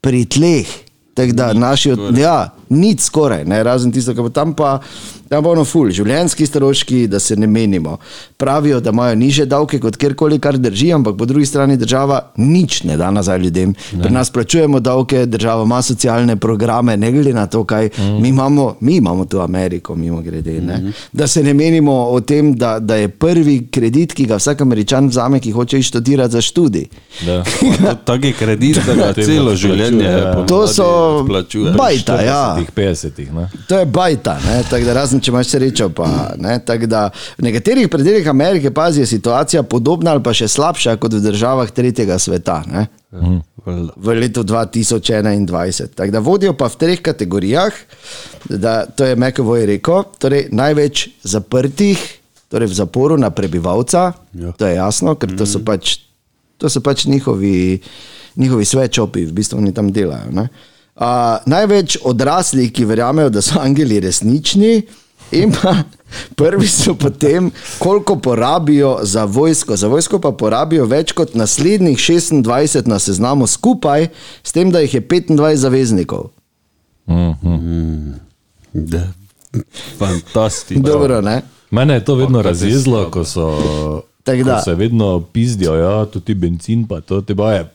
pri 0.02 0.26
tleh. 0.26 0.68
Tako 1.14 1.32
da 1.32 1.54
naši, 1.54 1.92
od, 1.92 2.18
ja, 2.18 2.50
nič 2.70 3.02
skoraj, 3.02 3.46
ne, 3.46 3.64
razen 3.64 3.92
tisto, 3.92 4.14
kar 4.16 4.24
bo 4.24 4.30
tam 4.30 4.54
pa, 4.54 4.80
tam 5.30 5.44
pa 5.44 5.50
ono 5.50 5.66
ful, 5.66 5.90
življenjski 5.94 6.46
stroški, 6.46 7.08
da 7.08 7.20
se 7.20 7.36
ne 7.36 7.48
menimo. 7.48 7.98
Pravijo, 8.38 8.80
da 8.80 8.94
imajo 8.94 9.16
niže 9.16 9.46
davke 9.46 9.80
kot 9.80 9.98
kjerkoli, 9.98 10.40
kar 10.40 10.58
drži, 10.58 10.92
ampak 10.94 11.18
po 11.18 11.26
drugi 11.26 11.46
strani 11.46 11.78
država 11.78 12.22
nič 12.38 12.84
ne 12.84 12.98
da 12.98 13.12
nazaj 13.12 13.40
ljudem. 13.40 13.74
Ne. 13.94 14.04
Pri 14.04 14.14
nas 14.14 14.30
plačujemo 14.30 14.80
davke, 14.80 15.26
država 15.26 15.64
ima 15.64 15.82
socialne 15.82 16.36
programe, 16.36 16.98
ne 16.98 17.12
glede 17.12 17.34
na 17.34 17.46
to, 17.48 17.64
kaj 17.64 17.90
mm. 17.98 18.22
mi 18.22 18.30
imamo, 18.30 18.76
mi 18.80 18.96
imamo 18.96 19.26
tu 19.26 19.40
Ameriko, 19.42 19.96
mimo 19.96 20.22
grede. 20.22 20.52
Mm 20.62 20.68
-hmm. 20.68 20.92
Da 21.14 21.28
se 21.28 21.44
ne 21.44 21.54
menimo 21.54 21.94
o 21.94 22.20
tem, 22.22 22.54
da, 22.56 22.80
da 22.80 22.96
je 22.96 23.08
prvi 23.08 23.68
kredit, 23.72 24.14
ki 24.14 24.26
ga 24.26 24.36
vsak 24.36 24.62
američan 24.62 25.08
vzame, 25.08 25.40
ki 25.40 25.52
hoče 25.52 25.82
študirati 25.82 26.32
za 26.32 26.42
študij. 26.42 26.86
Taki 28.06 28.34
kredit, 28.34 28.80
da 28.86 28.94
ga 28.94 29.14
celo 29.14 29.56
življenje 29.56 30.04
ja. 30.04 30.46
To 30.46 30.68
so 30.68 31.26
plačuje. 31.28 31.72
bajta, 31.72 32.22
ja. 32.22 32.55
50-ih, 32.76 33.34
ne? 33.34 33.48
To 33.68 33.80
je 33.80 33.86
bajta, 33.86 34.38
ne, 34.46 34.64
tako 34.70 34.86
da 34.86 34.94
razen 34.94 35.20
če 35.20 35.32
imaš 35.32 35.48
srečo. 35.48 35.90
Pa, 35.90 36.08
ne, 36.38 36.60
tako 36.66 36.86
da 36.88 37.10
v 37.38 37.44
nekaterih 37.50 37.90
predeljih 37.90 38.30
Amerike 38.30 38.72
pazi, 38.72 39.00
je 39.04 39.06
situacija 39.08 39.64
podobna 39.64 40.12
ali 40.12 40.24
pa 40.24 40.34
še 40.34 40.48
slabša 40.48 40.96
kot 40.98 41.14
v 41.14 41.22
državah 41.26 41.72
tretjega 41.72 42.20
sveta. 42.20 42.64
Ne. 42.68 42.88
V 43.96 44.14
letu 44.14 44.44
2021. 44.44 45.88
Tako 45.96 46.12
da 46.12 46.20
vodijo 46.20 46.54
pa 46.54 46.68
v 46.68 46.76
treh 46.78 47.02
kategorijah, 47.02 47.74
da, 48.50 48.86
to 48.86 49.06
je 49.06 49.16
Mekovoj 49.16 49.66
rekel, 49.66 50.04
torej 50.20 50.48
največ 50.52 51.10
zaprtih, 51.24 52.00
torej 52.52 52.70
v 52.70 52.78
zaporu 52.78 53.18
na 53.18 53.30
prebivalca, 53.30 54.14
Ja. 54.34 54.52
to 54.52 54.68
je 54.68 54.76
jasno, 54.76 55.16
ker 55.16 55.32
to 55.38 55.46
so 55.48 55.60
pač, 55.66 55.98
to 56.58 56.70
so 56.70 56.82
pač 56.84 57.06
njihovi, 57.06 57.80
njihovi 58.36 58.66
svečopi, 58.66 59.26
v 59.26 59.34
bistvu 59.34 59.58
oni 59.58 59.72
tam 59.74 59.92
delajo. 59.92 60.32
Ne. 60.32 60.48
Uh, 60.96 61.42
največ 61.46 61.98
odraslih, 62.08 62.72
ki 62.72 62.86
verjamejo, 62.88 63.30
da 63.30 63.42
so 63.44 63.60
angeli 63.66 64.00
resnični, 64.00 64.86
in 65.36 65.52
pa 65.52 65.76
prvi 66.36 66.68
so 66.68 66.94
potem, 66.96 67.52
koliko 67.80 68.16
porabijo 68.16 69.00
za 69.04 69.26
vojsko. 69.26 69.76
Za 69.76 69.88
vojsko 69.88 70.20
pa 70.24 70.32
porabijo 70.32 70.86
več 70.86 71.12
kot 71.12 71.36
naslednjih 71.36 71.98
26 71.98 72.88
na 72.88 73.00
seznamu 73.00 73.48
skupaj, 73.48 74.08
s 74.44 74.56
tem, 74.56 74.72
da 74.72 74.80
jih 74.86 74.94
je 74.94 75.02
25 75.02 75.56
zaveznikov. 75.56 76.30
Da. 78.74 79.04
Fantastično. 79.98 80.84
Dobro, 80.84 81.22
ne? 81.22 81.42
Mene 81.72 81.94
je 81.94 82.06
to 82.06 82.16
vedno 82.16 82.42
razjezilo, 82.42 83.10
ko 83.12 83.26
so 83.26 83.52
ko 84.26 84.62
se 84.66 84.74
vedno 84.76 85.22
pizdijo, 85.22 85.76
ja, 85.76 86.06
tudi 86.06 86.34
benzin, 86.34 86.88
pa 86.88 87.02
to 87.02 87.22
te 87.22 87.34
baje. 87.34 87.70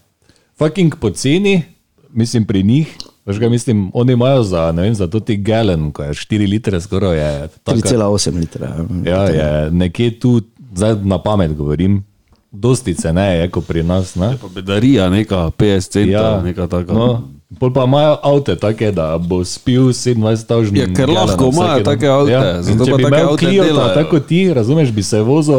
Fucking 0.59 0.95
poceni, 1.01 1.63
mislim 2.11 2.45
pri 2.45 2.63
njih. 2.63 2.97
Veš 3.27 3.39
kaj 3.39 3.49
mislim, 3.49 3.91
oni 3.95 4.13
imajo 4.13 4.43
za, 4.43 4.73
ne 4.73 4.83
vem, 4.83 4.95
za 4.95 5.07
to 5.07 5.21
ti 5.21 5.37
galen, 5.37 5.93
ko 5.93 6.03
je 6.03 6.11
4 6.11 6.51
litre 6.51 6.81
skoraj 6.81 7.19
je. 7.19 7.49
taka- 7.65 7.79
3,8 7.79 8.35
litra. 8.35 8.77
Ja, 9.05 9.23
je 9.25 9.71
nekje 9.71 10.19
tu, 10.19 10.41
zdaj 10.75 10.95
na 10.97 11.19
pamet 11.19 11.55
govorim, 11.55 12.05
dosti 12.53 12.95
ceneje 12.95 13.41
je 13.41 13.49
kot 13.49 13.67
pri 13.67 13.83
nas. 13.83 14.15
Ne? 14.15 14.37
Pa 14.41 14.49
bedarija, 14.49 15.11
neka 15.11 15.51
50 15.51 15.91
centov, 15.91 16.11
ja. 16.13 16.43
neka 16.43 16.67
taka. 16.67 16.93
No, 16.93 17.29
pol 17.59 17.73
pa 17.73 17.85
imajo 17.85 18.17
avte 18.23 18.57
take, 18.57 18.93
da 18.93 19.19
bo 19.19 19.45
spil 19.45 19.83
27 19.85 20.47
tavžn. 20.47 20.77
Ja, 20.77 20.87
ker 20.87 21.09
lahko 21.09 21.49
imajo 21.49 21.83
take 21.83 22.07
avte, 22.07 22.33
Ja. 22.33 22.63
zato 22.63 22.85
pa 22.87 23.11
take 23.11 23.37
Clio, 23.39 23.65
delajo. 23.65 23.95
tako 23.95 24.21
ti, 24.21 24.55
razumeš, 24.55 24.91
bi 24.91 25.03
se 25.03 25.21
vozil 25.21 25.57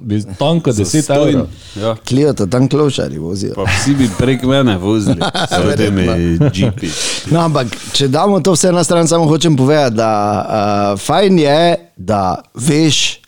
bi 0.00 0.22
tanko 0.38 0.70
10 0.72 0.84
Zastonj. 0.96 1.28
evrov. 1.28 1.46
Ja. 1.76 1.96
Klijo 1.98 2.32
to 2.32 2.46
tam 2.46 2.68
klošari 2.68 3.18
vozijo. 3.18 3.54
Pa 3.54 3.64
vsi 3.64 3.94
bi 3.94 4.08
prek 4.18 4.42
mene 4.42 4.78
vozili, 4.78 5.20
s 5.72 5.76
temi 5.76 6.06
džipi. 6.50 6.88
No, 7.30 7.40
ampak, 7.40 7.66
če 7.92 8.08
damo 8.08 8.40
to 8.40 8.52
vse 8.52 8.72
na 8.72 8.84
stran, 8.84 9.08
samo 9.08 9.26
hočem 9.26 9.56
povedati, 9.56 9.96
da 9.96 10.10
uh, 10.94 11.00
fajn 11.00 11.38
je, 11.38 11.60
da 11.96 12.22
veš, 12.56 13.20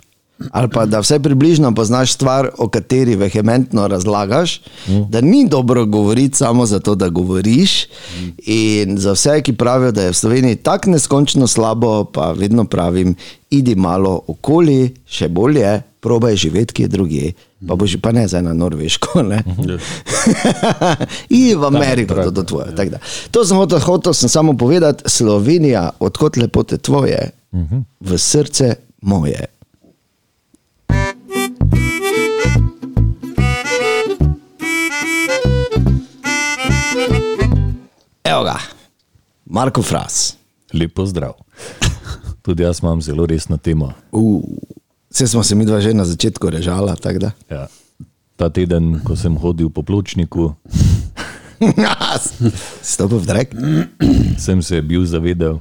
ali 0.51 0.69
pa 0.69 0.87
da 0.87 1.01
vsaj 1.01 1.21
približno 1.21 1.75
poznaš 1.75 2.13
stvar, 2.13 2.49
o 2.59 2.69
kateri 2.69 3.17
vehementno 3.17 3.89
razlagaš, 3.89 4.61
mm. 4.89 5.01
da 5.09 5.21
ni 5.21 5.49
dobro 5.49 5.87
govoriti 5.87 6.37
samo 6.37 6.67
zato, 6.67 6.95
da 6.95 7.09
govoriš. 7.09 7.87
Mm. 7.87 8.29
In 8.47 8.99
za 8.99 9.13
vse, 9.13 9.43
ki 9.43 9.53
pravijo, 9.53 9.93
da 9.93 10.03
je 10.03 10.11
v 10.11 10.15
Sloveniji 10.15 10.57
tako 10.57 10.91
neskončno 10.91 11.47
slabo, 11.47 12.05
pa 12.05 12.33
vedno 12.33 12.65
pravim, 12.65 13.15
idi 13.51 13.75
malo 13.75 14.21
okoli, 14.27 14.95
še 15.07 15.29
bolje, 15.29 15.83
probaj 16.01 16.37
živeti 16.37 16.75
kje 16.75 16.89
drugje. 16.89 17.33
Pa 17.69 17.75
boš 17.75 17.97
pa 18.03 18.13
ne 18.13 18.29
zdaj 18.29 18.43
na 18.43 18.55
Norveško. 18.55 19.23
Ne? 19.23 19.43
In 21.29 21.59
v 21.59 21.65
Ameriko, 21.65 22.15
to, 22.15 22.31
to, 22.31 22.43
tvoje, 22.43 22.73
da. 22.73 22.99
to 23.31 23.45
sem 23.45 23.57
hotel, 23.57 23.81
hotel 23.81 24.15
sem 24.15 24.29
samo 24.29 24.57
povedati, 24.57 25.05
Slovenija, 25.07 25.91
odkot 26.01 26.37
lepote 26.37 26.79
tvoje, 26.79 27.31
v 28.01 28.19
srce 28.19 28.75
moje. 29.03 29.60
Evo 38.31 38.45
ga, 38.45 38.59
Marko 39.47 39.83
Fras. 39.83 40.37
Lepo 40.73 41.07
zdrav. 41.07 41.33
Tudi 42.43 42.63
jaz 42.63 42.79
imam 42.83 43.03
zelo 43.03 43.27
resno 43.27 43.57
temo. 43.57 43.93
Uh, 44.13 44.43
Vse 45.11 45.27
smo 45.27 45.43
se 45.43 45.55
mi 45.55 45.65
dva 45.65 45.81
že 45.81 45.95
na 45.95 46.05
začetku 46.05 46.51
režala. 46.51 46.97
Ja. 47.51 47.67
Ta 48.37 48.51
teden, 48.51 49.01
ko 49.05 49.17
sem 49.17 49.35
hodil 49.37 49.71
po 49.71 49.83
pločniku, 49.83 50.55
Stopil 52.83 53.19
v 53.19 53.27
drek. 53.27 53.49
sem 54.39 54.63
se 54.63 54.81
bil 54.83 55.05
zavedel, 55.05 55.59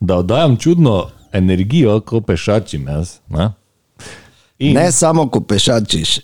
da 0.00 0.20
oddajam 0.20 0.56
čudno 0.56 1.08
energijo, 1.32 2.00
ko 2.00 2.20
pešačim 2.20 2.88
jaz. 2.88 3.18
Ne? 3.28 3.52
In, 4.58 4.76
Ne 4.76 4.92
samo, 4.92 5.24
ko 5.30 5.40
pešačiš. 5.40 6.20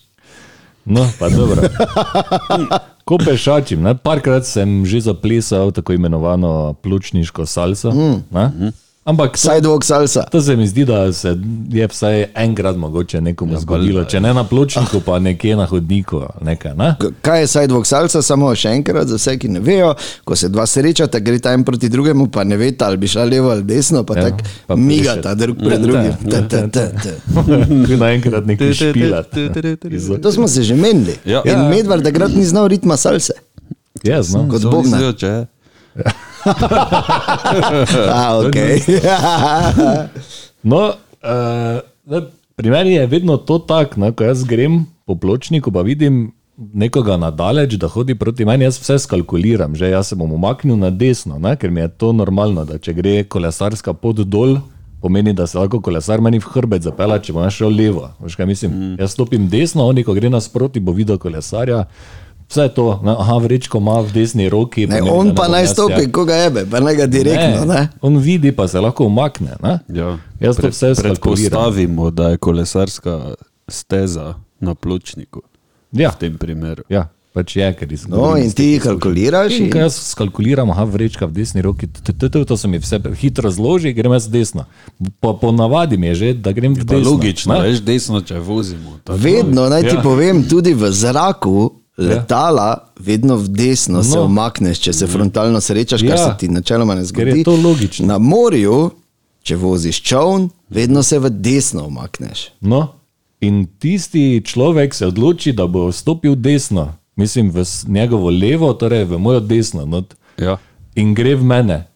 No, 0.85 1.09
pa 1.19 1.29
dobro. 1.29 1.63
Ko 3.07 3.19
pešačim, 3.23 3.85
ne? 3.87 3.95
parkrat 3.95 4.49
sem 4.49 4.81
že 4.87 5.05
zaplesal 5.07 5.71
tako 5.71 5.95
imenovano 5.95 6.75
pljučniško 6.83 7.47
salso. 7.47 7.93
Mm. 7.95 8.73
Ampak 9.07 9.39
Sidewalk 9.39 9.85
salsa. 9.85 10.23
to 10.31 10.43
se 10.43 10.57
mi 10.57 10.67
zdi, 10.67 10.85
da 10.85 11.13
se 11.13 11.39
je 11.69 11.87
vsaj 11.87 12.25
enkrat 12.35 12.77
mogoče 12.77 13.21
nekomu 13.21 13.53
ja, 13.53 13.61
zgodilo, 13.61 14.05
če 14.05 14.21
ne 14.21 14.33
na 14.35 14.45
pločniku, 14.45 15.01
pa 15.01 15.19
nekje 15.19 15.57
na 15.57 15.67
hodniku. 15.67 16.25
Nekaj, 16.43 16.75
ne? 16.75 16.89
Kaj 17.23 17.41
je 17.41 17.47
sidewalk 17.47 17.87
salsa, 17.87 18.23
samo 18.23 18.51
še 18.55 18.73
enkrat, 18.75 19.07
za 19.07 19.21
vse, 19.21 19.37
ki 19.39 19.53
ne 19.55 19.63
vejo, 19.63 19.93
ko 20.27 20.35
se 20.37 20.51
dva 20.51 20.67
srečata, 20.67 21.23
gre 21.23 21.39
ta 21.39 21.55
en 21.55 21.63
proti 21.65 21.89
drugemu, 21.89 22.27
pa 22.35 22.43
ne 22.45 22.59
veste, 22.59 22.83
ali 22.83 22.99
bi 22.99 23.07
šla 23.07 23.29
levo 23.31 23.55
ali 23.55 23.63
desno, 23.63 24.03
pa 24.03 24.17
Ja, 24.17 24.27
ja, 24.27 24.37
tako 24.67 24.81
migata 24.81 25.35
drug 25.39 25.63
pred 25.63 25.81
drugim. 25.87 26.13
Ta, 26.31 26.43
ta, 26.49 26.67
ta, 26.67 26.87
ta. 26.91 27.15
Naenkrat 28.03 28.47
nekaj 28.47 28.75
špilat. 28.75 29.39
To 30.23 30.33
smo 30.33 30.49
se 30.49 30.67
že 30.67 30.75
menili. 30.75 31.15
Ja. 31.25 31.47
In 31.47 31.69
Medvard 31.71 32.03
takrat 32.03 32.35
ni 32.35 32.43
znal 32.45 32.67
ritma 32.75 32.97
salse. 32.97 33.39
Ja, 34.03 34.23
znam. 34.23 34.49
Kot 34.51 34.67
mislijo, 34.67 35.13
če 35.13 35.27
je. 35.27 35.45
A, 36.47 38.39
okay. 38.43 38.79
No, 40.67 40.95
uh, 41.23 42.23
pri 42.57 42.71
meni 42.71 42.93
je 42.97 43.07
vedno 43.07 43.37
to 43.37 43.59
tako, 43.59 44.13
ko 44.17 44.25
jaz 44.25 44.45
grem 44.45 44.87
po 45.07 45.15
pločniku, 45.15 45.71
pa 45.71 45.83
vidim 45.87 46.33
nekoga 46.57 47.17
nadaleč, 47.17 47.77
da 47.79 47.89
hodi 47.89 48.15
proti 48.15 48.45
meni, 48.45 48.65
jaz 48.65 48.81
vse 48.81 48.99
skalkuliram, 48.99 49.77
že 49.77 49.91
jaz 49.91 50.09
se 50.09 50.17
bom 50.17 50.33
umaknil 50.33 50.77
na 50.77 50.91
desno, 50.91 51.39
ne, 51.39 51.57
ker 51.57 51.71
mi 51.71 51.81
je 51.81 51.89
to 51.89 52.13
normalno, 52.13 52.65
da 52.65 52.79
če 52.79 52.95
gre 52.97 53.15
kolesarska 53.29 53.93
pot 53.93 54.25
dol, 54.25 54.59
pomeni, 55.01 55.33
da 55.37 55.47
se 55.47 55.59
lahko 55.59 55.81
kolesar 55.81 56.21
meni 56.25 56.41
v 56.41 56.51
hrbet 56.51 56.83
zapela, 56.83 57.19
če 57.23 57.35
bom 57.37 57.47
šel 57.53 57.71
levo. 57.77 58.09
Veš, 58.25 58.39
kaj 58.39 58.49
mislim? 58.49 58.73
Mm. 58.73 58.95
Jaz 59.03 59.13
stopim 59.15 59.49
desno, 59.53 59.87
oni, 59.87 60.03
ko 60.05 60.17
gre 60.17 60.33
nasproti, 60.33 60.81
bo 60.81 60.97
videl 60.97 61.21
kolesarja. 61.23 61.85
Vse 62.47 62.69
to, 62.69 63.01
ne, 63.03 63.11
aha, 63.13 63.39
vrečko 63.39 63.79
ima 63.79 64.01
v 64.01 64.13
desni 64.13 64.49
roki. 64.49 64.87
Ne, 64.87 64.99
pomeni, 64.99 65.11
on 65.11 65.27
ne 65.27 65.35
pa 65.35 65.49
naj 65.49 65.67
stopi, 65.67 66.01
ja. 66.01 66.11
koga 66.11 66.35
jebe, 66.37 66.63
pa 66.65 66.81
naj 66.81 66.95
ga 66.95 67.07
direktno. 67.09 67.65
Ne. 67.65 67.89
On 68.01 68.19
vidi, 68.19 68.53
pa 68.53 68.69
se 68.69 68.81
lahko 68.81 69.05
umakne. 69.05 69.57
Ne? 69.61 69.79
Ja. 69.91 70.19
Jaz 70.41 70.57
to 70.57 70.69
vse. 70.69 70.95
Predpostavimo, 70.95 72.11
da 72.11 72.29
je 72.29 72.37
kolesarska 72.39 73.35
steza 73.69 74.35
na 74.61 74.75
pločniku. 74.75 75.43
Ja. 75.93 76.11
V 76.11 76.19
tem 76.19 76.39
primeru. 76.39 76.83
Ja. 76.89 77.09
pač 77.33 77.53
je, 77.53 77.67
ker 77.75 77.93
iz 77.93 78.07
No, 78.09 78.33
in 78.35 78.49
ti 78.49 78.81
kalkuliraš. 78.81 79.53
In 79.53 79.65
In, 79.65 79.71
ko 79.71 79.79
jaz 79.79 79.99
skalkuliram, 80.07 80.71
aha, 80.71 80.85
vrečka 80.85 81.27
v 81.27 81.33
desni 81.35 81.61
roki, 81.61 81.85
to 82.47 82.57
se 82.57 82.65
mi 82.65 82.79
vse 82.79 82.97
hitro 83.13 83.51
zloži, 83.51 83.93
grem 83.93 84.13
jaz 84.13 84.25
desno. 84.27 84.65
Po, 85.21 85.35
po 85.35 85.53
navadi 85.53 85.99
mi 85.99 86.07
je 86.07 86.15
že, 86.15 86.33
da 86.35 86.53
grem 86.53 86.73
v 86.73 86.79
Pa 86.79 86.95
desno. 86.95 87.11
logično, 87.11 87.53
ne? 87.53 87.61
veš, 87.61 87.83
desno, 87.83 88.21
če 88.21 88.41
vozimo. 88.41 88.97
vedno, 89.07 89.69
naj 89.69 89.83
ti 89.83 89.95
Ja. 89.95 90.01
povem, 90.01 90.45
tudi 90.45 90.73
v 90.73 90.89
zraku. 90.89 91.83
Letala, 91.99 92.69
vedno 92.99 93.37
v 93.37 93.49
desno 93.49 93.97
no. 93.97 94.05
se 94.05 94.17
No. 94.17 94.25
umakneš, 94.25 94.79
če 94.79 94.93
se 94.93 95.07
frontalno 95.07 95.61
srečaš, 95.61 96.01
kar 96.03 96.11
Ja. 96.11 96.17
se 96.19 96.35
ti 96.39 96.49
načeloma 96.49 96.95
ne 96.95 97.05
zgodi. 97.05 97.25
Ker 97.25 97.37
je 97.37 97.45
to 97.45 97.57
logično. 97.59 98.07
Na 98.07 98.19
morju, 98.19 98.91
če 99.43 99.57
voziš 99.57 100.03
čovn, 100.03 100.49
vedno 100.69 101.03
se 101.03 101.19
v 101.19 101.31
desno 101.31 101.87
umakneš. 101.87 102.49
No, 102.61 102.93
in 103.41 103.67
tisti 103.73 104.43
človek 104.43 104.95
se 104.95 105.07
odloči, 105.07 105.53
da 105.53 105.67
bo 105.67 105.89
stopil 105.89 106.35
desno, 106.35 106.89
mislim 107.15 107.51
v 107.51 107.65
njegovo 107.87 108.31
levo, 108.31 108.73
torej 108.73 109.05
v 109.05 109.19
mojo 109.19 109.41
desno, 109.41 109.87
not, 109.87 110.15
Ja. 110.37 110.59
in 110.95 111.15
gre 111.15 111.35
v 111.35 111.45
mene. 111.45 111.87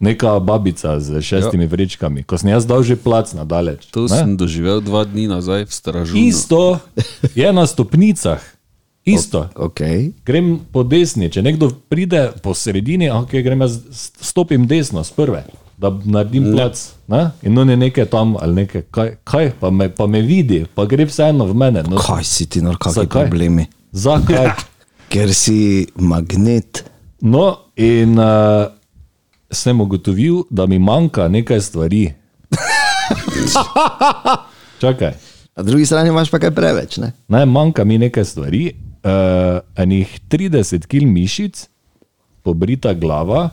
Neka 0.00 0.38
babica 0.38 1.00
z 1.00 1.20
šestimi 1.20 1.64
ja. 1.64 1.68
vrečkami, 1.68 2.22
ko 2.22 2.36
sem 2.36 2.50
jaz 2.50 2.66
dal 2.66 2.82
že 2.82 2.96
plac 2.96 3.32
na 3.32 3.44
daleč. 3.44 3.86
To 3.86 4.00
ne? 4.02 4.08
sem 4.10 4.36
doživel 4.36 4.80
dva 4.80 5.04
dni 5.04 5.28
nazaj 5.28 5.64
v 5.64 5.72
Stražu. 5.72 6.16
Isto 6.18 6.76
je 7.32 7.48
na 7.48 7.64
stopnicah, 7.64 8.42
isto. 9.04 9.48
Okay. 9.54 10.12
Grem 10.26 10.58
po 10.72 10.82
desni, 10.82 11.28
če 11.30 11.42
nekdo 11.44 11.70
pride 11.88 12.30
po 12.42 12.54
sredini, 12.54 13.10
okay, 13.12 13.42
grem 13.44 13.60
jaz, 13.64 13.78
stopim 14.20 14.66
desno, 14.66 15.04
z 15.04 15.12
prve, 15.16 15.42
da 15.76 15.90
naredim 16.04 16.50
plac. 16.52 16.80
Ne? 17.12 17.26
In 17.42 17.58
on 17.58 17.70
je 17.70 17.76
nekaj 17.76 18.06
tam 18.12 18.36
ali 18.40 18.54
nekaj, 18.62 18.82
kaj, 18.90 19.10
kaj 19.24 19.50
pa, 19.60 19.70
me, 19.70 19.90
pa 19.92 20.06
me 20.06 20.22
vidi, 20.24 20.64
pa 20.74 20.86
gre 20.88 21.04
vseeno 21.08 21.44
v 21.50 21.54
mene. 21.54 21.84
No, 21.88 22.00
Kaj 22.00 22.24
si 22.24 22.46
ti, 22.46 22.62
no, 22.64 22.76
kakšni 22.78 23.04
Zakaj? 23.04 23.28
problemi? 23.28 23.66
Zakaj? 23.92 24.48
Ker 25.12 25.34
si 25.36 25.86
magnet. 26.00 26.84
No, 27.20 27.70
in 27.76 28.16
uh, 28.18 28.66
sem 29.52 29.80
ugotovil, 29.80 30.44
da 30.50 30.66
mi 30.66 30.78
manjka 30.78 31.28
nekaj 31.28 31.60
stvari. 31.60 32.08
Čakaj. 34.80 35.12
Na 35.56 35.62
drugi 35.62 35.86
strani 35.86 36.08
imaš 36.08 36.30
pa 36.30 36.38
kaj 36.38 36.50
preveč. 36.50 36.96
Ne? 36.96 37.12
Ne, 37.28 37.46
manjka 37.46 37.84
mi 37.84 37.98
nekaj 37.98 38.24
stvari, 38.24 38.72
uh, 39.04 39.60
enih 39.76 40.20
30 40.28 40.86
kg 40.86 41.06
mišic, 41.06 41.68
pobrita 42.42 42.94
glava, 42.94 43.50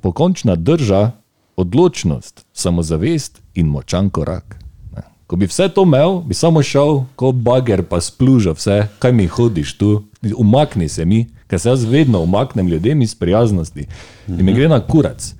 pokončna 0.00 0.56
drža, 0.56 1.10
odločnost, 1.56 2.44
samozavest 2.52 3.40
in 3.54 3.66
močan 3.66 4.10
korak. 4.10 4.58
Ne. 4.96 5.02
Ko 5.26 5.36
bi 5.36 5.46
vse 5.46 5.68
to 5.68 5.84
imel, 5.86 6.20
bi 6.26 6.34
samo 6.34 6.62
šel 6.62 7.04
kot 7.16 7.34
bager, 7.34 7.84
pa 7.88 8.00
splužil 8.00 8.56
vse, 8.58 8.82
kaj 8.98 9.12
mi 9.12 9.26
hodiš 9.26 9.76
tu, 9.78 10.02
umakni 10.36 10.88
se 10.88 11.04
mi, 11.04 11.26
ker 11.48 11.60
se 11.60 11.68
jaz 11.68 11.84
vedno 11.84 12.20
umaknem 12.20 12.68
ljudem 12.68 13.02
iz 13.02 13.14
prijaznosti 13.14 13.86
in 14.28 14.44
mi 14.44 14.54
gre 14.54 14.68
na 14.68 14.80
kurac. 14.80 15.34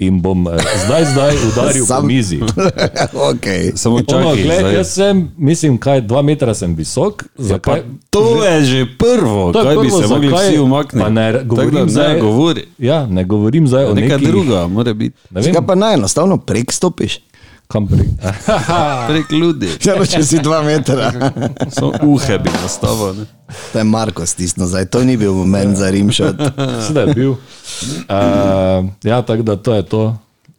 In 0.00 0.16
bom 0.18 0.48
eh, 0.48 0.56
zdaj, 0.80 1.04
zdaj 1.06 1.32
udaril 1.46 1.84
Sam- 1.84 2.00
po 2.00 2.06
mizi. 2.06 2.38
okay. 3.30 3.72
Samo 3.74 3.94
Ono, 3.96 4.04
čakaj, 4.04 4.36
gled, 4.38 4.58
zdaj. 4.58 4.74
jaz 4.74 4.88
sem, 4.90 5.14
mislim, 5.36 5.76
kaj, 5.76 6.00
dva 6.02 6.22
metra 6.22 6.54
sem 6.54 6.74
visok, 6.74 7.24
Pa 7.26 7.42
zakaj? 7.44 7.82
to 8.10 8.22
je 8.40 8.64
že 8.64 8.80
prvo, 8.98 9.52
To 9.52 9.58
je 9.58 9.64
kaj 9.66 9.74
bi 9.74 9.80
prvo, 9.82 9.98
se 9.98 10.06
mogli 10.08 10.28
zakaj- 10.28 10.48
vsi 10.48 10.58
umakniti. 10.58 11.04
Pa 11.04 11.10
ne, 11.10 11.44
govorim 11.44 11.70
da 11.70 11.80
ne 11.80 11.88
zdaj, 11.90 12.20
govori. 12.20 12.64
Ja, 12.78 13.06
ne 13.06 13.24
govorim 13.24 13.66
zdaj 13.66 13.84
o 13.84 13.94
Neka 13.94 14.08
nekih, 14.10 14.28
druga, 14.28 14.66
mora 14.68 14.92
biti. 14.94 15.16
Ne 15.30 15.40
vem, 15.40 15.52
Kaj 15.52 15.66
pa 15.66 15.74
naj 15.76 15.94
enostavno 15.94 16.36
prek 16.38 16.72
stopiš? 16.72 17.20
Kam 17.70 17.86
prek. 17.90 18.08
Prek 19.08 19.30
ljudi. 19.32 19.68
Zelo, 19.82 20.06
če 20.12 20.24
si 20.26 20.42
dva 20.42 20.62
metra. 20.66 21.12
Samo 21.74 21.92
uhe 22.02 22.38
bi 22.38 22.50
nastavil. 22.62 23.22
ne. 23.22 23.24
To 23.72 23.78
je 23.78 23.84
Marko 23.84 24.26
stisnil, 24.26 24.66
zdaj 24.66 24.90
to 24.90 25.04
ni 25.04 25.16
bil 25.16 25.34
moment 25.34 25.78
za 25.78 25.90
rimšot. 25.90 26.36
Sedaj 26.86 27.06
je 27.08 27.14
bil. 27.14 27.30
Uh, 27.30 28.90
ja, 29.02 29.22
tako 29.22 29.42
da 29.42 29.56
to 29.56 29.74
je 29.74 29.82
to. 29.82 30.02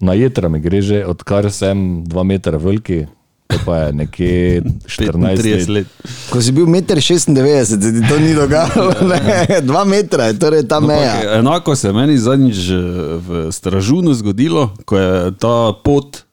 Na 0.01 0.13
jedra 0.17 0.49
mi 0.49 0.59
gre 0.59 0.81
že, 0.81 1.05
odkar 1.05 1.51
sem 1.53 2.01
dva 2.09 2.23
metra 2.25 2.57
veliki, 2.57 3.05
to 3.47 3.57
pa 3.65 3.77
je 3.77 3.93
nekje 3.93 4.61
14 4.87 5.37
35 5.37 5.69
let. 5.69 5.87
Ko 6.33 6.41
si 6.41 6.51
bil 6.51 6.65
1,96 6.65 7.29
m, 7.29 7.45
ti 7.77 8.01
to 8.09 8.17
ni 8.19 8.33
dogajalo. 8.33 8.95
Ne? 9.05 9.61
Dva 9.61 9.83
metra 9.85 10.31
je 10.31 10.39
torej 10.39 10.65
ta 10.65 10.79
meja. 10.79 11.13
Ampak 11.21 11.37
Enako 11.37 11.75
se 11.75 11.87
je 11.87 11.93
meni 11.93 12.17
zadnjič 12.17 12.59
eh, 12.69 12.75
v 13.19 13.51
Stražunu 13.51 14.13
zgodilo, 14.17 14.71
ko 14.89 14.97
je 14.97 15.31
ta 15.37 15.69
pot 15.83 16.23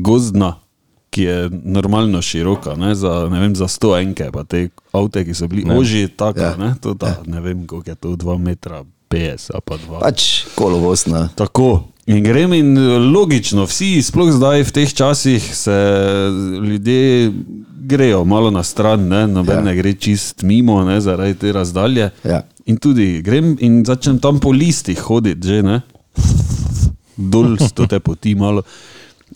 gozdna, 0.00 0.54
ki 1.10 1.22
je 1.22 1.36
normalno 1.64 2.22
široka, 2.22 2.74
ne, 2.74 2.94
za, 2.94 3.26
ne 3.26 3.40
vem, 3.40 3.54
za 3.54 3.66
100 3.66 3.94
enke, 4.00 4.28
pa 4.30 4.44
te 4.44 4.68
avte, 4.92 5.24
ki 5.24 5.34
so 5.34 5.48
bili 5.48 5.64
ožji, 5.68 6.08
tako, 6.08 6.40
Ja. 6.40 6.56
ne, 6.56 6.74
to, 6.80 6.94
ta, 6.94 7.16
ne 7.26 7.40
vem, 7.40 7.66
koliko 7.66 7.90
je 7.90 7.96
to, 7.96 8.08
2 8.16 8.38
metra 8.38 8.84
50 9.08 9.50
ali 9.50 9.62
pa 9.64 9.74
2. 9.76 10.00
Pač 10.00 10.20
kolovosna. 10.54 11.28
Tako. 11.34 11.84
In 12.06 12.22
grem 12.22 12.52
in 12.52 12.70
eh, 12.74 12.82
logično, 13.08 13.66
vsi, 13.66 13.98
sploh 14.02 14.30
zdaj 14.30 14.62
v 14.62 14.72
teh 14.72 14.92
časih, 14.92 15.42
se 15.54 15.74
ljudje 16.62 17.32
grejo 17.82 18.24
malo 18.24 18.50
na 18.50 18.62
stran, 18.62 19.08
ne, 19.08 19.26
noben 19.26 19.54
Ja. 19.54 19.60
ja. 19.60 19.64
ne 19.64 19.74
gre 19.76 19.92
čist 19.94 20.42
mimo, 20.42 20.84
ne, 20.84 21.00
zaradi 21.00 21.34
te 21.34 21.52
razdalje. 21.52 22.10
Ja. 22.24 22.42
In 22.66 22.76
tudi 22.76 23.18
grem 23.20 23.56
in 23.58 23.82
začnem 23.84 24.18
tam 24.18 24.38
po 24.38 24.52
listih 24.52 24.98
hoditi, 25.00 25.42
že 25.48 25.62
ne, 25.62 25.80
dol 27.16 27.58
sto 27.58 27.86
te 27.86 27.98
poti 28.00 28.34
malo. 28.34 28.62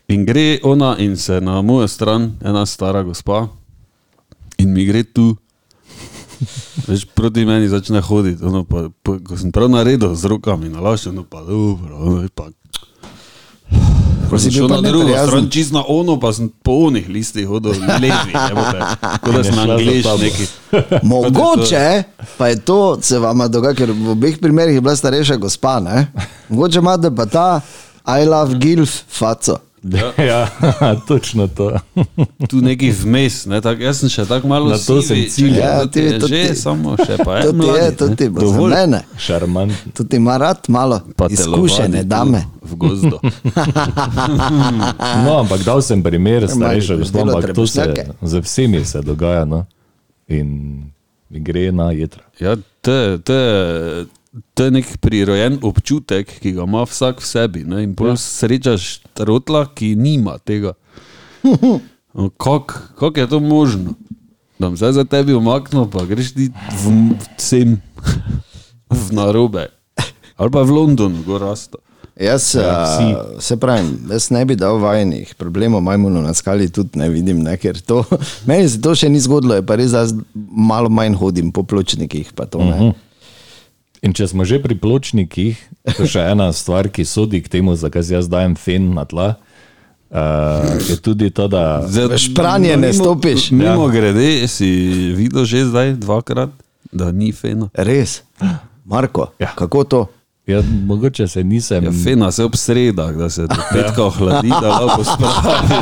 In 0.08 0.24
gre 0.24 0.58
ona 0.62 0.96
in 0.98 1.16
se 1.16 1.40
na 1.40 1.62
mojo 1.62 1.88
stran, 1.88 2.32
ena 2.44 2.66
stara 2.66 3.02
gospa, 3.02 3.46
in 4.58 4.72
mi 4.72 4.84
gre 4.84 5.02
tu. 5.02 5.36
Veš, 6.86 7.06
proti 7.14 7.44
meni 7.44 7.68
začne 7.68 8.00
hoditi, 8.00 8.44
ono 8.44 8.64
pa, 8.64 8.88
pa, 9.02 9.16
ko 9.24 9.36
sem 9.38 9.52
prav 9.52 9.70
naredil 9.72 10.12
z 10.14 10.28
rokami, 10.28 10.68
nalaščeno 10.68 11.24
pa 11.30 11.40
dobro, 11.46 11.96
ono 11.96 12.28
pa. 12.34 12.50
Ko 14.28 14.38
si 14.38 14.50
sem 14.50 14.52
bil 14.52 14.66
šel 14.66 14.68
na 14.68 14.80
drugo 14.82 15.04
neprijazen. 15.06 15.28
stran, 15.28 15.48
čist 15.50 15.72
na 15.72 15.84
ono, 15.88 16.18
pa 16.20 16.32
sem 16.36 16.50
po 16.62 16.76
onih 16.90 17.08
listih 17.08 17.48
hodil, 17.48 17.72
levi, 17.72 18.12
jebote. 18.34 18.88
kot 19.24 19.30
da 19.30 19.44
sem 19.44 19.54
šla 19.54 19.64
za 19.64 19.72
angliš 19.72 20.04
tabo. 20.04 20.22
neki. 20.22 20.46
Mogoče 21.12 22.02
pa 22.36 22.48
je 22.52 22.60
to, 22.60 22.80
se 23.00 23.18
vam 23.18 23.46
dogaja, 23.48 23.78
ker 23.78 23.92
v 23.92 24.12
obeh 24.12 24.36
primerih 24.42 24.74
je 24.74 24.84
bila 24.84 24.96
starejša 24.96 25.40
gospa. 25.40 25.78
Ne? 25.80 26.10
Mogoče 26.48 26.84
imate 26.84 27.14
pa 27.16 27.26
ta 27.26 27.48
I 28.04 28.28
love 28.28 28.58
Gilf 28.60 29.00
faco. 29.08 29.62
Ja, 29.84 30.12
ja 30.24 30.40
točno 31.08 31.46
to. 31.46 31.76
Tu 32.50 32.56
neki 32.58 32.90
vmes, 32.92 33.46
ne, 33.46 33.60
tak, 33.60 33.80
jaz 33.80 33.98
sem 33.98 34.08
še 34.08 34.24
tako 34.24 34.48
malo 34.48 34.66
Na 34.66 34.78
to 34.78 35.02
sem 35.02 35.16
sivi, 35.16 35.30
ciljal. 35.30 35.54
čakaj, 35.54 35.70
Ja, 35.70 35.80
to 35.80 35.88
ti- 35.88 36.00
je 36.00 36.18
to 36.18 36.26
že, 36.26 36.40
ti- 36.42 36.54
samo 36.56 36.96
še 36.98 37.16
pa 37.18 37.36
je 37.36 37.42
To 37.42 37.50
ti 37.50 37.58
je, 37.58 37.72
mladi, 37.72 37.96
to 37.96 38.08
ti 38.10 38.28
bo 38.28 38.40
za 38.40 38.46
Dovolj. 38.46 38.70
mene. 38.72 39.00
Šarmantno. 39.18 39.92
To 39.92 40.04
ti 40.04 40.16
ima 40.16 40.36
rad 40.36 40.58
malo 40.68 41.00
Pa 41.16 41.26
izkušene 41.28 42.04
dame. 42.04 42.44
V 42.62 42.74
gozdu. 42.76 43.20
No, 45.20 45.38
ampak 45.38 45.60
dal 45.60 45.80
sem 45.80 46.00
primer 46.00 46.44
starejše 46.44 46.94
imaš 46.94 46.98
gospe, 47.02 47.12
delo 47.14 47.32
ampak 47.32 47.52
to 47.52 47.66
se 47.66 47.84
z 48.22 48.34
vsemi 48.38 48.80
se 48.82 49.02
dogaja. 49.02 49.44
No? 49.44 49.66
In 50.28 50.82
gre 51.30 51.68
na 51.70 51.90
jedra. 51.90 52.22
Ja, 52.40 52.56
to 52.80 52.92
je, 52.92 54.06
to 54.54 54.64
je, 54.64 54.70
nek 54.70 54.96
prirojen 55.00 55.58
občutek, 55.62 56.30
ki 56.42 56.52
ga 56.56 56.66
ima 56.66 56.82
vsak 56.82 57.22
v 57.22 57.26
sebi. 57.26 57.64
Ne? 57.66 57.84
In 57.86 57.94
bolj 57.94 58.14
ja. 58.14 58.20
srečaš 58.20 58.98
trotla, 59.14 59.66
ki 59.74 59.94
nima 59.96 60.38
tega. 60.38 60.74
Kako 62.44 62.58
kak 62.98 63.16
je 63.16 63.28
to 63.28 63.40
možno? 63.40 63.94
Da 64.58 64.70
zdaj 64.74 64.92
za 64.92 65.04
tebi 65.04 65.34
umaknil, 65.34 65.86
pa 65.90 66.04
greš 66.06 66.34
ti 66.34 66.50
v, 66.50 66.92
v 67.18 67.26
sem, 67.42 67.80
v 68.90 69.06
narobe. 69.12 69.68
Ali 70.38 70.50
pa 70.50 70.62
v 70.62 70.70
Londonu, 70.70 71.22
gorasto. 71.26 71.78
Jaz, 72.14 72.54
ja, 72.54 72.86
se 73.42 73.56
pravim, 73.58 73.98
jaz 74.10 74.28
ne 74.30 74.44
bi 74.46 74.54
dal 74.54 74.78
vajenih 74.78 75.34
problemov, 75.34 75.82
majmunu 75.82 76.22
na 76.22 76.34
skali 76.34 76.68
tudi 76.70 76.98
ne 76.98 77.08
vidim, 77.10 77.40
ne, 77.42 77.56
ker 77.58 77.80
to, 77.82 78.04
meni 78.48 78.68
se 78.70 78.78
to 78.78 78.94
še 78.94 79.10
ni 79.10 79.18
zgodilo, 79.18 79.58
je 79.58 79.64
pa 79.66 79.74
res, 79.74 79.90
da 79.90 80.04
jaz 80.04 80.14
malo 80.34 80.92
manj 80.94 81.18
hodim 81.18 81.50
po 81.50 81.66
pločnikih. 81.66 82.30
Pa 82.38 82.46
to, 82.46 82.62
uh 82.62 82.70
-huh. 82.70 82.94
In 84.04 84.12
če 84.12 84.28
smo 84.28 84.44
že 84.44 84.60
pri 84.60 84.76
pločnikih, 84.76 85.56
to 85.96 86.04
je 86.04 86.10
še 86.12 86.22
ena 86.28 86.52
stvar, 86.52 86.88
ki 86.88 87.02
sodi 87.02 87.40
k 87.40 87.48
temu, 87.48 87.72
zakaj 87.72 88.04
si 88.04 88.12
jaz 88.12 88.28
dajem 88.28 88.52
fen 88.52 88.92
na 88.92 89.04
tla. 89.04 89.34
Uh, 90.12 90.76
je 90.84 90.94
tudi 91.00 91.30
to, 91.32 91.48
da 91.48 91.82
Zdaj, 91.88 92.06
V 92.06 92.18
špranje 92.20 92.76
ne 92.76 92.92
stopiš. 92.92 93.48
Mimo 93.50 93.88
ja. 93.88 93.90
grede, 93.90 94.44
si 94.46 94.68
videl 95.10 95.42
že 95.42 95.64
zdaj 95.66 95.96
dvakrat, 95.96 96.52
da 96.92 97.08
ni 97.10 97.32
fena. 97.32 97.66
Res, 97.74 98.20
Marko, 98.84 99.32
Ja. 99.40 99.50
kako 99.56 99.84
to? 99.84 100.00
Ja, 100.46 100.62
mogoče 100.86 101.28
se 101.28 101.44
nisem. 101.44 101.84
Ja, 101.84 101.90
fena 102.04 102.30
se 102.32 102.44
ob 102.44 102.56
sredah, 102.56 103.10
da 103.16 103.30
se 103.30 103.46
petka 103.72 104.04
ohladi, 104.04 104.48
da 104.48 104.68
lahko 104.68 105.04
spravi. 105.04 105.74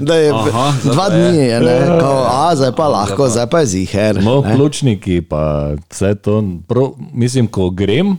Da 0.00 0.14
je 0.14 0.32
Aha, 0.32 0.72
dva 0.84 1.08
dni, 1.08 1.36
je, 1.38 1.60
ne, 1.60 1.86
kao, 2.00 2.24
a 2.30 2.56
zdaj 2.56 2.72
pa 2.76 2.88
lahko, 2.88 3.28
zdaj 3.28 3.46
pa 3.46 3.60
je 3.60 3.66
ziher. 3.66 4.22
No, 4.22 4.42
pločniki, 4.42 5.20
pa 5.20 5.72
vse 5.90 6.14
to. 6.14 6.42
Prav, 6.68 6.92
mislim, 7.12 7.46
ko 7.46 7.70
grem, 7.70 8.16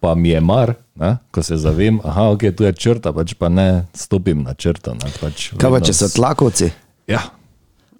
pa 0.00 0.14
mi 0.14 0.28
je 0.28 0.40
mar, 0.40 0.74
ne? 0.94 1.16
ko 1.30 1.42
se 1.42 1.56
zavem, 1.56 2.00
da 2.04 2.10
okay, 2.10 2.56
tu 2.56 2.64
je 2.64 2.72
črta, 2.72 3.12
pač 3.12 3.34
pa 3.34 3.48
ne 3.48 3.86
stopim 3.94 4.42
na 4.42 4.54
črto. 4.54 4.94
Ne? 4.94 5.10
Pač 5.20 5.48
Kaj 5.56 5.70
pa 5.70 5.80
če 5.80 5.92
so 5.96 6.08
tlakovci? 6.12 6.70
Ja, 7.08 7.22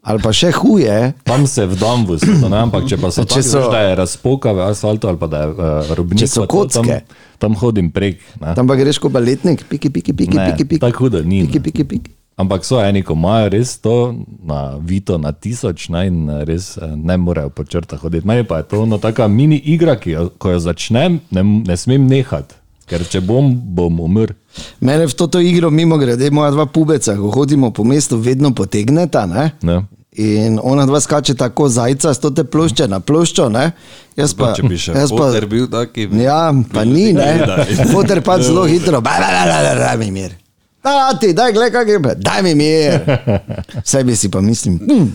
Ali 0.04 0.20
pa 0.20 0.30
še 0.30 0.52
huje, 0.52 1.12
Tam 1.24 1.46
se 1.46 1.64
vdam 1.64 2.04
v 2.04 2.18
svetu, 2.18 2.46
ampak 2.46 2.84
če 2.84 2.96
pa 2.96 3.08
so, 3.08 3.24
Če 3.24 3.40
so- 3.40 3.56
so 3.58 3.70
da 3.72 3.80
je 3.82 3.94
razpoka 3.96 4.52
v 4.52 4.60
asfaltu 4.66 5.08
ali 5.08 5.16
pa 5.16 5.26
da 5.26 5.38
je 5.38 5.48
uh, 5.48 5.56
robnik, 5.90 6.18
Če 6.18 6.28
so 6.28 6.44
to, 6.44 6.68
tam, 6.68 6.84
kocke. 6.84 6.98
tam 7.38 7.54
hodim 7.54 7.88
prek. 7.88 8.20
Ne. 8.36 8.52
tam 8.52 8.68
pa 8.68 8.76
greš 8.76 8.98
kot 8.98 9.08
baletnik, 9.10 9.64
piki, 9.64 9.88
piki, 9.88 10.12
piki, 10.12 10.36
Ne, 10.36 10.50
piki, 10.50 10.64
piki. 10.66 10.80
tako 10.80 11.06
hudo 11.06 11.22
ni, 11.22 11.42
Piki, 11.42 11.60
piki, 11.62 11.84
piki. 11.86 12.10
Ampak 12.34 12.64
so 12.64 12.76
eni, 12.78 13.00
ko 13.00 13.14
imajo 13.14 13.48
res 13.48 13.78
to 13.78 14.10
na 14.42 14.76
Vito 14.76 15.14
na 15.16 15.30
tisoč 15.30 15.86
ne, 15.88 16.02
in 16.04 16.16
res 16.42 16.74
eh, 16.76 16.84
ne 16.84 17.14
morejo 17.16 17.48
po 17.48 17.62
črtah 17.62 17.96
hoditi. 17.96 18.26
Meni 18.26 18.42
pa 18.42 18.58
je 18.58 18.68
to 18.68 18.82
no, 18.84 18.98
taka 18.98 19.24
mini 19.24 19.56
igra, 19.56 19.94
ki 19.94 20.10
jo, 20.10 20.28
ko 20.34 20.50
jo 20.50 20.58
začnem, 20.60 21.20
ne, 21.30 21.42
ne 21.64 21.76
smem 21.76 22.02
nehati, 22.04 22.58
ker 22.84 23.00
če 23.00 23.22
bom, 23.22 23.54
bom 23.54 24.02
umrl. 24.02 24.34
Mene 24.80 25.06
v 25.06 25.14
to, 25.14 25.26
to 25.28 25.38
igro, 25.38 25.70
mimo 25.70 25.94
grede, 25.94 26.26
moja 26.30 26.50
dva 26.50 26.66
pubeca, 26.66 27.14
ko 27.14 27.30
hodimo 27.30 27.70
po 27.70 27.82
mestu, 27.82 28.18
vedno 28.18 28.50
potegneta. 28.50 29.26
Ne? 29.26 29.54
Ne. 29.62 29.78
In 30.14 30.60
ona 30.62 30.86
dva 30.86 31.00
skače 31.00 31.34
tako 31.34 31.68
zajca, 31.68 32.14
s 32.14 32.18
te 32.18 32.44
plošče 32.44 32.88
na 32.88 33.00
ploščo. 33.00 33.48
Ne? 33.48 33.72
Jaz 34.16 34.34
pa, 34.34 34.52
Če 34.54 34.62
bi 34.62 34.78
še 34.78 34.94
jaz 34.94 35.10
pa, 35.10 35.32
bil 35.50 35.66
taki. 35.66 36.06
ja, 36.22 36.52
pa 36.72 36.84
ni, 36.84 37.12
ne. 37.18 37.32
Daj. 37.46 37.90
Poter 37.92 38.22
pa 38.22 38.38
zelo 38.38 38.62
hitro, 38.72 39.00
ba, 39.00 39.16
ba, 39.18 39.30
ba, 39.32 39.44
ba, 39.50 39.58
ba, 39.62 39.74
daj 39.80 39.98
mi 39.98 40.10
mir. 40.14 40.36
Da, 40.84 41.10
ti, 41.18 41.32
daj, 41.34 41.52
gledaj, 41.56 41.72
kaj 41.72 41.84
gre, 41.88 42.14
daj 42.20 42.42
mi 42.44 42.54
mir. 42.54 43.00
Sebi 43.90 44.16
si 44.16 44.30
pa 44.30 44.40
mislim, 44.40 44.78
hm, 44.78 45.08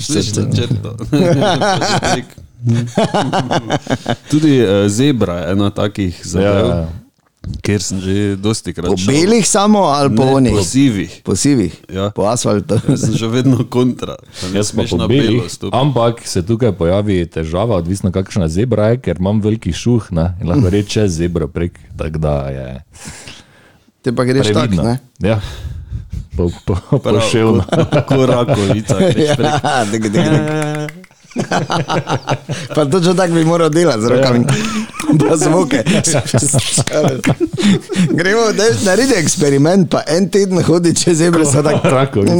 Slišiš 0.00 0.36
na 0.36 0.44
črto. 0.52 0.96
Tudi 4.30 4.60
uh, 4.62 4.86
zebra 4.88 5.38
je 5.40 5.52
ena 5.52 5.70
takih 5.70 6.20
zadev, 6.24 6.46
Ja, 6.46 6.76
ja, 6.76 6.88
ja. 7.46 7.60
kjer 7.62 7.80
sem 7.80 7.98
že 7.98 8.14
dosti 8.36 8.72
krat 8.72 8.86
po 8.86 8.96
belih 9.02 9.42
samo 9.42 9.86
ali 9.86 10.10
po 10.10 10.24
Ne, 10.24 10.32
onih? 10.32 10.52
po 10.52 10.62
sivih. 10.62 11.12
Po 11.22 11.32
sivih, 11.34 11.74
Ja. 11.88 12.10
po 12.10 12.22
asfaltu. 12.24 12.74
Jaz 12.88 13.00
sem 13.00 13.14
že 13.14 13.26
vedno 13.28 13.62
kontra. 13.64 14.16
Jaz 14.52 14.66
smeš 14.68 14.90
po 14.90 14.96
na 14.96 15.06
belih, 15.06 15.42
ampak 15.72 16.20
se 16.22 16.40
tukaj 16.40 16.72
pojavi 16.72 17.26
težava, 17.26 17.76
odvisno 17.76 18.10
kakšna 18.10 18.48
zebra 18.48 18.88
je, 18.88 18.98
ker 19.00 19.16
imam 19.16 19.38
veliki 19.38 19.72
šuh 19.72 20.10
ne, 20.10 20.34
in 20.36 20.48
lahko 20.48 20.70
reče 20.76 21.06
zebro 21.06 21.46
prek, 21.48 21.78
tako 21.92 22.18
da 22.18 22.34
je 22.48 22.66
Te 24.02 24.10
pa 24.10 24.22
greš 24.22 24.46
tako, 24.46 24.60
previdno. 24.60 24.82
ne? 24.84 24.98
Ja, 25.20 25.40
po, 26.36 26.50
po, 26.62 26.74
Prav, 26.92 27.14
poševno. 27.16 27.64
ko- 27.64 28.02
Ko 28.06 28.26
rakovica. 28.26 28.94
greš 29.00 29.34
prek. 29.34 29.54
Ja, 29.64 29.84
dik, 29.84 30.02
dik. 30.04 30.94
Pa 32.74 32.84
točno 32.84 33.14
tako 33.14 33.34
bi 33.34 33.44
moral 33.44 33.68
delati 33.68 34.02
z 34.02 34.08
rokami. 34.08 34.44
Pa 35.28 35.36
zvoke. 35.36 35.82
Gremo, 38.18 38.52
da 38.52 38.64
naredi 38.84 39.12
eksperiment, 39.16 39.90
pa 39.90 40.02
en 40.06 40.28
teden 40.28 40.62
hodi 40.62 40.94
čez 40.94 41.18
zebre, 41.18 41.44
so 41.44 41.62
tako. 41.62 41.88
Rakovica. 41.88 42.34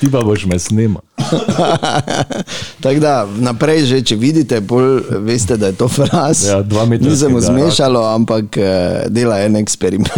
Ti 0.00 0.10
pa 0.12 0.20
boš 0.20 0.44
me 0.44 0.58
snimal. 0.58 1.02
Tako 2.80 3.00
da 3.00 3.26
naprej, 3.38 3.84
že, 3.84 4.02
če 4.02 4.16
vidite, 4.16 4.60
bolj 4.60 5.00
veste, 5.22 5.56
da 5.56 5.70
je 5.70 5.78
to 5.78 5.88
fraz. 5.88 6.44
Ja, 6.48 6.62
dva 6.62 6.84
metra 6.84 7.10
Ni 7.10 7.16
se 7.16 7.28
mu 7.28 7.40
zmešalo, 7.40 8.04
ampak 8.14 8.56
eh, 8.56 9.04
dela 9.08 9.40
en 9.40 9.56
eksperiment. 9.56 10.10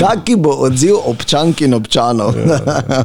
Kaki 0.00 0.36
bo 0.36 0.50
odziv 0.68 1.00
občank 1.04 1.60
in 1.60 1.74
občanov? 1.74 2.34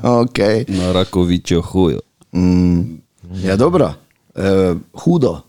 okay. 0.04 0.66
Na 0.68 0.92
rakovičjo 0.92 1.62
hojo. 1.62 2.00
Mm, 2.34 3.02
ja, 3.44 3.56
dobro, 3.56 3.94
eh, 4.36 4.76
hudo. 5.06 5.42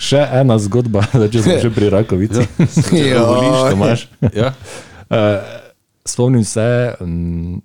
Še 0.00 0.22
ena 0.40 0.56
zgodba, 0.58 1.04
da 1.20 1.28
če 1.30 1.42
smo 1.44 1.56
že 1.62 1.70
pri 1.74 1.90
rakovici. 1.92 2.46
Joj. 2.96 3.18
Voliš, 3.20 3.58
Tomaž. 3.70 4.06
Ja. 4.34 4.54
Uh, 5.10 5.42
spomnim 6.12 6.44
se, 6.44 6.94
um, 7.00 7.60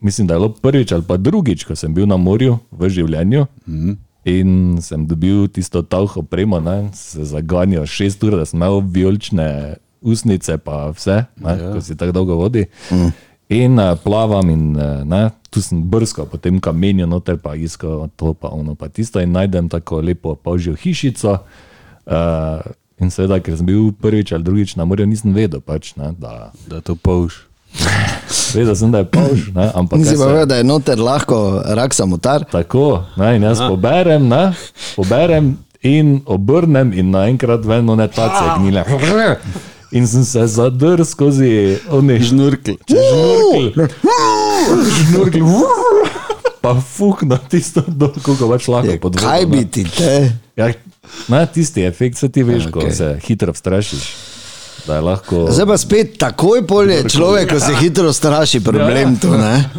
mislim, 0.00 0.26
da 0.26 0.34
je 0.34 0.40
bilo 0.40 0.52
prvič 0.52 0.92
ali 0.92 1.04
pa 1.06 1.16
drugič, 1.16 1.64
ko 1.64 1.76
sem 1.76 1.94
bil 1.94 2.06
na 2.08 2.16
morju 2.16 2.60
v 2.70 2.88
življenju. 2.88 3.46
Mm. 3.66 3.98
In 4.30 4.50
sem 4.84 5.06
dobil 5.08 5.48
tisto 5.48 5.80
tauho 5.82 6.22
premo, 6.22 6.60
ne, 6.60 6.90
se 6.94 7.24
zaganjal 7.24 7.88
šest 7.88 8.22
ur, 8.28 8.36
da 8.36 8.44
sem 8.44 8.60
imel 8.60 8.82
vijolične 8.84 9.48
usnice, 10.00 10.58
pa 10.60 10.90
vse, 10.92 11.24
ne, 11.40 11.54
ja. 11.56 11.72
ko 11.72 11.80
si 11.84 11.96
tako 11.96 12.16
dolgo 12.20 12.36
vodi. 12.36 12.66
Mm. 12.92 13.12
In 13.50 13.78
uh, 13.82 13.96
plavam, 13.98 14.46
in 14.50 14.76
uh, 14.78 15.02
ne, 15.02 15.30
tu 15.50 15.58
sem 15.58 15.82
brskal 15.82 16.28
po 16.30 16.38
tem 16.38 16.60
kamenju, 16.62 17.06
noter 17.10 17.34
pa 17.34 17.56
iskal 17.58 18.06
to, 18.14 18.30
pa 18.34 18.52
ono, 18.54 18.76
pa 18.78 18.86
tisto, 18.86 19.18
in 19.18 19.34
najdem 19.34 19.66
tako 19.68 19.98
lepo 20.00 20.36
paužjo 20.38 20.76
hišico. 20.78 21.40
Uh, 22.06 22.62
in 23.02 23.10
seveda, 23.10 23.40
ker 23.42 23.58
sem 23.58 23.66
bil 23.66 23.90
prvič 23.90 24.30
ali 24.36 24.46
drugič 24.46 24.76
na 24.78 24.86
morju, 24.86 25.08
nisem 25.10 25.34
vedel, 25.34 25.58
pač, 25.58 25.96
ne, 25.98 26.12
da 26.14 26.52
Da 26.70 26.78
to 26.80 26.94
povš. 26.94 27.46
Vedel 28.54 28.74
sem, 28.74 28.90
da 28.90 28.98
je 29.02 29.06
polž, 29.06 29.50
ne, 29.54 29.70
ampak 29.74 29.98
pa 29.98 30.04
se- 30.04 30.18
vedel, 30.18 30.46
da 30.46 30.56
je 30.58 30.64
noter 30.66 30.98
lahko 30.98 31.62
rak 31.62 31.94
samotar. 31.94 32.42
Tako, 32.50 33.02
ne, 33.18 33.36
in 33.38 33.46
jaz 33.46 33.62
poberem, 33.62 34.26
ne, 34.26 34.54
poberem 34.98 35.52
in 35.82 36.18
obrnem, 36.26 36.90
in 36.92 37.10
naenkrat 37.14 37.62
vedno 37.66 37.94
ne 37.94 38.06
tace 38.10 38.58
gnile. 38.58 38.82
In 39.92 40.06
sem 40.06 40.24
se 40.24 40.46
zadrl 40.46 41.04
skozi 41.04 41.78
oni 41.90 42.20
Žnurkl. 42.22 42.76
žnurkl. 42.86 43.88
Žnurkl. 45.10 45.40
Pa 46.60 46.74
fukno 46.80 47.38
tisto, 47.50 47.82
koliko 48.22 48.50
več 48.52 48.68
lahko 48.68 48.96
pod 49.00 49.16
vodo. 49.16 49.26
Kaj 49.26 49.46
bi 49.50 49.64
ti 49.64 49.84
te? 49.88 50.32
Ja, 50.56 50.68
na 51.28 51.46
tisti 51.46 51.82
efekt 51.88 52.20
se 52.20 52.28
ti 52.28 52.44
veš, 52.46 52.68
ko 52.70 52.84
okej. 52.84 52.92
se 52.94 53.08
hitro 53.26 53.54
strašiš. 53.54 54.10
Lahko. 54.88 55.44
Zdaj 55.52 55.66
pa 55.66 55.76
spet 55.78 56.14
takoj 56.18 56.64
polje 56.66 57.02
človek, 57.12 57.50
ko 57.52 57.60
se 57.60 57.74
hitro 57.80 58.12
straši, 58.12 58.60
problem 58.64 59.16
tu. 59.20 59.30
Ne, 59.30 59.70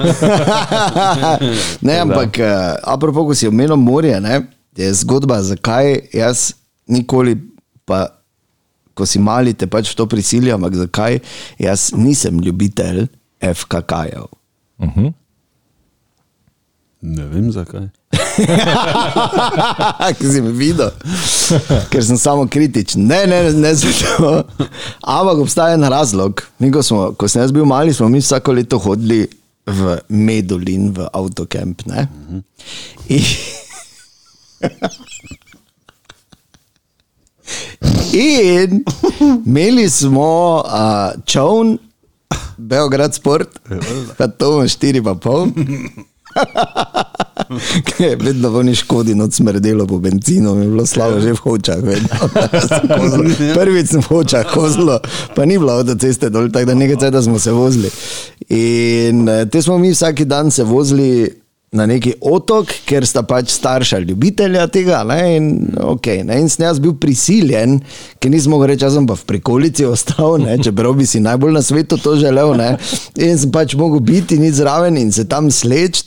ne 1.87 1.99
ampak, 1.99 2.37
uh, 2.39 2.77
apropo, 2.83 3.25
ko 3.27 3.35
si 3.35 3.49
omenil 3.49 3.75
morje, 3.81 4.19
ne, 4.21 4.41
je 4.77 4.91
zgodba, 5.01 5.41
zakaj 5.43 5.99
jaz 6.13 6.51
nikoli, 6.87 7.35
pa 7.85 8.20
ko 8.93 9.05
si 9.05 9.19
mali, 9.19 9.53
te 9.53 9.67
pač 9.67 9.91
v 9.91 9.97
to 9.99 10.05
prisilijo, 10.09 10.55
ampak 10.55 10.75
zakaj 10.75 11.19
jaz 11.59 11.91
nisem 11.97 12.39
ljubitelj 12.39 13.07
FKK-jev. 13.41 14.29
Uh 14.81 14.95
-huh. 14.95 15.13
Ne 17.01 17.25
vem 17.25 17.51
zakaj. 17.51 17.87
Si 20.31 20.41
me 20.41 20.51
videl, 20.51 20.91
ker 21.89 22.03
sem 22.05 22.17
samo 22.17 22.47
kritičen. 22.47 23.07
Ne, 23.07 23.25
ne, 23.27 23.53
ne 23.53 23.75
zato. 23.75 24.43
Ampak 25.01 25.37
obstaja 25.41 25.73
en 25.73 25.83
razlog. 25.89 26.43
Mi, 26.59 26.71
ko, 26.71 26.83
smo, 26.83 27.11
ko 27.17 27.27
sem 27.27 27.41
jaz 27.41 27.51
bil 27.51 27.65
mali, 27.65 27.93
smo 27.93 28.09
mi 28.09 28.21
vsako 28.21 28.53
leto 28.53 28.77
hodili 28.77 29.27
v 29.65 29.97
Medulin, 30.09 30.93
v 30.93 31.07
avtokamp. 31.13 31.81
ne. 31.85 32.07
In, 33.09 33.23
in 38.13 38.83
imeli 39.45 39.89
smo 39.89 40.63
uh, 40.65 41.23
čovn, 41.25 41.77
Beograd 42.57 43.13
Sport, 43.13 43.59
pa 44.17 44.27
to 44.27 44.51
imamo 44.51 44.67
štiri 44.67 45.03
pa 45.03 45.15
pol. 45.15 45.47
Ker 47.85 48.05
je 48.05 48.15
vedno 48.15 48.49
v 48.49 48.55
oni 48.61 48.75
škodi 48.75 49.15
noč 49.15 49.41
smrdelo 49.41 49.87
po 49.87 49.99
benzinu, 49.99 50.55
mi 50.55 50.65
je 50.65 50.71
bilo 50.71 50.85
slabo 50.85 51.19
že 51.19 51.33
v 51.33 51.41
hočah. 51.43 51.79
Prvič 53.57 53.87
sem 53.91 54.01
v 54.01 54.07
hočah 54.07 54.45
kozlo, 54.47 55.01
pa 55.35 55.45
ni 55.45 55.59
bilo 55.59 55.75
avtoceste 55.81 56.29
dol, 56.29 56.47
tako 56.53 56.71
da 56.71 56.77
nekaj 56.77 57.01
cajta 57.01 57.21
smo 57.21 57.39
se 57.39 57.51
vozili. 57.51 57.89
In 58.49 59.27
eh, 59.29 59.45
te 59.45 59.61
smo 59.61 59.77
mi 59.77 59.91
vsak 59.91 60.23
dan 60.23 60.51
se 60.51 60.63
vozili 60.63 61.40
na 61.71 61.85
neki 61.87 62.17
otok, 62.27 62.67
ker 62.83 63.05
sta 63.07 63.21
pač 63.23 63.53
starša 63.55 64.01
ljubitelja 64.03 64.65
tega. 64.67 65.05
Ne, 65.07 65.19
in, 65.37 65.45
okay, 65.79 66.19
ne, 66.27 66.41
in 66.43 66.49
sem 66.51 66.65
jaz 66.65 66.81
bil 66.83 66.97
prisiljen, 66.99 67.77
ker 68.19 68.33
nisem 68.33 68.51
mogel 68.51 68.73
reči, 68.73 68.83
jaz 68.83 68.97
sem 68.97 69.07
pa 69.07 69.15
v 69.15 69.23
prikolici 69.29 69.87
ostal, 69.87 70.35
ne, 70.43 70.57
čeprav 70.59 70.97
bi 70.99 71.07
si 71.07 71.23
najbolj 71.23 71.55
na 71.55 71.63
svetu 71.63 71.95
to 72.03 72.17
želel. 72.19 72.57
Ne, 72.59 72.73
in 73.15 73.39
sem 73.39 73.55
pač 73.55 73.77
mogel 73.79 74.03
biti 74.03 74.35
ni 74.41 74.51
zraven 74.51 74.99
in 74.99 75.15
se 75.15 75.23
tam 75.31 75.47
sleč. 75.47 76.03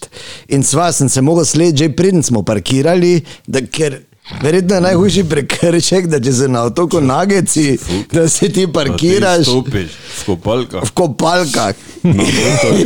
In 0.52 0.66
sva 0.68 0.90
sem 0.92 1.08
se 1.08 1.24
mogel 1.24 1.48
sleč, 1.48 1.80
že 1.80 1.94
preden 1.96 2.20
smo 2.20 2.44
parkirali, 2.44 3.22
da, 3.48 3.64
ker 3.64 4.02
verjetno 4.42 4.74
je 4.74 4.80
najhujši 4.80 5.24
prekršek, 5.24 6.06
da 6.06 6.20
če 6.20 6.32
se 6.32 6.48
na 6.48 6.62
otoku 6.62 7.00
nageci, 7.00 7.78
da 8.12 8.28
se 8.28 8.48
ti 8.48 8.66
parkiraš. 8.68 9.42
Stopiš 9.42 9.90
v 10.18 10.24
kopalkah. 10.26 10.82
V 10.84 10.90
kopalkah, 10.92 11.74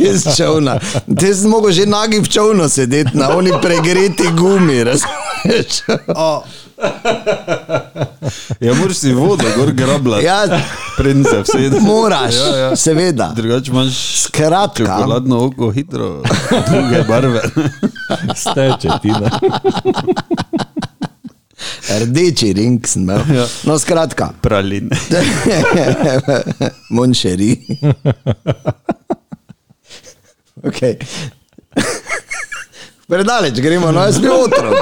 iz 0.03 0.25
čovna. 0.37 0.79
Te 1.13 1.33
sem 1.33 1.49
mogel 1.49 1.71
že 1.71 1.85
nagi 1.85 2.19
v 2.19 2.27
čovnu 2.27 2.69
sedeti, 2.69 3.11
na 3.13 3.29
oni 3.29 3.51
pregreti 3.61 4.27
gumi, 4.31 4.83
razumeš? 4.83 5.83
Ja, 8.59 8.73
moraš 8.73 8.95
si 8.95 9.13
vodo 9.13 9.43
gor 9.57 9.71
grabljati. 9.71 10.25
Ja, 10.25 10.61
Preden 10.97 11.23
se 11.23 11.41
vse. 11.41 11.79
moraš, 11.81 12.33
Ja, 12.35 12.57
ja. 12.57 12.75
seveda. 12.75 13.31
Drugače 13.35 13.71
imaš 13.71 13.93
Skratka. 14.17 14.85
čokoladno 14.87 15.45
oko, 15.45 15.71
hitro, 15.71 16.21
druge 16.69 17.03
barve. 17.03 17.41
Steče 18.35 18.89
ti. 19.01 19.07
Ne? 19.09 19.29
Rdeči 22.03 22.53
ring 22.55 22.87
sem 22.87 23.03
imel. 23.03 23.23
Ja. 23.35 23.47
No, 23.67 23.79
skratka, 23.79 24.31
Praline. 24.41 24.89
Monšeri. 26.95 27.51
Okay. 30.59 30.97
Predaleč 33.09 33.59
gremo, 33.63 33.91
no, 33.91 34.03
jaz 34.03 34.19
bil 34.19 34.33
otrok. 34.35 34.75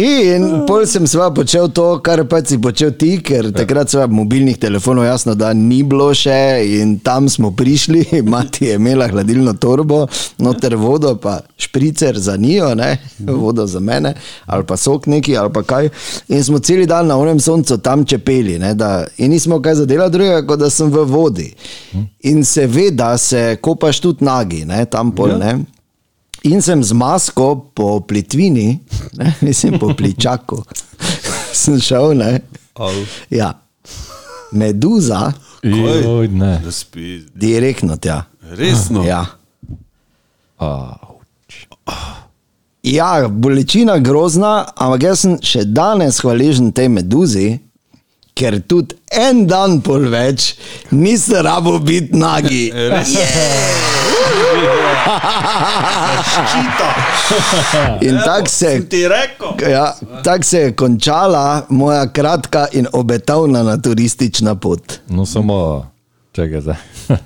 In 0.00 0.62
pol 0.64 0.86
sem 0.88 1.04
sva 1.04 1.26
počel 1.36 1.66
to, 1.76 1.98
kar 2.00 2.22
pač 2.24 2.54
si 2.54 2.56
počel 2.62 2.94
ti, 2.96 3.10
ker 3.20 3.50
takrat 3.52 3.92
sva 3.92 4.06
mobilnih 4.08 4.56
telefonov 4.56 5.04
jasno, 5.04 5.34
da 5.36 5.50
ni 5.52 5.82
bilo 5.84 6.06
še 6.16 6.64
in 6.64 6.94
tam 7.04 7.28
smo 7.28 7.50
prišli, 7.52 8.06
mati 8.32 8.70
je 8.70 8.78
imela 8.80 9.10
hladilno 9.12 9.52
torbo, 9.60 10.06
noter 10.40 10.78
vodo, 10.80 11.12
pa 11.20 11.42
špricer 11.60 12.16
za 12.16 12.38
njo, 12.40 12.70
ne, 12.78 12.94
vodo 13.28 13.66
za 13.68 13.82
mene, 13.84 14.14
ali 14.46 14.64
pa 14.64 14.80
sok 14.80 15.10
neki, 15.12 15.36
ali 15.36 15.52
pa 15.52 15.60
kaj. 15.60 15.90
In 16.32 16.40
smo 16.44 16.62
celi 16.64 16.88
dan 16.88 17.12
na 17.12 17.20
unem 17.20 17.40
soncu 17.40 17.76
tam 17.84 18.06
čepeli, 18.08 18.56
ne, 18.62 18.72
da, 18.74 19.04
in 19.20 19.36
nismo 19.36 19.60
kaj 19.60 19.82
zadela 19.82 20.08
drugega, 20.08 20.40
kot 20.48 20.64
da 20.64 20.72
sem 20.72 20.88
v 20.88 21.04
vodi. 21.04 21.50
In 22.32 22.46
seveda 22.48 23.12
se 23.20 23.58
kopaš 23.60 24.00
tudi 24.00 24.24
nagi, 24.24 24.64
ne, 24.64 24.86
tam 24.88 25.12
pol, 25.12 25.36
ne. 25.36 25.58
In 26.44 26.62
sem 26.62 26.82
z 26.82 26.92
masko 26.92 27.70
po 27.74 28.00
plitvini, 28.00 28.80
ne, 29.18 29.34
mislim 29.46 29.78
po 29.78 29.94
pličaku, 29.94 30.64
sem 31.62 31.80
šel, 31.80 32.16
ne. 32.18 32.40
Ja. 33.30 33.52
Meduza, 34.52 35.32
Joj, 35.62 36.28
ne. 36.28 36.62
Direktno 37.34 37.96
tja. 37.96 38.24
Resno. 38.42 39.04
Ja. 39.04 39.26
Auč. 40.58 41.66
ja, 42.82 43.28
bolečina 43.28 43.98
grozna, 43.98 44.64
ampak 44.76 45.02
jaz 45.02 45.22
sem 45.22 45.36
še 45.42 45.62
danes 45.64 46.18
hvaležen 46.22 46.72
tej 46.74 46.90
meduzi, 46.90 47.46
ker 48.34 48.60
tudi 48.60 48.94
en 49.12 49.46
dan 49.46 49.80
pol 49.80 50.08
več 50.08 50.54
niste 50.90 51.42
rabo 51.42 51.78
biti 51.78 52.16
nagi. 52.16 52.72
Res. 52.90 53.12
In 58.00 58.18
tako 58.24 58.48
se, 58.48 58.82
ja, 59.70 59.94
tak 60.24 60.44
se 60.44 60.58
je 60.58 60.72
končala 60.72 61.66
moja 61.68 62.06
kratka 62.06 62.66
in 62.72 62.86
obetavna 62.92 63.62
naturistična 63.62 64.54
pot. 64.54 64.92
No, 65.08 65.26
samo, 65.26 65.86
čakaj 66.32 66.60
zdaj. 66.60 66.76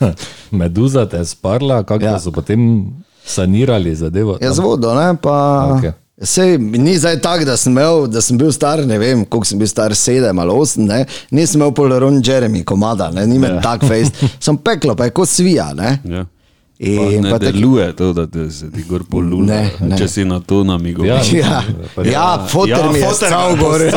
Meduza 0.51 1.07
te 1.07 1.17
je 1.17 1.25
sparla, 1.25 1.83
kako 1.83 2.05
Ja. 2.05 2.21
so 2.21 2.31
potem 2.31 2.87
sanirali 3.25 3.95
zadevo. 3.95 4.39
Ja, 4.41 4.53
z 4.53 4.59
vodo, 4.59 4.95
ne, 4.95 5.17
pa. 5.17 5.67
Okej. 5.79 5.93
Sej, 6.23 6.59
ni 6.59 6.99
zdaj 6.99 7.21
tako, 7.21 7.45
da, 7.45 7.57
sem 7.57 7.73
imel- 7.73 8.07
da 8.07 8.21
sem 8.21 8.39
bil 8.39 8.53
star, 8.53 8.87
ne 8.87 8.99
vem, 8.99 9.25
koliko 9.25 9.47
sem 9.47 9.59
bil 9.59 9.69
star, 9.69 9.95
sedem 9.95 10.39
ali 10.39 10.51
osem, 10.51 10.85
ne. 10.85 11.03
nisem 11.31 11.61
imel 11.61 11.73
poloron 11.73 12.23
Jeremy 12.23 12.65
komada, 12.65 13.11
ne, 13.11 13.27
ni 13.27 13.37
imel 13.37 13.55
ja. 13.55 13.61
tak 13.61 13.85
face, 13.85 14.13
sem 14.41 14.57
peklo, 14.57 14.95
pa 14.97 15.05
je 15.05 15.11
kot 15.11 15.29
svija. 15.29 15.75
Ne. 15.75 16.25
Ja. 16.79 17.01
Pa 17.01 17.05
In 17.13 17.23
ne 17.23 17.31
pa 17.31 17.39
tak- 17.39 17.53
deluje 17.57 17.93
to, 17.97 18.13
da 18.13 18.27
te 18.27 18.51
se 18.51 18.71
ti 18.71 18.83
gor 18.89 19.01
polula, 19.11 19.47
Ne, 19.47 19.71
ne. 19.81 19.97
če 19.99 20.09
si 20.09 20.25
na 20.25 20.41
to 20.41 20.65
namigoval. 20.65 21.09
Ja. 21.09 21.21
Ja, 21.33 21.63
ja 22.05 22.47
Ja, 22.67 22.91
mi 22.93 22.99
je 22.99 23.05
foter 23.05 23.29
stal 23.29 23.47
ga 23.49 23.51
je 23.51 23.57
gor. 23.57 23.81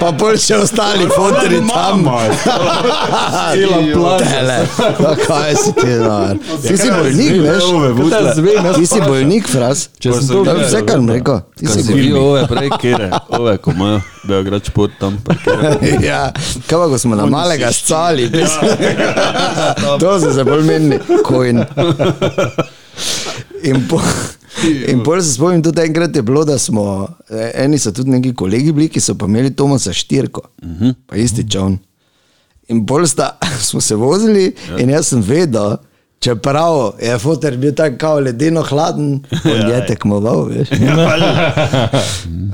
pa 0.00 0.12
pol 0.18 0.36
še 0.38 0.54
ostali 0.56 1.06
fotri 1.10 1.60
tam. 1.66 2.04
Tele, 3.54 4.58
pa 4.78 5.14
kaj 5.18 5.54
si 5.56 5.72
ti, 5.72 5.86
no. 5.98 6.28
Ti 6.62 6.76
si 6.78 6.88
bolnik, 6.90 7.32
veš? 7.42 7.62
Ti 8.78 8.86
si 8.86 9.00
bolnik, 9.02 9.48
fras? 9.50 9.88
Če 9.98 10.12
sem 10.12 10.26
to 10.30 10.44
Vse, 10.62 10.84
kar 10.86 11.00
mi 11.02 11.12
rekel. 11.18 11.40
Ti 11.58 11.66
si 11.66 11.82
videl 11.92 12.18
ove 12.22 12.46
prej, 12.46 12.70
kere, 12.78 13.10
ove, 13.34 13.58
ko 13.58 13.70
imajo 13.74 13.98
Beograd 14.28 14.64
šport 14.64 14.92
tam. 15.00 15.18
parkirajo. 15.24 15.78
Ja, 16.08 16.32
kaj 16.66 16.78
pa, 16.78 16.88
ko 16.88 16.98
smo 16.98 17.16
na 17.16 17.26
malega 17.26 17.72
scali, 17.72 18.30
to 20.00 20.20
so 20.20 20.32
se 20.34 20.44
bolj 20.44 20.64
menili, 20.66 21.00
coin. 21.26 21.64
In, 23.64 23.88
po, 23.88 24.00
in 24.90 25.02
pol 25.04 25.22
se 25.22 25.32
spomnim, 25.32 25.62
tudi 25.62 25.82
enkrat 25.82 26.16
je 26.16 26.22
bilo, 26.22 26.44
da 26.44 26.58
smo, 26.58 27.08
eni 27.54 27.78
so 27.78 27.92
tudi 27.92 28.10
neki 28.10 28.34
kolegi 28.34 28.72
bili, 28.72 28.88
ki 28.88 29.00
so 29.00 29.16
pa 29.18 29.26
imeli 29.26 29.54
Tomasa 29.56 29.92
štirko, 29.92 30.42
pa 31.06 31.16
isti 31.16 31.46
čovn. 31.50 31.78
In 32.68 32.86
pol 32.86 33.06
sta, 33.06 33.34
smo 33.60 33.80
se 33.80 33.96
vozili 33.96 34.54
in 34.78 34.90
jaz 34.90 35.12
sem 35.12 35.22
vedel, 35.22 35.76
čeprav 36.24 36.92
je 37.02 37.18
fotor 37.18 37.56
bil 37.56 37.74
tako 37.76 38.14
ledeno 38.24 38.62
hladen, 38.62 39.20
on 39.54 39.68
je 39.70 39.80
tekmoval, 39.86 40.44
veš. 40.48 40.68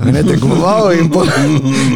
On 0.07 0.15
je 0.15 0.23
tekmoval 0.25 0.91
in 0.97 1.11
pol, 1.13 1.27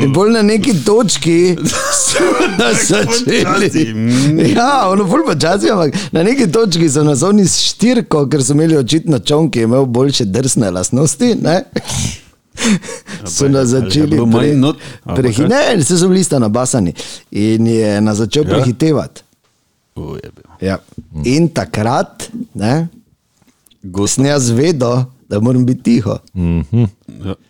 in 0.03 0.11
pol 0.13 0.29
na 0.29 0.41
neki 0.45 0.75
točki 0.85 1.55
so 1.93 2.21
nas 2.59 2.83
začeli. 2.87 3.69
Ja, 4.53 4.89
ono 4.91 5.03
bolj 5.09 5.23
počasi, 5.25 5.71
ampak 5.73 5.97
na 6.11 6.23
neki 6.23 6.45
točki 6.51 6.89
so 6.89 7.03
nas 7.03 7.23
oni 7.25 7.47
s 7.47 7.57
štirko, 7.71 8.27
ker 8.29 8.43
so 8.45 8.53
imeli 8.53 8.77
očitno 8.77 9.19
čovn, 9.19 9.49
ki 9.49 9.59
je 9.59 9.69
imel 9.71 9.85
boljše 9.85 10.25
drsne 10.25 10.69
lastnosti. 10.71 11.33
Ne? 11.41 11.63
So 13.25 13.49
nas 13.49 13.73
začeli 13.73 14.17
pa 14.17 14.39
kaj? 14.39 14.53
prehitevati, 15.15 15.81
vse 15.81 15.97
so 15.97 16.07
bili 16.07 16.23
sta 16.23 16.39
nabasani 16.39 16.93
in 17.31 17.67
je 17.67 18.01
nas 18.01 18.21
začel 18.21 18.45
Ja. 18.45 18.53
prehitevati. 18.53 19.24
Ja. 20.61 20.77
In 21.23 21.49
takrat 21.49 22.29
ne, 22.53 22.87
Gost. 23.81 24.15
sem 24.15 24.25
jaz 24.25 24.49
vedel, 24.51 25.03
da 25.29 25.39
moram 25.39 25.65
biti 25.65 25.83
tiho. 25.83 26.17
Ja. 27.25 27.35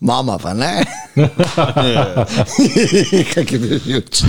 Mama 0.00 0.38
pa 0.38 0.54
ne. 0.54 0.84
Kak 3.34 3.52
je 3.52 3.58
bil 3.58 3.78
živč. 3.84 4.22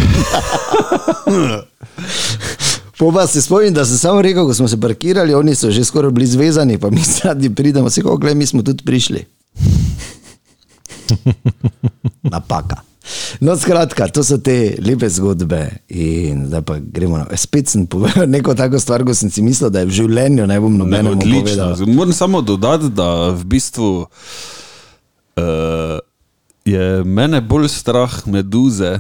Po 2.97 3.11
pa 3.11 3.27
se 3.27 3.41
spomnim, 3.41 3.73
da 3.73 3.85
sem 3.85 3.97
samo 3.97 4.21
rekel, 4.21 4.45
ko 4.45 4.53
smo 4.53 4.67
se 4.67 4.81
parkirali, 4.81 5.33
oni 5.33 5.55
so 5.55 5.71
že 5.71 5.85
skoraj 5.85 6.11
bili 6.11 6.27
zvezani, 6.27 6.77
pa 6.77 6.89
mi 6.89 7.01
zadnji 7.01 7.55
pridemo, 7.55 7.89
se 7.89 8.01
kako 8.01 8.17
gledaj, 8.17 8.35
mi 8.35 8.45
smo 8.45 8.63
tudi 8.63 8.83
prišli. 8.85 9.25
Napaka. 12.33 12.90
No, 13.41 13.55
skratka, 13.57 14.07
to 14.13 14.23
so 14.23 14.37
te 14.37 14.75
lepe 14.79 15.09
zgodbe. 15.09 15.61
In 15.89 16.45
zdaj 16.47 16.61
pa 16.61 16.75
gremo 16.79 17.17
na. 17.17 17.25
Spet 17.37 17.69
sem 17.69 17.87
povedal 17.89 18.27
neko 18.35 18.53
tako 18.55 18.79
stvar, 18.79 19.03
ko 19.05 19.13
sem 19.17 19.29
si 19.33 19.41
mislil, 19.41 19.69
da 19.73 19.81
je 19.81 19.89
v 19.89 19.95
življenju 20.01 20.45
ne 20.47 20.59
bom 20.61 20.73
Ne, 20.77 20.83
nobenemu 20.85 21.41
povedal. 21.41 21.75
Moram 21.89 22.13
samo 22.13 22.41
dodati, 22.41 22.89
da 22.93 23.31
v 23.33 23.43
bistvu 23.45 23.89
uh, 24.05 25.97
je 26.65 27.03
mene 27.03 27.41
bolj 27.41 27.67
strah 27.73 28.21
meduze 28.29 28.99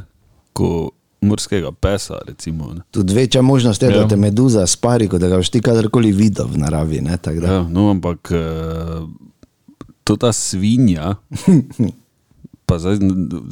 kot 0.53 0.93
morskega 1.21 1.69
pesa. 1.71 2.17
Recimo, 2.27 2.73
ne. 2.73 2.81
Tudi 2.91 3.13
večja 3.13 3.41
možnost 3.41 3.81
je, 3.81 3.89
da 3.89 3.95
Ja. 4.01 4.07
te 4.07 4.15
meduza 4.15 4.65
spari, 4.67 5.07
kot 5.07 5.21
da 5.21 5.27
ga 5.27 5.37
boš 5.37 5.49
ti 5.49 5.61
kadarkoli 5.61 6.11
videl 6.11 6.47
v 6.49 6.57
naravi. 6.57 7.01
Ne, 7.01 7.17
da. 7.21 7.31
ja, 7.31 7.61
no, 7.69 7.89
ampak 7.91 8.31
uh, 8.33 9.05
to 10.03 10.15
ta 10.17 10.33
svinja, 10.33 11.15
pa 12.71 12.79
zdaj, 12.79 12.95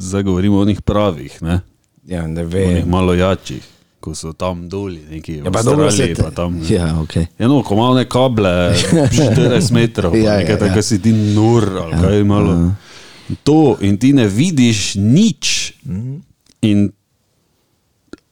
zdaj 0.00 0.22
govorimo 0.24 0.58
o 0.58 0.64
njih 0.64 0.80
pravih, 0.82 1.42
ne, 1.42 1.60
Ja, 2.06 2.24
ne 2.26 2.44
vem. 2.44 2.88
malo 2.88 3.12
jačih. 3.14 3.60
Ko 4.00 4.14
so 4.14 4.32
tam 4.32 4.64
dolje, 4.66 5.04
neki 5.06 5.34
Ja, 5.36 5.50
pa 5.50 5.60
dobro 5.62 5.84
se 5.84 6.02
Avstraliji, 6.02 6.14
pa 6.16 6.30
tam. 6.32 6.54
ne. 6.54 6.64
Ja, 6.70 6.96
okay. 6.96 7.26
Ja, 7.38 7.48
no, 7.48 7.60
ko 7.62 7.76
malo 7.76 7.94
ne 7.94 8.06
kable, 8.06 8.48
40 9.12 9.72
metrov, 9.72 10.14
Ja, 10.14 10.22
ja, 10.22 10.32
ja, 10.32 10.38
nekaj 10.38 10.54
ja. 10.54 10.58
takega 10.58 10.82
si 10.82 10.96
ti 10.98 11.12
nur, 11.12 11.68
ali 11.76 11.92
ja, 11.92 12.00
kaj 12.00 12.24
malo. 12.24 12.72
To 13.44 13.58
in 13.80 13.96
ti 13.96 14.12
ne 14.12 14.24
vidiš 14.26 14.94
nič. 14.96 15.72
In 16.62 16.88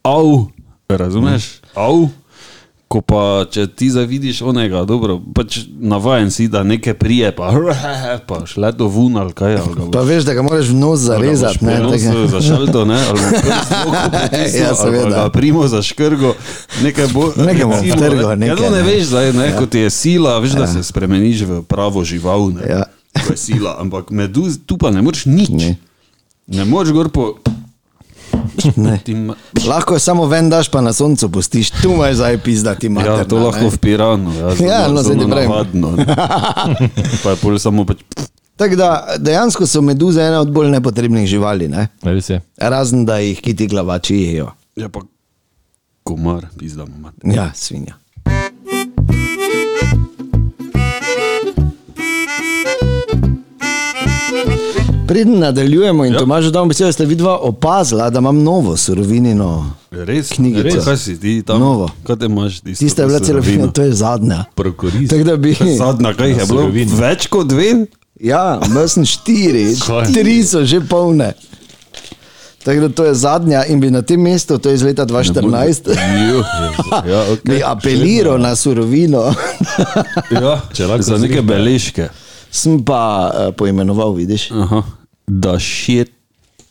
av, 0.03 0.49
razumeš? 0.89 1.61
Av. 1.75 2.09
Ko 2.89 3.01
pa 3.01 3.21
če 3.45 3.67
ti 3.69 3.85
zavidiš 3.87 4.41
onega, 4.41 4.81
dobro, 4.81 5.21
pač 5.29 5.59
navajen 5.79 6.31
si, 6.31 6.47
da 6.47 6.63
nekaj 6.63 6.93
prije, 6.95 7.29
pa, 7.31 7.51
pa 8.27 8.39
šle 8.43 8.71
do 8.71 8.87
vun 8.87 9.13
ali 9.15 9.29
kaj. 9.31 9.55
Ali 9.55 9.73
ga 9.75 9.83
Pa 9.83 9.99
boš- 9.99 10.07
veš, 10.07 10.23
da 10.23 10.33
ga 10.33 10.41
moraš 10.41 10.67
v 10.67 10.75
nos 10.75 10.99
zarezati. 11.01 11.59
ali 11.61 11.69
ga 11.69 11.71
Ne, 11.71 11.83
boš 11.83 11.91
tako- 11.93 12.09
ponosno 12.09 12.27
Za 12.29 12.41
šalto, 12.41 12.85
ne, 12.85 12.97
ali 12.99 13.19
boš 13.21 13.29
zvoku 13.69 14.09
pritisnil, 14.11 14.33
Ja, 14.55 14.67
ali 14.67 14.75
pa 14.75 14.81
seveda. 14.81 15.09
ga 15.11 15.29
primo 15.29 15.67
za 15.67 15.81
škrgo, 15.83 16.33
nekaj 16.81 17.07
bo. 17.07 17.23
Nekaj 17.37 17.63
bo 17.63 17.71
recimo, 17.73 17.95
vtrgal, 17.95 18.29
Ja, 18.41 18.55
no, 18.55 18.65
ne 18.65 18.71
ne. 18.71 18.81
veš, 18.83 19.03
zdaj, 19.05 19.33
ne, 19.33 19.47
kot 19.55 19.75
je 19.75 19.89
sila, 19.91 20.39
veš, 20.39 20.51
da 20.53 20.67
se 20.67 20.81
spremeniš 20.83 21.41
v 21.43 21.61
pravo 21.63 22.01
žival, 22.03 22.49
ne, 22.51 22.65
Ja. 22.67 22.83
ko 23.19 23.29
je 23.29 23.37
sila, 23.39 23.77
ampak 23.77 24.09
meduz, 24.11 24.57
tu 24.59 24.77
pa 24.77 24.89
ne 24.89 25.01
moreš 25.01 25.25
nič. 25.27 25.49
Ne. 25.51 25.77
Ne 26.47 26.65
moreš 26.65 26.89
gor 26.91 27.09
po... 27.09 27.37
Ne. 28.77 28.99
Ma- 29.17 29.35
Lahko 29.65 29.93
je 29.93 29.99
samo 29.99 30.25
ven 30.25 30.49
daš, 30.49 30.67
pa 30.67 30.81
na 30.81 30.93
soncu 30.93 31.29
pustiš, 31.29 31.71
tu 31.73 31.89
imaš 31.89 32.15
zdaj 32.15 32.37
pizdati 32.39 32.89
mater. 32.89 33.11
Ja, 33.13 33.25
to 33.25 33.37
lahko 33.37 33.67
v 33.67 33.77
Piranu, 33.77 34.31
ja, 34.31 34.53
Ja, 34.61 34.87
no, 34.87 35.03
saj 35.03 35.15
ti 35.15 35.25
pravim. 35.25 35.49
navadno. 35.49 35.91
ne. 35.91 36.05
Pa 37.23 37.29
je 37.29 37.37
pol 37.37 37.57
samo 37.57 37.85
pač... 37.85 37.97
Tako 38.55 38.75
da 38.75 38.87
dejansko 39.17 39.65
so 39.65 39.81
meduze 39.81 40.21
ena 40.21 40.39
od 40.39 40.51
bolj 40.51 40.67
nepotrebnih 40.69 41.27
živali, 41.27 41.67
ne? 41.67 41.87
Res 42.03 42.29
je. 42.29 42.41
razen 42.57 43.05
da 43.05 43.17
jih 43.17 43.39
kiti 43.39 43.67
glavači 43.67 44.15
jejo. 44.17 44.51
Ja, 44.75 44.89
pa 44.89 44.99
komar, 46.03 46.47
pizdamo. 46.57 46.97
mat. 46.97 47.13
Ja, 47.25 47.51
svinja. 47.53 47.95
Preden 55.09 55.39
nadaljujemo 55.39 56.05
in 56.05 56.13
ja. 56.13 56.19
Tomaž, 56.19 56.51
da 56.53 56.59
vam 56.59 56.69
besedo, 56.69 56.91
ste 56.91 57.05
vidva 57.05 57.37
opazila, 57.37 58.09
da 58.09 58.19
imam 58.19 58.43
novo 58.43 58.77
surovinino. 58.77 59.73
Res, 59.91 60.29
Knjigico. 60.29 60.63
res. 60.63 60.85
Kaj 60.85 60.97
si 60.97 61.19
ti 61.19 61.41
tam? 61.41 61.59
Novo. 61.59 61.89
Kaj 62.03 62.15
te 62.15 62.25
imaš? 62.25 62.59
tisto 62.61 62.85
Tista 62.85 63.01
je 63.01 63.07
bila 63.07 63.19
celovina, 63.19 63.67
to 63.67 63.81
je 63.81 63.93
zadnja. 63.93 64.43
Prokoriz. 64.55 65.09
Tako 65.09 65.23
da 65.23 65.35
bi. 65.35 65.55
Zadnja, 65.77 66.13
kaj 66.13 66.29
je 66.29 66.45
bilo? 66.45 66.69
Več 66.99 67.27
kot 67.27 67.47
dve? 67.49 67.73
Ja, 68.21 68.59
imel 68.67 68.87
sem 68.87 69.05
štiri, 69.05 69.65
tri 70.13 70.43
so 70.43 70.61
že 70.65 70.81
polne. 70.81 71.33
Tako 72.63 72.81
da 72.81 72.89
to 72.89 73.05
je 73.05 73.13
zadnja 73.15 73.63
in 73.65 73.79
bi 73.79 73.89
na 73.91 74.01
tem 74.01 74.21
mestu, 74.21 74.57
to 74.57 74.69
je 74.69 74.75
iz 74.75 74.83
leta 74.83 75.05
2014, 75.05 75.89
Ju. 76.29 76.43
Ja, 77.11 77.23
bi 77.43 77.57
okay. 77.57 77.61
apeliral 77.65 78.37
na 78.37 78.55
surovino. 78.55 79.33
ja, 80.31 80.61
Če 80.73 80.85
lahko 80.85 81.03
za 81.03 81.17
neke 81.17 81.41
beležke. 81.41 82.09
Sem 82.51 82.83
pa 82.83 83.01
uh, 83.29 83.55
poimenoval, 83.55 84.13
vidiš, 84.13 84.51
Aha. 84.51 84.83
Da 85.29 85.59
šit. 85.61 86.09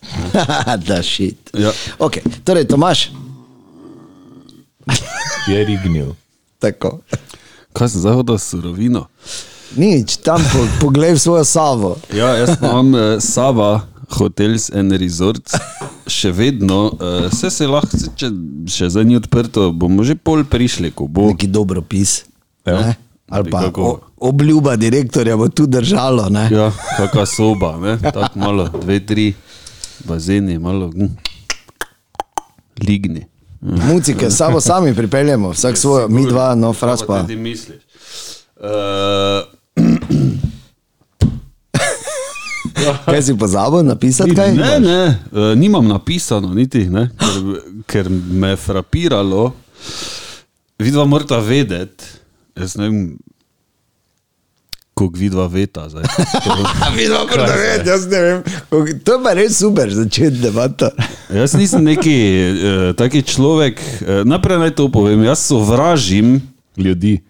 da 0.88 0.98
šit. 1.02 1.50
Ja. 1.54 1.70
Okay, 1.98 2.22
torej, 2.44 2.66
Tomaš, 2.66 3.10
Je 5.50 5.64
rignil. 5.64 6.14
tako. 6.58 6.98
Kaj 7.72 7.88
sem 7.88 8.00
zdaj 8.00 8.14
hodil 8.18 8.38
s 8.38 8.50
surovino? 8.50 9.06
Nič, 9.76 10.16
tam 10.24 10.42
po, 10.52 10.64
poglej 10.80 11.18
svojo 11.20 11.44
savo. 11.44 11.96
Ja, 12.10 12.34
jaz 12.40 12.56
imam 12.58 12.94
uh, 12.94 13.00
Sava, 13.20 13.86
Hotels 14.16 14.70
and 14.72 14.92
Resorts, 14.96 15.52
še 16.08 16.32
vedno, 16.32 16.96
vse 17.28 17.50
se 17.52 17.66
lahko, 17.68 17.92
če 18.16 18.30
še 18.64 18.88
zdaj 18.88 19.04
ni 19.04 19.18
odprto, 19.20 19.68
bomo 19.76 20.00
že 20.02 20.16
pol 20.16 20.40
prišli, 20.48 20.90
ko 20.96 21.04
bo. 21.06 21.28
Neki 21.28 21.46
dobro 21.52 21.84
pis. 21.84 22.24
Ja. 22.64 22.80
ne? 22.80 22.96
Ali 23.28 23.50
pa 23.50 23.70
o, 23.76 23.98
obljuba 24.16 24.76
direktorja 24.76 25.36
bo 25.36 25.48
tu 25.48 25.66
držalo. 25.66 26.28
Ne? 26.28 26.48
Ja, 26.52 26.72
kakšna 26.96 27.26
soba, 27.26 27.76
ne? 27.76 27.98
tako 28.12 28.38
malo, 28.38 28.68
dve, 28.82 29.06
tri 29.06 29.34
bazeni, 30.04 30.58
malo 30.58 30.90
hm, 30.90 31.06
ligni. 32.88 33.26
Mucike, 33.60 34.30
samo 34.30 34.60
sami 34.60 34.94
pripeljemo, 34.94 35.50
vsak 35.50 35.76
svojo, 35.76 36.08
mi 36.08 36.26
dva, 36.26 36.54
no, 36.54 36.72
fras 36.72 37.02
pa. 37.06 37.18
Kaj 37.18 37.26
ti 37.26 37.36
misliš? 37.36 37.82
Uh, 38.56 38.64
Kaj 43.04 43.22
si 43.22 43.38
pozabil 43.38 43.82
napisati? 43.82 44.34
Kaj? 44.34 44.54
ne, 44.54 44.80
ne, 44.80 45.18
uh, 45.32 45.58
nimam 45.58 45.88
napisano, 45.88 46.54
niti, 46.54 46.86
ne, 46.86 47.10
ker, 47.18 47.62
ker 47.86 48.10
me 48.10 48.48
je 48.48 48.56
frapiralo. 48.56 49.52
Vidva 50.78 51.04
morata 51.04 51.38
vedeti, 51.38 52.04
jaz 52.58 52.76
ne 52.76 52.88
vem, 52.88 53.18
kako 54.94 55.14
vidva 55.14 55.46
veta. 55.46 55.88
zdaj. 55.88 56.02
Vidno, 56.96 57.24
da 57.30 57.54
veš, 57.54 57.86
jaz 57.86 58.06
ne 58.06 58.20
vem. 58.20 58.42
To 59.04 59.12
je 59.14 59.20
pa 59.24 59.32
res 59.32 59.58
super 59.58 59.90
začeti 59.94 60.40
debato. 60.42 60.90
Jaz 61.30 61.54
nisem 61.54 61.84
neki 61.84 62.16
uh, 62.18 62.96
taki 62.96 63.22
človek, 63.22 63.78
uh, 64.02 64.24
najprej 64.26 64.58
naj 64.58 64.74
to 64.74 64.88
povem, 64.90 65.22
jaz 65.24 65.38
sovražim 65.46 66.40
Ljudi. 66.76 67.20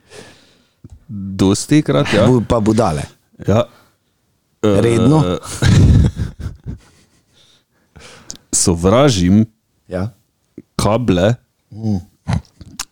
dosti 1.08 1.82
krat. 1.82 2.08
Ja. 2.14 2.26
Bu, 2.26 2.40
pa 2.40 2.60
budale. 2.60 3.02
Ja. 3.48 3.64
Eh, 4.62 4.80
Redno? 4.80 5.22
Sovražim 8.52 9.46
Ja. 9.88 10.10
kable 10.76 11.34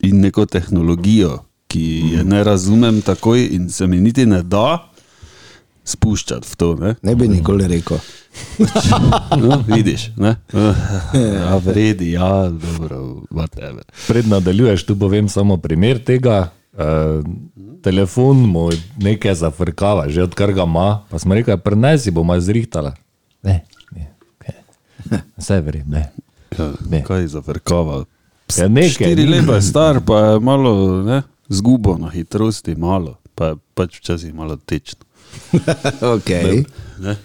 in 0.01 0.20
neko 0.20 0.47
tehnologijo, 0.47 1.39
ki 1.66 1.86
je 2.14 2.24
ne 2.24 2.44
razumem 2.44 3.00
takoj 3.02 3.48
in 3.52 3.68
se 3.70 3.86
mi 3.86 4.00
niti 4.00 4.26
ne 4.26 4.42
da 4.42 4.88
spuščati 5.84 6.48
v 6.50 6.56
to. 6.56 6.74
Ne, 6.74 6.94
Ne 7.02 7.14
bi 7.14 7.28
nikoli 7.28 7.66
rekel. 7.68 7.98
no, 9.42 9.62
vidiš, 9.66 10.10
ne? 10.16 10.36
Ja, 11.14 11.56
vredi, 11.56 12.10
ja, 12.12 12.48
dobro, 12.50 13.22
whatever. 13.30 13.82
Pred 14.08 14.28
nadaljuješ, 14.28 14.84
tu 14.84 14.96
povem 14.98 15.28
samo 15.28 15.56
primer 15.56 15.98
tega. 16.04 16.50
Uh, 16.76 17.24
telefon 17.82 18.36
mu 18.36 18.68
nekaj 19.00 19.34
zafrkava, 19.34 20.08
že 20.08 20.22
odkar 20.22 20.52
ga 20.52 20.66
ima, 20.68 21.00
pa 21.08 21.18
smo 21.18 21.34
rekli, 21.34 21.56
prenesi 21.58 22.10
bomo 22.10 22.36
zrihtala. 22.40 22.92
Ne, 23.42 23.62
ne, 23.92 24.10
ne. 25.10 25.22
Vse 25.38 25.60
verjem, 25.60 25.86
ne. 25.88 26.10
Ja, 26.58 26.72
Ne. 26.90 27.00
kaj 27.04 27.26
za 27.26 27.40
vrkava? 27.46 28.04
Ja, 28.58 28.68
nekaj, 28.68 28.90
Štiri 28.90 29.24
leta 29.26 29.54
je 29.54 29.62
star, 29.62 30.00
pa 30.06 30.18
je 30.18 30.40
malo 30.40 31.02
ne, 31.02 31.22
zgubo 31.49 31.97
na 31.99 32.11
hitrosti, 32.11 32.74
malo, 32.74 33.16
pa 33.34 33.53
je 33.53 33.57
pač 33.74 34.01
včasih 34.01 34.34
malo 34.34 34.57
tečno. 34.57 35.05
Okay. 36.16 36.64
Ne? 37.03 37.16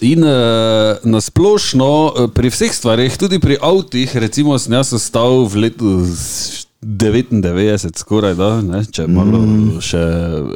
In 0.00 0.22
uh, 0.22 0.98
na 1.02 1.20
splošno 1.20 1.90
uh, 2.06 2.30
pri 2.30 2.50
vseh 2.50 2.74
stvarih, 2.74 3.14
tudi 3.18 3.38
pri 3.38 3.58
avtih, 3.62 4.16
recimo, 4.16 4.58
sem 4.58 4.74
jaz 4.74 4.92
ostal 4.92 5.46
v 5.46 5.66
letu 5.66 6.02
s- 6.04 6.66
99, 6.82 7.98
skoraj 7.98 8.36
da, 8.38 8.60
ne? 8.62 8.84
če 8.86 9.08
malo 9.10 9.40
mm. 9.42 9.80
še, 9.82 10.04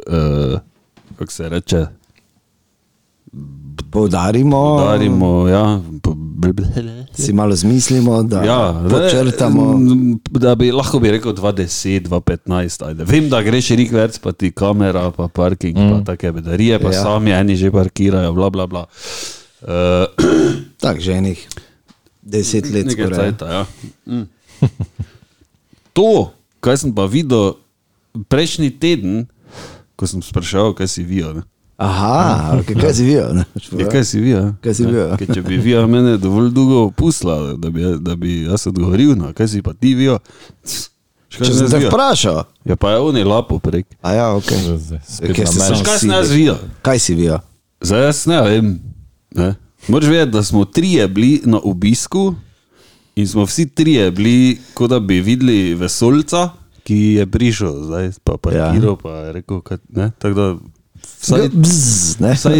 uh, 0.07 0.55
kako 1.19 1.31
se 1.31 1.49
reče, 1.49 1.81
Poudarimo, 3.91 4.79
darimo. 4.79 5.47
Ja, 5.47 5.81
po- 6.01 6.15
si 7.13 7.33
malo 7.33 7.55
zmislimo, 7.55 8.23
da 8.23 8.43
Ja, 8.43 8.59
počrtamo. 8.83 9.77
ne, 9.77 10.17
da 10.29 10.55
bi 10.55 10.71
lahko 10.71 10.99
bi 10.99 11.11
rekel 11.11 11.33
2010, 11.33 11.99
2015. 12.01 12.83
Ajde. 12.83 13.03
Vem, 13.03 13.29
da 13.29 13.41
greš 13.41 13.69
rikverc, 13.69 14.17
pa 14.19 14.31
ti 14.31 14.51
kamera, 14.51 15.11
pa 15.11 15.27
parking, 15.27 15.77
mm. 15.77 15.89
pa 15.91 16.11
take 16.11 16.31
bedarije, 16.31 16.79
pa 16.79 16.89
Ja. 16.89 17.03
sami 17.03 17.31
eni 17.31 17.55
že 17.55 17.71
parkirajo, 17.71 18.33
bla 18.33 18.49
bla 18.49 18.67
bla. 18.67 18.85
Uh, 19.63 20.03
Tako, 20.75 20.99
že 20.99 21.11
enih 21.13 21.39
deset 22.19 22.67
let 22.67 22.91
skoraj. 22.91 23.15
cajta, 23.15 23.45
ja. 23.47 23.63
mm. 24.05 24.27
To, 25.95 26.33
kar 26.59 26.75
sem 26.75 26.91
pa 26.91 27.05
videl 27.05 27.55
prejšnji 28.27 28.75
teden, 28.75 29.27
ko 29.95 30.03
sem 30.03 30.19
spraševal, 30.19 30.73
kaj 30.73 30.87
si 30.89 31.03
vijo. 31.03 31.31
Ne? 31.33 31.43
Aha, 31.83 32.55
okay, 32.61 32.77
kaj 32.79 32.93
si 32.95 33.03
ne? 33.03 33.43
Je, 33.75 33.85
kaj 33.91 34.05
si 34.07 34.19
vijo? 34.23 34.53
Kaj 34.63 34.73
si 34.77 34.85
vijo? 34.87 35.09
Ker 35.19 35.33
Če 35.35 35.41
bi 35.43 35.57
vijo 35.59 35.83
mene 35.91 36.15
dovolj 36.17 36.51
dolgo 36.55 36.85
opustila, 36.87 37.57
da 37.59 37.69
bi, 37.69 37.83
da 37.99 38.15
bi 38.15 38.43
jaz 38.45 38.67
odgovoril, 38.71 39.17
na 39.19 39.33
kaj 39.35 39.49
si 39.51 39.61
pa 39.65 39.73
ti 39.75 39.91
vijo. 39.97 40.19
Če 41.33 41.49
sem 41.49 41.67
te 41.67 41.81
vprašal. 41.89 42.43
Ja, 42.69 42.77
pa 42.79 42.93
je 42.93 43.01
on 43.03 43.17
je 43.17 43.25
lapo 43.27 43.57
prek. 43.59 43.87
A 44.05 44.13
ja, 44.15 44.29
ok. 44.37 44.47
Kaj 44.47 45.49
samo 45.49 45.81
Kaj 45.83 45.99
jaz 45.99 46.05
rekli? 46.07 46.37
videl? 46.37 46.63
Kaj 46.85 47.03
si 47.03 47.17
videl? 47.19 47.43
Zdaj 47.83 48.05
jaz 48.07 48.25
ne 48.31 48.41
vem. 48.47 48.73
Ne? 49.35 49.53
Moraš 49.87 50.09
vedeti, 50.09 50.31
da 50.31 50.43
smo 50.43 50.65
trije 50.65 51.07
bili 51.07 51.41
na 51.45 51.59
obisku 51.63 52.35
in 53.15 53.27
smo 53.27 53.43
vsi 53.45 53.65
trije 53.69 54.11
bili, 54.11 54.59
kot 54.73 54.89
da 54.89 54.99
bi 54.99 55.19
videli 55.21 55.73
vesolca, 55.75 56.49
ki 56.83 56.95
je 56.95 57.25
prišel, 57.27 57.83
zdaj 57.83 58.11
pa 58.23 58.37
parkiral, 58.37 58.93
ja. 58.93 58.95
pa 59.03 59.09
je 59.09 59.33
rekel, 59.33 59.61
kaj, 59.61 59.77
ne, 59.89 60.11
tako 60.19 60.35
da 60.35 60.47
vsaj, 61.23 61.49
Bzz, 61.53 62.19
ne? 62.19 62.33
vsaj 62.35 62.59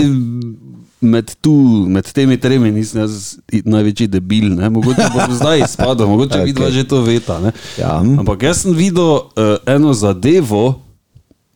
med, 1.04 1.34
tu, 1.44 1.54
med 1.92 2.08
temi 2.16 2.38
tremi 2.40 2.72
nisem 2.72 3.04
jaz 3.04 3.36
največji 3.52 4.08
debil, 4.08 4.48
ne? 4.56 4.70
mogoče 4.72 5.10
bom 5.14 5.36
zdaj 5.40 5.66
izpadel, 5.68 6.08
mogoče 6.08 6.40
okay. 6.40 6.48
vidva 6.52 6.72
že 6.72 6.88
to 6.88 7.02
veta. 7.04 7.40
Ne? 7.44 7.52
Ja. 7.78 8.00
Ampak 8.00 8.48
jaz 8.48 8.64
sem 8.64 8.74
videl 8.78 9.04
uh, 9.04 9.58
eno 9.68 9.94
zadevo 9.94 10.80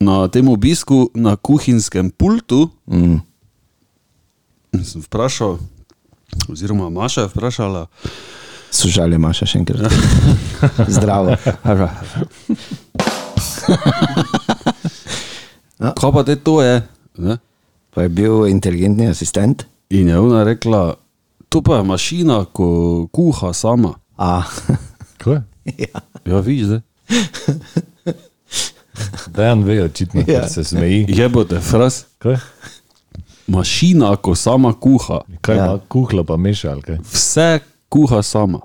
na 0.00 0.28
tem 0.28 0.48
obisku 0.48 1.08
na 1.14 1.36
kuhinjskem 1.36 2.10
pultu. 2.10 2.68
Mm. 2.86 3.18
Sem 4.84 5.02
vprašal, 5.02 5.58
oziroma 6.52 6.90
Maša 6.92 7.26
je 7.26 7.32
vprašala, 7.32 7.88
Sožalje 8.70 9.16
imaš 9.16 9.38
še 9.48 9.58
enkrat. 9.62 9.92
Zdravo. 10.96 11.36
kaj 15.78 16.10
pa 16.12 16.22
te 16.26 16.36
to 16.36 16.60
je? 16.62 16.82
Ne? 17.18 17.38
Pa 17.90 18.02
je 18.02 18.08
bil 18.08 18.46
inteligentni 18.46 19.08
asistent. 19.08 19.66
In 19.90 20.08
je 20.08 20.18
ona 20.18 20.44
rekla, 20.44 20.94
to 21.48 21.62
pa 21.62 21.76
je 21.76 21.82
mašina, 21.84 22.44
ko 22.46 22.66
kuha 23.08 23.52
sama. 23.52 23.94
A, 24.16 24.42
Kaj? 25.18 25.40
ja. 25.84 26.00
Ja, 26.26 26.40
vidiš, 26.40 26.64
zdaj. 26.66 26.80
Dejan 29.28 29.62
ve, 29.64 29.84
očitno, 29.84 30.22
Ja. 30.26 30.34
ja. 30.34 30.48
se 30.48 30.64
smeji. 30.64 31.06
Jebote, 31.08 31.60
fras. 31.60 32.04
Kaj? 32.18 32.36
Mašina, 33.46 34.16
ko 34.16 34.34
sama 34.34 34.72
kuha, 34.74 35.20
Kaj 35.40 35.56
Ja. 35.56 35.64
ja. 35.64 35.78
kuhla 35.88 36.24
pa 36.24 36.36
meša, 36.36 36.70
ali 36.70 36.82
kaj? 36.82 36.98
vse 37.04 37.58
kuha 37.88 38.22
sama. 38.22 38.60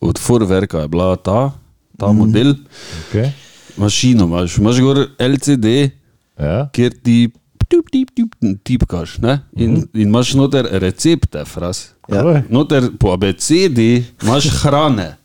Od 0.00 0.18
Forverka 0.18 0.78
je 0.78 0.88
bila 0.88 1.16
ta, 1.16 1.52
ta 1.98 2.12
mm. 2.12 2.16
model. 2.16 2.54
Okay. 3.02 3.30
Mašino 3.76 4.24
imaš, 4.24 4.58
imaš 4.58 4.80
gor 4.80 5.06
LCD, 5.18 5.90
Ja. 6.38 6.68
kjer 6.72 6.92
ti 7.02 7.30
tup, 7.64 7.90
tip, 7.90 8.10
tip, 8.10 8.34
tipkaš 8.62 9.18
ne? 9.18 9.40
in, 9.56 9.70
mm. 9.72 9.88
in 9.94 10.08
imaš 10.08 10.34
noter 10.34 10.68
recepte, 10.72 11.44
fras. 11.44 11.94
Ja. 12.08 12.42
Noter 12.48 12.90
po 12.98 13.12
abecedi 13.12 14.04
imaš 14.22 14.48
hrane 14.62 15.16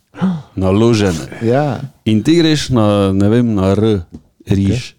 naložene. 0.56 1.40
ja. 1.42 1.82
In 2.06 2.24
ti 2.24 2.36
greš 2.36 2.70
na, 2.70 3.12
ne 3.12 3.30
vem, 3.30 3.54
na 3.54 3.72
R, 3.72 4.02
riž, 4.48 4.96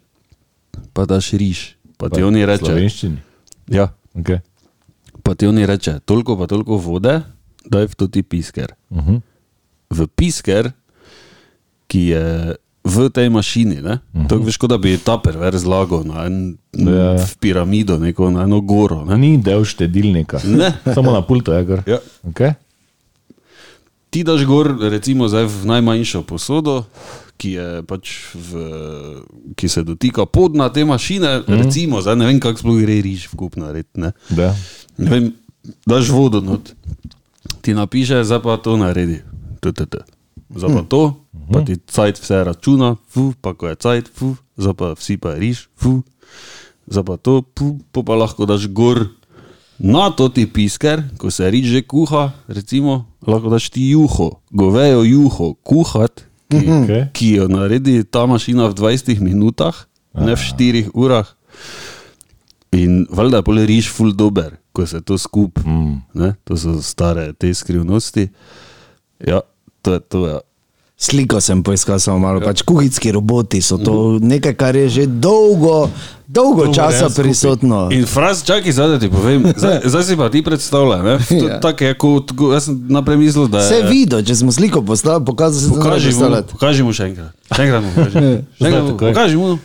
okay. 0.72 0.86
pa 0.93 1.05
daš 1.05 1.32
riž, 1.32 1.76
pa 1.97 2.09
ti 2.09 2.22
oni 2.22 2.41
V 2.41 2.47
reče. 2.47 2.64
slovenščini. 2.64 3.18
Ja, 3.68 3.93
Okay. 4.11 4.41
pa 5.22 5.30
pa 5.30 5.34
ti 5.34 5.47
oni 5.47 5.62
reče, 5.62 6.01
toliko 6.03 6.34
pa 6.34 6.47
toliko 6.47 6.74
vode, 6.76 7.22
daj 7.62 7.86
v 7.86 7.95
to 7.95 8.07
ti 8.07 8.22
pisker. 8.22 8.74
Uh 8.91 8.99
Mhm. 8.99 9.11
-huh. 9.11 9.20
V 9.91 10.07
pisker, 10.07 10.72
ki 11.86 12.01
je 12.07 12.55
v 12.91 13.09
tej 13.11 13.28
mašini, 13.30 13.78
uh 13.80 13.84
-huh. 13.84 14.28
to 14.28 14.38
veš, 14.38 14.57
kot 14.57 14.70
da 14.70 14.78
bi 14.78 14.99
taper 14.99 15.38
ver 15.38 15.59
zlagal 15.59 16.03
na 16.05 16.26
en, 16.26 16.57
Mhm. 16.76 16.88
Ja. 16.88 17.16
v 17.26 17.36
piramido, 17.43 17.99
neko, 17.99 18.30
na 18.30 18.43
eno 18.43 18.61
goro. 18.61 19.05
Ne? 19.05 19.18
Ni 19.18 19.38
del 19.38 19.64
štedilnika. 19.64 20.38
Ne. 20.45 20.72
Samo 20.95 21.11
na 21.12 21.22
pultu 21.22 21.53
je 21.53 21.64
gor. 21.64 21.82
Ja. 21.86 21.99
Okay. 22.22 22.55
Ti 24.11 24.22
daš 24.24 24.45
gor, 24.45 24.74
recimo, 24.80 25.28
zdaj 25.28 25.45
v 25.47 25.66
najmanjšo 25.66 26.22
posodo, 26.22 26.84
ki, 27.36 27.57
pač 27.86 28.34
v, 28.34 28.51
ki 29.57 29.68
se 29.68 29.82
dotika 29.82 30.26
podna 30.26 30.68
te 30.68 30.84
mašine, 30.84 31.43
mm. 31.49 31.62
recimo, 31.62 32.03
zdaj 32.03 32.16
ne 32.16 32.26
vem, 32.26 32.41
kako 32.41 32.59
sploh 32.59 32.78
gre 32.82 33.01
riž 33.03 33.26
v 33.32 33.36
kup 33.36 33.57
narediti. 33.57 34.01
ne. 34.01 34.12
Da. 34.30 34.55
Ne 34.99 35.11
vem, 35.11 35.24
daš 35.86 36.11
vodo 36.11 36.41
not, 36.41 36.74
ti 37.62 37.74
napiše, 37.74 38.24
zdaj 38.24 38.43
pa 38.43 38.57
to 38.57 38.76
naredi. 38.76 39.22
TTT. 39.61 39.95
Zdaj 39.95 40.20
pa 40.55 40.83
to, 40.89 41.03
pa 41.53 41.63
ti 41.67 41.79
cajt 41.79 42.19
vse 42.23 42.45
računa, 42.45 42.97
fu, 43.09 43.33
pa 43.41 43.55
ko 43.55 43.71
je 43.71 43.77
cajt, 43.79 44.11
fu, 44.15 44.35
zdaj 44.59 44.75
pa 44.75 44.93
vsi 44.99 45.17
pa 45.17 45.35
riž, 45.39 45.69
fu, 45.79 46.01
zdaj 46.91 47.05
pa 47.07 47.17
to, 47.17 47.41
fu, 47.57 47.79
po 47.93 48.03
pa 48.03 48.19
lahko 48.19 48.47
daš 48.51 48.67
gor 48.69 49.07
na 49.81 50.11
to 50.13 50.29
ti 50.29 50.45
pisker, 50.45 51.03
ko 51.17 51.31
se 51.33 51.49
riž 51.51 51.67
že 51.73 51.81
kuha, 51.83 52.35
recimo, 52.49 53.07
lahko 53.25 53.49
daš 53.49 53.71
ti 53.71 53.91
juho, 53.95 54.43
govejo 54.53 55.07
juho, 55.07 55.55
kuhat, 55.65 56.27
ki, 56.51 56.67
Okej. 56.67 57.03
ki 57.15 57.29
jo 57.39 57.47
naredi 57.49 58.03
ta 58.05 58.27
mašina 58.27 58.69
v 58.69 58.75
20 58.75 59.23
minutah, 59.23 59.87
ne 60.15 60.35
v 60.35 60.43
4 60.43 60.91
urah. 60.95 61.29
In 62.75 63.07
valjda 63.11 63.41
je 63.41 63.47
pole 63.47 63.63
riž 63.67 63.91
ful 63.91 64.13
dober, 64.15 64.59
ko 64.73 64.87
se 64.87 65.01
to 65.01 65.19
skup. 65.19 65.59
Mm. 65.67 66.03
Ne, 66.15 66.35
to 66.45 66.57
so 66.57 66.79
stare 66.83 67.33
te 67.33 67.51
skrivnosti. 67.55 68.29
Ja, 69.27 69.43
to 69.83 69.93
je 69.93 70.01
to. 70.01 70.26
Ja. 70.26 70.39
Sliko 70.97 71.41
sem 71.41 71.62
poiskal, 71.62 71.97
samo 71.97 72.18
malo. 72.18 72.41
Pač 72.41 72.61
kuhinjski 72.61 73.09
roboti 73.11 73.62
so 73.64 73.78
to 73.78 74.18
nekaj, 74.20 74.53
kar 74.53 74.76
je 74.76 74.89
že 74.91 75.05
dolgo, 75.07 75.89
dolgo 76.28 76.66
To 76.66 76.74
časa 76.74 77.09
prisotno. 77.09 77.89
In 77.89 78.05
fraz, 78.05 78.45
čakaj, 78.45 78.68
zdaj 78.68 78.89
da 78.89 78.99
ti 78.99 79.09
povem, 79.09 79.49
zdaj, 79.57 79.81
zdaj 79.91 80.05
si 80.05 80.16
pa 80.16 80.28
ti 80.28 80.45
predstavljaj. 80.45 81.01
Ja. 81.41 81.57
Tako 81.59 81.85
je, 81.85 81.95
kot 81.95 82.33
ko- 82.33 82.53
jaz 82.53 82.68
sem 82.68 82.76
naprej 82.87 83.16
mislil, 83.16 83.49
da 83.49 83.64
je. 83.64 83.64
Vse 83.64 83.89
videl, 83.89 84.20
če 84.20 84.35
smo 84.35 84.53
sliko 84.53 84.85
postavili, 84.85 85.24
pokazal 85.24 85.57
sem 85.57 85.72
Pokaži 85.72 86.12
mu, 86.12 86.28
pokaži 86.53 86.83
mu 86.85 86.93
še 86.93 87.09
enkrat. 87.09 87.33
Še 87.49 87.61
enkrat 87.64 87.81
mu 87.81 87.91
pokaži. 87.97 88.18
Še 88.61 88.66
enkrat 88.68 88.85
mu, 88.85 88.93
pokaži 89.01 89.37
mu. 89.41 89.57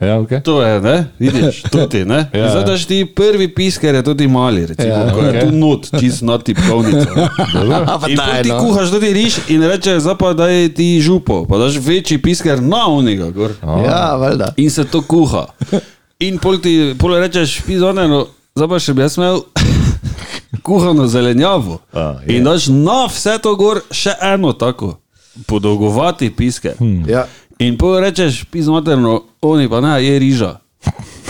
Ja, 0.00 0.16
okay. 0.16 0.40
To 0.42 0.62
je, 0.62 0.80
ne, 0.80 1.06
vidiš, 1.18 1.62
tudi, 1.62 2.04
ne. 2.04 2.30
Ja, 2.34 2.50
zdaj 2.50 2.64
daš 2.64 2.84
ti 2.84 3.04
prvi 3.04 3.48
pisker, 3.48 3.94
je 3.94 4.02
tudi 4.02 4.28
mali, 4.28 4.66
recimo, 4.66 4.88
Ja, 4.88 5.12
ko 5.12 5.20
je 5.20 5.28
okej. 5.28 5.40
tu 5.40 5.52
not, 5.52 5.90
čist 6.00 6.22
na 6.22 6.38
daj, 6.40 7.84
potem 8.00 8.42
ti 8.42 8.48
no. 8.48 8.58
kuhaš 8.58 8.90
tudi 8.90 9.12
riž 9.12 9.38
in 9.48 9.62
reče, 9.62 10.00
zdaj 10.00 10.16
pa 10.18 10.32
daj 10.32 10.68
ti 10.68 11.00
župo, 11.00 11.44
pa 11.44 11.58
daš 11.58 11.76
večji 11.76 12.18
pisker 12.18 12.62
na 12.62 12.86
uniga 12.86 13.30
gor. 13.30 13.52
Ja, 13.84 14.16
valjda. 14.16 14.54
In 14.56 14.70
se 14.70 14.84
to 14.84 15.02
kuha. 15.02 15.46
In 16.20 16.38
pol 16.38 16.56
ti 16.58 16.94
pol 16.98 17.20
rečeš, 17.20 17.60
pizone, 17.60 18.08
no, 18.08 18.24
zdaj 18.56 18.68
pa 18.68 18.78
še 18.78 18.94
bi 18.94 19.02
jaz 19.02 19.18
imel 19.20 19.42
kuhano 20.62 21.06
zelenjavo. 21.06 21.78
A, 21.92 22.14
je. 22.26 22.36
In 22.36 22.44
daš 22.44 22.66
na 22.66 23.04
vse 23.06 23.36
to 23.42 23.52
gor 23.56 23.80
še 23.90 24.16
eno 24.22 24.52
tako, 24.52 24.96
podolgovati 25.46 26.30
pisker. 26.30 26.72
Hmm. 26.78 27.04
Ja. 27.08 27.26
In 27.60 27.76
pol 27.76 28.00
rečeš, 28.00 28.44
pizmaterno, 28.46 29.20
oni 29.40 29.68
pa 29.68 29.80
ne, 29.80 29.98
je 29.98 30.18
riža. 30.18 30.52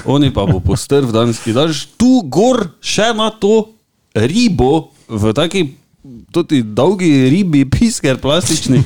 Oni 0.05 0.31
pa 0.31 0.45
bo 0.45 0.61
postrv 0.61 1.11
danes. 1.11 1.43
In 1.43 1.55
daš 1.55 1.89
tu 1.93 2.23
gor 2.25 2.71
še 2.81 3.11
na 3.13 3.31
to 3.31 3.75
ribo 4.15 4.89
v 5.07 5.33
taki. 5.33 5.63
Tudi 6.31 6.63
dolgi 6.65 7.29
ribi, 7.29 7.67
pisker, 7.67 8.17
plastični, 8.17 8.79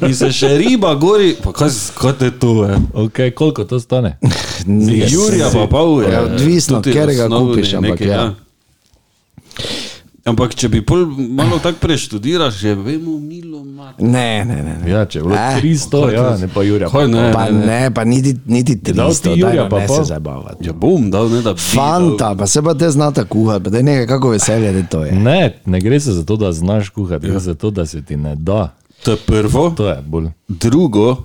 in 0.00 0.14
se 0.14 0.30
še 0.30 0.54
riba 0.56 0.94
gori, 0.94 1.34
pa 1.36 1.52
kaj, 1.52 1.68
s- 1.68 1.90
kaj 1.92 2.14
te 2.14 2.30
to 2.32 2.64
je? 2.64 2.78
Okay, 3.02 3.28
koliko 3.30 3.64
to 3.64 3.76
stane? 3.76 4.14
Jurija 5.06 5.50
pa 5.52 5.66
pol 5.66 6.00
je. 6.00 6.08
Ja, 6.08 6.22
odvisno, 6.24 6.78
tudi 6.78 6.94
katerega 6.94 7.26
osnovni 7.26 7.52
kupiš, 7.52 7.74
ampak 7.74 7.90
nekaj, 7.92 8.08
ja. 8.08 8.24
Ampak 10.26 10.54
če 10.58 10.68
bi 10.68 10.80
pol 10.82 11.04
malo 11.30 11.60
tako 11.62 11.78
preštudiraš, 11.86 12.56
že 12.58 12.74
vemo, 12.74 13.18
milo 13.22 13.60
mat. 13.64 14.00
Ne, 14.02 14.42
ne, 14.44 14.56
ne. 14.62 14.72
ne. 14.82 14.90
Ja, 14.90 15.04
če 15.06 15.20
bilo 15.22 15.34
Eh, 15.38 15.60
300, 15.62 16.00
ja, 16.12 16.24
ne 16.40 16.48
pa 16.50 16.64
Jurja. 16.66 16.88
Kaj 16.90 17.06
ne? 17.08 17.26
Pa 17.32 17.44
ne, 17.50 17.90
pa 17.94 18.02
niti, 18.04 18.32
niti 18.46 18.74
dal 18.92 19.12
300, 19.14 19.22
ti 19.22 19.28
daj, 19.28 19.38
Jurja 19.38 19.62
no, 19.62 19.70
pa 19.70 19.78
ne 19.78 19.88
se 19.88 20.00
zabavati. 20.04 20.66
Ja, 20.66 20.72
bom 20.74 21.06
dal, 21.10 21.30
ne 21.30 21.42
da 21.46 21.52
bi. 21.54 21.62
Fanta, 21.62 22.34
pa 22.34 22.46
se 22.46 22.62
pa 22.62 22.74
te 22.74 22.90
znata 22.90 23.24
kuhati, 23.24 23.64
pa 23.64 23.70
da 23.70 23.76
je 23.78 23.86
nekaj 23.86 24.06
kako 24.06 24.34
veselje, 24.34 24.72
da 24.72 24.82
to 24.82 25.04
je. 25.04 25.12
Ne, 25.12 25.60
ne 25.64 25.80
gre 25.80 26.00
se 26.00 26.12
za 26.12 26.24
to, 26.24 26.36
da 26.36 26.50
znaš 26.52 26.88
kuhati, 26.88 27.26
gre 27.26 27.38
za 27.38 27.54
to, 27.54 27.70
da 27.70 27.86
se 27.86 28.02
ti 28.02 28.16
ne 28.16 28.34
da. 28.36 28.74
To 29.04 29.14
je 29.14 29.16
prvo. 29.16 29.70
To 29.76 29.88
je 29.88 30.02
bolj. 30.06 30.26
Drugo, 30.48 31.16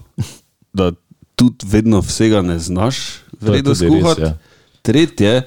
da 0.73 0.91
tudi 1.35 1.65
vedno 1.65 1.99
vsega 1.99 2.41
ne 2.41 2.59
znaš 2.59 2.97
vredno 3.41 3.75
skuhati. 3.75 4.21
ja. 4.21 4.37
Tretje, 4.81 5.41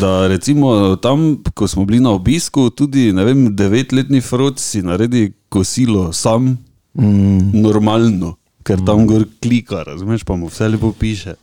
da 0.00 0.26
recimo 0.26 0.96
tam, 0.96 1.42
ko 1.54 1.68
smo 1.68 1.84
bili 1.84 2.00
na 2.00 2.10
obisku, 2.10 2.70
tudi 2.70 3.10
vem, 3.12 3.56
devetletni 3.56 4.20
frod 4.20 4.58
si 4.58 4.82
naredi 4.82 5.32
kosilo 5.48 6.12
sam, 6.12 6.56
mm. 6.94 7.50
normalno, 7.54 8.34
ker 8.62 8.78
tam 8.86 9.06
gor 9.06 9.24
klika, 9.42 9.82
razumeš, 9.82 10.24
pa 10.24 10.36
mu 10.36 10.46
vse 10.46 10.68
lepo 10.68 10.92
piše. 10.92 11.34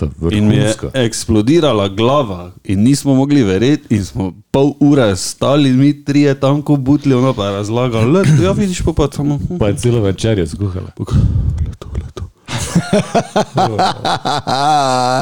Je 0.00 0.38
In 0.38 0.48
mi 0.48 0.56
je 0.56 0.74
eksplodirala 0.94 1.88
glava, 1.88 2.52
in 2.64 2.82
nismo 2.82 3.14
mogli 3.14 3.42
verjeti, 3.42 3.94
in 3.94 4.04
smo 4.04 4.32
pol 4.50 4.72
ure 4.80 5.16
stali, 5.16 5.70
mi 5.72 6.04
trije 6.04 6.34
tam, 6.40 6.62
ko 6.62 6.76
butli, 6.76 7.14
ona 7.14 7.32
pa 7.32 7.46
je 7.46 7.52
razlagala, 7.52 8.06
le, 8.06 8.24
ja, 8.42 8.52
vidiš 8.52 8.82
pa 8.82 8.92
pa 8.92 9.08
samo. 9.12 9.36
hm, 9.36 9.58
Pa 9.58 9.68
je 9.68 9.76
celo 9.76 10.00
večerjo 10.00 10.46
skuhala. 10.46 10.92
Leto, 10.98 11.14
leto. 11.66 11.88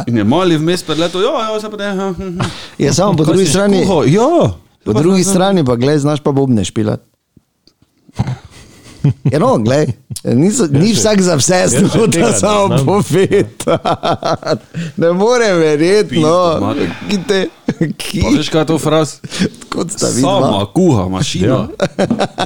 In 0.07 0.17
je 0.17 0.25
mali 0.25 0.57
vmes 0.57 0.83
preletel, 0.83 1.23
ja, 1.23 1.53
ja, 1.53 1.61
se 1.61 1.71
pa 1.71 1.77
ne. 1.77 1.91
hm, 1.95 2.13
hm. 2.17 2.41
Je 2.79 2.93
samo 2.93 3.17
po 3.17 3.25
drugi 3.25 3.47
strani? 3.47 3.87
Ja. 4.07 4.53
po 4.85 4.93
drugi 4.93 5.25
strani 5.25 5.65
pa 5.65 5.77
gledaj, 5.77 5.99
znaš 5.99 6.21
pa 6.21 6.33
bobne 6.33 6.65
špilat. 6.65 7.01
Ja, 9.33 9.39
no, 9.39 9.59
glej, 9.59 9.87
niso, 10.25 10.67
ni 10.71 10.93
vsak 10.93 11.21
za 11.25 11.37
vse 11.41 11.61
še 11.73 11.83
tega 11.89 12.07
da 12.07 12.31
ne 12.31 12.39
samo 12.39 12.79
povedati. 12.85 13.65
Ne 14.97 15.13
morem 15.13 15.57
verjeti, 15.59 16.21
no, 16.21 16.59
mater. 16.61 16.91
ki 17.97 18.21
Pa 18.21 18.33
veš 18.37 18.49
kaj 18.53 18.61
je 18.61 18.67
to 18.67 18.79
fraz? 18.79 19.15
kot 19.73 19.91
sta 19.91 20.07
Sama 20.07 20.37
videla. 20.37 20.67
kuha, 20.75 21.09
mašina. 21.09 21.69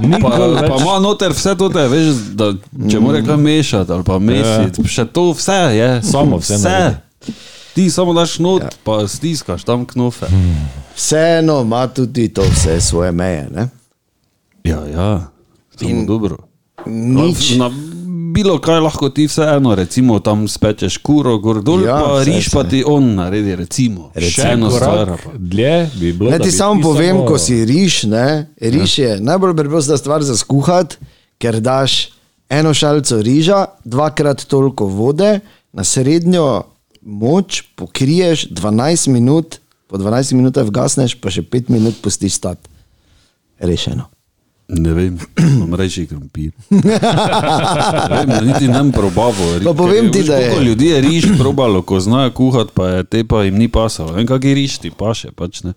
Ni 0.00 0.20
Pa, 0.20 0.28
bolj 0.28 0.54
pa 0.60 0.66
več. 0.68 0.82
ima 0.82 0.98
noter 1.00 1.32
vse 1.34 1.56
to, 1.58 1.68
te, 1.72 1.88
veš, 1.88 2.14
da 2.38 2.52
če 2.90 3.00
mora 3.00 3.22
kaj 3.24 3.36
mešati 3.36 3.92
ali 3.92 4.04
pa 4.06 4.18
mesiti, 4.18 4.84
še 4.88 5.06
to 5.10 5.32
vse 5.32 5.58
je. 5.74 5.90
Samo 6.06 6.38
vse 6.38 6.58
naredi. 6.62 7.34
Ti 7.74 7.90
samo 7.90 8.14
daš 8.14 8.38
not, 8.38 8.62
ja. 8.62 8.68
pa 8.86 9.00
stiskaš 9.10 9.64
tam 9.66 9.82
knofe. 9.86 10.26
Vseeno 10.94 11.60
ima 11.66 11.86
tudi 11.90 12.28
to 12.30 12.44
vse 12.46 12.78
svoje 12.80 13.10
meje. 13.12 13.48
Ne? 13.50 13.68
Ja, 14.64 14.84
ja, 14.86 15.33
In- 15.80 16.06
dobro. 16.06 16.36
Nič. 16.86 17.56
Na 17.56 17.70
bilo 18.34 18.58
kaj 18.58 18.80
lahko 18.80 19.08
ti 19.08 19.26
vseeno, 19.26 19.74
recimo 19.74 20.18
tam 20.18 20.48
spečeš 20.48 20.98
kuro, 20.98 21.38
gor 21.38 21.62
dol, 21.62 21.80
Ja, 21.80 21.86
ja, 21.88 21.98
pa 21.98 22.08
saj, 22.16 22.24
riž 22.26 22.50
pa 22.50 22.64
ti 22.64 22.82
on 22.82 23.14
naredi, 23.14 23.54
recimo. 23.56 24.10
Recimo. 24.12 24.34
Še 24.34 24.52
eno 24.52 24.70
stvar. 24.70 25.14
Dlje 25.32 25.90
bi 25.94 26.12
bilo. 26.12 26.30
Ne 26.30 26.38
ti 26.38 26.50
samo 26.50 26.82
povem, 26.82 27.16
samo- 27.16 27.26
ko 27.26 27.38
si 27.38 27.64
riž, 27.64 28.04
ne, 28.04 28.26
riž 28.60 28.98
je 28.98 29.20
najbolj 29.20 29.54
preprosta 29.54 29.96
stvar 29.96 30.22
za 30.22 30.36
skuhati, 30.36 30.96
ker 31.38 31.60
daš 31.60 32.10
eno 32.50 32.74
šalico 32.74 33.22
riža, 33.22 33.66
dvakrat 33.84 34.44
toliko 34.44 34.86
vode, 34.86 35.40
na 35.72 35.84
srednjo 35.84 36.62
moč 37.02 37.62
pokriješ 37.76 38.48
12 38.48 39.08
minut, 39.08 39.58
po 39.86 39.96
12 39.96 40.32
minutah 40.32 40.66
vgasneš, 40.66 41.14
pa 41.14 41.30
še 41.30 41.42
5 41.42 41.70
minut 41.70 41.94
pustiš 42.02 42.34
stati. 42.34 42.66
Rešeno. 43.58 44.10
Ne 44.74 44.92
vem, 44.92 45.18
imam 45.38 45.74
reči 45.74 46.06
krompir. 46.06 46.50
Ne 46.70 46.82
vem, 48.20 48.44
niti 48.44 48.68
bom 48.68 48.92
probavo. 48.92 49.44
Pa 49.60 49.72
povem 49.72 50.10
ti, 50.10 50.22
da 50.22 50.36
je- 50.36 50.60
ljudi 50.60 50.86
je 50.86 51.00
riž 51.00 51.24
probalo, 51.38 51.82
ko 51.82 52.00
znajo 52.00 52.30
kuhati, 52.32 52.70
pa 52.74 52.88
je 52.88 53.04
te 53.04 53.24
pa 53.24 53.42
jim 53.42 53.54
ni 53.56 53.68
pasalo. 53.68 54.12
Vem, 54.12 54.26
kak 54.26 54.44
je 54.44 54.54
riž 54.54 54.78
ti 54.78 54.90
paše, 54.92 55.30
pač 55.30 55.62
ne. 55.62 55.72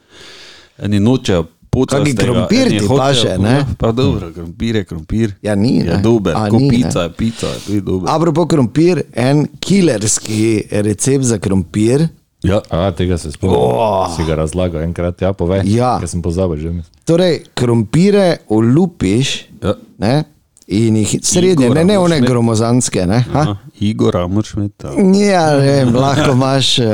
Eni 0.79 0.99
nočejo 0.99 1.43
pocati. 1.69 2.03
Kaki 2.05 2.17
krompir 2.17 2.69
ti 2.69 2.87
paše, 2.89 3.37
ne? 3.37 3.65
Pa 3.77 3.91
dobro, 3.91 4.31
krompir 4.31 4.75
je 4.75 4.83
krompir. 4.83 5.33
Ja, 5.41 5.55
ni, 5.55 5.77
Je 5.77 5.83
ne. 5.85 5.97
dober, 5.99 6.33
A, 6.35 6.49
ko 6.49 6.57
ni, 6.57 6.69
pica 6.69 7.01
je 7.01 7.11
pica, 7.11 7.47
je 7.47 7.59
tudi 7.61 7.81
dober. 7.81 8.09
Apropo 8.09 8.45
krompir, 8.45 9.01
en 9.13 9.47
killerski 9.59 10.41
recept 10.71 11.23
za 11.25 11.37
krompir. 11.37 12.07
Ja, 12.43 12.61
A, 12.69 12.91
tega 12.91 13.17
se 13.17 13.31
spomnim. 13.31 13.59
Oh. 13.59 14.15
Si 14.15 14.23
ga 14.23 14.35
razlagal 14.35 14.81
enkrat, 14.83 15.21
ja, 15.21 15.33
povej. 15.33 15.61
Ja. 15.65 15.97
Ker 15.99 16.07
sem 16.09 16.21
pozabil 16.21 16.57
že. 16.57 16.73
Torej, 17.05 17.43
krompire 17.55 18.38
olupiš 18.49 19.45
Ja. 19.63 19.73
ne, 19.97 20.23
In 20.69 20.95
jih 20.99 21.19
srednje, 21.23 21.65
Igora 21.65 21.79
ne, 21.79 21.93
ne 21.93 21.97
one 21.97 22.17
imeti. 22.17 22.27
gromozanske. 22.31 23.05
Ne? 23.07 23.23
Ha? 23.33 23.39
Aha, 23.39 23.55
Igora, 23.79 24.27
moraš 24.27 24.53
imeti. 24.53 24.85
a. 24.85 24.89
Ja, 25.15 25.55
ne 25.55 25.63
vem, 25.63 25.95
lahko 25.95 26.31
imaš 26.31 26.79
uh, 26.79 26.85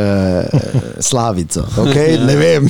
slavico, 1.00 1.66
okay? 1.78 2.20
ne 2.22 2.36
vem. 2.36 2.70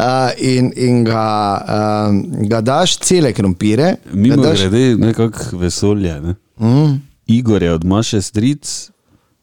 uh, 0.00 0.30
in 0.38 0.72
in 0.76 1.04
ga, 1.04 1.60
um, 2.08 2.22
ga 2.48 2.60
daš 2.60 2.96
cele 2.98 3.32
krompire. 3.32 3.96
ga 4.04 4.16
Mimo 4.16 4.42
daš, 4.42 4.60
grede, 4.60 4.96
nekako 4.96 5.56
vesolje. 5.58 6.20
Ne? 6.20 6.34
mm, 6.60 7.00
Igor 7.26 7.62
je 7.62 7.72
od 7.72 7.84
Maše 7.84 8.22
stric, 8.22 8.90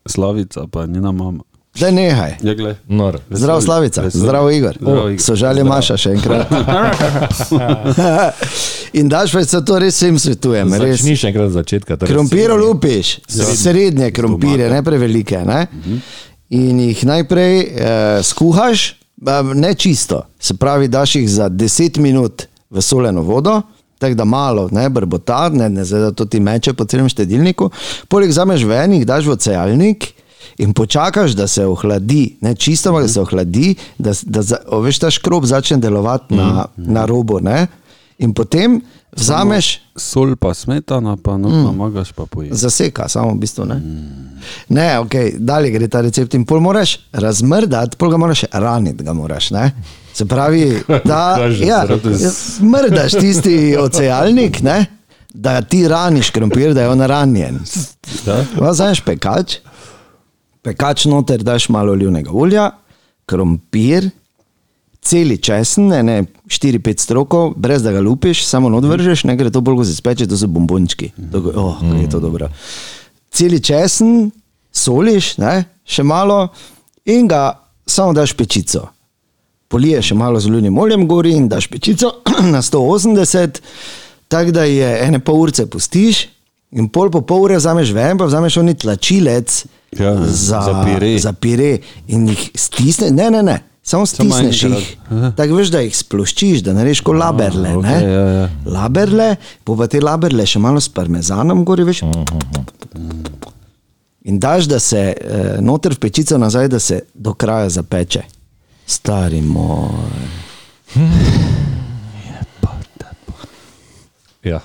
Slavica 0.08 0.68
pa 0.72 0.86
njena 0.86 1.12
mama. 1.12 1.43
da 1.80 1.91
nehaj. 1.91 2.36
Ja, 2.41 2.53
glej. 2.53 2.76
Nor. 2.88 3.20
Zdrav, 3.30 3.62
Slavica, 3.62 4.01
Vesolje. 4.01 4.24
zdrav, 4.24 4.51
Igor. 4.51 4.78
Zdravo, 4.82 5.10
Igor. 5.10 5.22
Sožalje 5.22 5.62
Zdravo. 5.62 5.76
Maša 5.76 5.97
še 5.97 6.12
enkrat. 6.12 6.47
in 8.99 9.10
daš 9.10 9.34
več, 9.34 9.53
to 9.66 9.80
res 9.80 9.93
vsem 9.95 10.18
svetujem. 10.20 10.74
Res. 10.74 10.99
Začni 11.01 11.16
še 11.20 11.28
enkrat 11.32 11.51
začetka. 11.53 11.97
torej 11.97 12.14
Krompir 12.14 12.49
srednji. 12.49 12.66
lupiš, 12.66 13.20
srednje 13.30 14.12
krompire, 14.12 14.70
ne 14.74 14.82
prevelike. 14.84 15.43
Ne? 15.45 15.68
In 16.49 16.80
jih 16.80 17.03
najprej 17.05 17.55
eh, 17.60 18.20
skuhaš, 18.24 18.95
ne 19.53 19.74
čisto, 19.76 20.24
se 20.39 20.53
pravi, 20.58 20.88
daš 20.88 21.16
jih 21.16 21.30
za 21.30 21.49
10 21.49 21.99
minut 21.99 22.47
v 22.70 22.82
soleno 22.82 23.22
vodo. 23.22 23.62
Tako 23.98 24.16
da 24.16 24.26
malo, 24.26 24.68
ne 24.72 24.89
brbota, 24.89 25.50
ne, 25.50 25.70
ne 25.70 25.86
zdaj, 25.86 26.02
da 26.02 26.12
to 26.12 26.26
ti 26.26 26.39
meče 26.39 26.74
po 26.74 26.86
celem 26.86 27.10
štedilniku. 27.10 27.70
Poleg 28.08 28.32
zameš 28.32 28.64
ven, 28.70 28.93
jih 28.93 29.06
daš 29.10 29.26
v 29.26 29.34
ocealnik 29.34 30.12
in 30.58 30.74
počakaš, 30.74 31.34
da 31.38 31.48
se 31.48 31.66
ohladi, 31.66 32.38
ne 32.41 32.56
čisto, 32.56 32.89
ampak 32.89 33.08
da 33.08 33.10
se 33.10 33.22
ohladi, 33.22 33.76
da, 33.98 34.14
da 34.24 34.41
veš, 34.82 35.00
ta 35.00 35.12
škrob 35.12 35.45
začne 35.45 35.78
delovati 35.82 36.38
na, 36.38 36.68
na 36.78 37.06
robu. 37.06 37.39
Ne? 37.41 37.68
In 38.18 38.34
potem 38.34 38.82
vzameš. 39.18 39.80
Sol 39.97 40.36
pa 40.36 40.53
smetana, 40.53 41.18
pa 41.18 41.38
no, 41.38 41.49
mm. 41.49 41.63
namagaš 41.63 42.11
pa 42.11 42.26
poješ. 42.26 42.53
Zaseka, 42.53 43.07
samo 43.09 43.32
v 43.34 43.39
bistvu 43.41 43.65
ne. 43.65 43.82
Ne, 44.70 44.99
ok, 44.99 45.15
dalje 45.38 45.72
gre 45.74 45.88
ta 45.88 46.01
recept 46.05 46.34
in 46.38 46.45
pol 46.45 46.61
moraš 46.61 46.99
razmrdati, 47.11 47.97
pol 47.97 48.13
ga 48.13 48.20
moraš 48.22 48.43
raniti, 48.53 49.03
ga 49.03 49.13
moraš. 49.18 49.49
Ne? 49.51 49.72
Se 50.13 50.26
pravi, 50.26 50.84
da 51.09 51.49
ja, 51.61 51.82
zaradi 51.88 52.24
ja, 52.24 52.32
mrdaš 52.61 53.18
tisti 53.18 53.57
ocealnik, 53.80 54.61
ne? 54.61 54.86
da 55.34 55.61
ti 55.61 55.88
raniš 55.88 56.30
krompir, 56.30 56.74
da 56.74 56.82
je 56.82 56.89
on 56.89 57.01
ranjen. 57.01 57.59
Da? 58.26 58.43
Vzameš 58.57 59.03
pekač, 59.05 59.59
pekač 60.65 61.05
noter 61.05 61.43
daš 61.43 61.70
malo 61.70 61.93
olivnega 61.93 62.32
olja, 62.34 62.72
krompir, 63.26 64.09
celi 65.08 65.38
česen, 65.39 65.88
ne, 65.93 66.01
ne 66.03 66.18
4-5 66.51 67.03
strokov, 67.05 67.53
brez 67.55 67.84
da 67.84 67.93
ga 67.95 68.01
lupiš, 68.03 68.43
samo 68.47 68.68
odvržeš, 68.78 69.24
ne 69.30 69.38
gre 69.39 69.51
to 69.51 69.62
bolj, 69.64 69.86
se 69.88 69.95
speče, 69.95 70.28
to 70.28 70.38
so 70.38 70.49
bombončki. 70.51 71.12
To, 71.32 71.43
oh, 71.55 71.80
kako 71.80 71.95
je 72.01 72.10
to 72.10 72.20
dobro. 72.20 72.49
Celi 73.32 73.60
česen, 73.64 74.30
soliš, 74.74 75.38
ne, 75.39 75.64
še 75.88 76.03
malo 76.03 76.47
in 77.08 77.28
ga 77.32 77.53
samo 77.88 78.14
daš 78.14 78.36
pečico. 78.36 78.88
Poliješ 79.68 80.12
še 80.12 80.16
malo 80.16 80.39
z 80.39 80.47
olivnim 80.51 80.78
oljem 80.80 81.08
gori 81.08 81.34
in 81.36 81.47
daš 81.51 81.68
pečico 81.72 82.14
na 82.53 82.62
180, 82.64 83.62
tako 84.32 84.51
da 84.55 84.64
je 84.68 84.91
ene 85.08 85.20
pol 85.20 85.45
ure 85.47 85.66
pustiš. 85.72 86.28
In 86.76 86.89
pol 86.91 87.08
po 87.12 87.22
pol 87.24 87.45
ure 87.45 87.55
vzameš 87.60 87.93
ven, 87.95 88.20
pa 88.20 88.26
vzameš 88.28 88.58
oni 88.60 88.76
tlačilec 88.76 89.66
Ja, 89.95 90.12
za, 90.20 90.60
za 90.62 90.74
pire. 90.84 91.14
za 91.20 91.32
pire 91.32 91.78
in 92.12 92.26
jih 92.28 92.41
stisneš, 92.60 93.14
ne, 93.16 93.30
ne, 93.32 93.39
ne, 93.43 93.53
samo 93.88 94.05
stisneš 94.05 94.63
jih. 94.63 94.88
Tako 95.38 95.59
veš, 95.61 95.71
da 95.71 95.81
jih 95.85 95.95
sploščiš, 95.95 96.63
da 96.65 96.75
narediš 96.75 97.01
kot 97.07 97.15
laberle. 97.15 97.75
ok, 97.79 97.85
ne. 97.85 97.99
ja, 98.03 98.25
ja. 98.39 98.49
Laberle, 98.65 99.29
po 99.63 99.77
pa 99.79 99.88
te 99.88 100.01
laberle 100.03 100.45
še 100.45 100.59
malo 100.63 100.83
s 100.83 100.91
parmezanom 100.91 101.63
gori, 101.67 101.88
veš. 101.88 102.03
In 104.27 104.41
daš, 104.43 104.67
da 104.67 104.79
se 104.83 105.03
eh, 105.15 105.55
noter 105.63 105.95
v 105.95 106.03
pečico 106.03 106.38
nazaj, 106.38 106.67
da 106.67 106.79
se 106.83 106.99
do 107.13 107.33
kraja 107.33 107.69
zapeče. 107.79 108.25
Stari 108.88 109.41
moj. 109.41 110.35
Ja. 114.43 114.59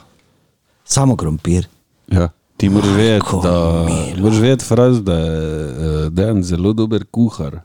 Samo 0.85 1.17
krompir. 1.17 1.67
Ja. 2.11 2.29
Ti 2.63 2.71
moraš 2.71 2.91
vedeti, 2.97 3.27
da, 3.43 3.87
moraš 4.19 4.39
vedeti 4.39 4.65
fraz, 4.65 5.03
da 5.03 5.15
je 5.15 5.65
eh, 6.07 6.11
Dejan 6.11 6.43
zelo 6.43 6.73
dober 6.73 7.05
kuhar. 7.11 7.59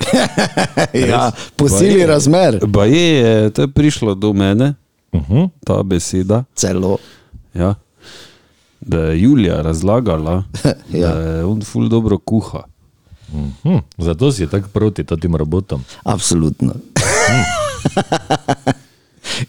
ja, 1.09 1.31
posili 1.55 2.05
razmer. 2.05 2.59
Baje 2.67 3.13
je, 3.13 3.49
to 3.49 3.61
je 3.61 3.67
prišlo 3.67 4.15
do 4.15 4.33
mene, 4.33 4.73
Uh 5.11 5.21
-huh. 5.29 5.49
ta 5.65 5.83
beseda. 5.83 6.43
Celo. 6.55 6.97
Ja. 7.53 7.75
Da 8.81 8.99
je 8.99 9.21
Julija 9.21 9.61
razlagala, 9.61 10.43
Ja. 10.93 11.13
da 11.13 11.19
je 11.19 11.45
on 11.45 11.61
ful 11.61 11.89
dobro 11.89 12.17
kuha. 12.17 12.63
Hm, 13.63 13.77
zato 13.97 14.31
si 14.31 14.47
tako 14.47 14.67
proti 14.73 15.03
tem 15.03 15.35
robotom. 15.35 15.83
Absolutno. 16.03 16.73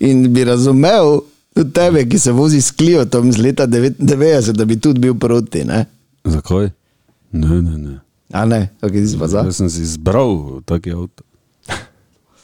In 0.01 0.33
bi 0.33 0.45
razumel 0.45 1.21
tudi 1.59 1.73
tebe, 1.73 2.05
ki 2.05 2.19
se 2.19 2.33
vozi 2.33 2.61
s 2.61 2.71
Kliotom 2.71 3.29
iz 3.29 3.39
leta 3.39 3.67
99, 3.67 4.53
da 4.53 4.65
bi 4.65 4.77
tudi 4.77 5.01
bil 5.01 5.15
proti. 5.17 5.65
Ne? 5.65 5.85
Zakaj? 6.25 6.71
Ne, 7.33 7.63
ne, 7.63 7.79
ne. 7.79 7.97
A 8.31 8.45
ne, 8.45 8.69
ok, 8.79 8.93
ti 8.93 9.07
si 9.07 9.19
pa 9.19 9.27
za. 9.27 9.43
Jaz 9.45 9.57
sem 9.57 9.71
si 9.71 9.83
izbral 9.83 10.37
taki 10.65 10.93
avto. 10.93 11.25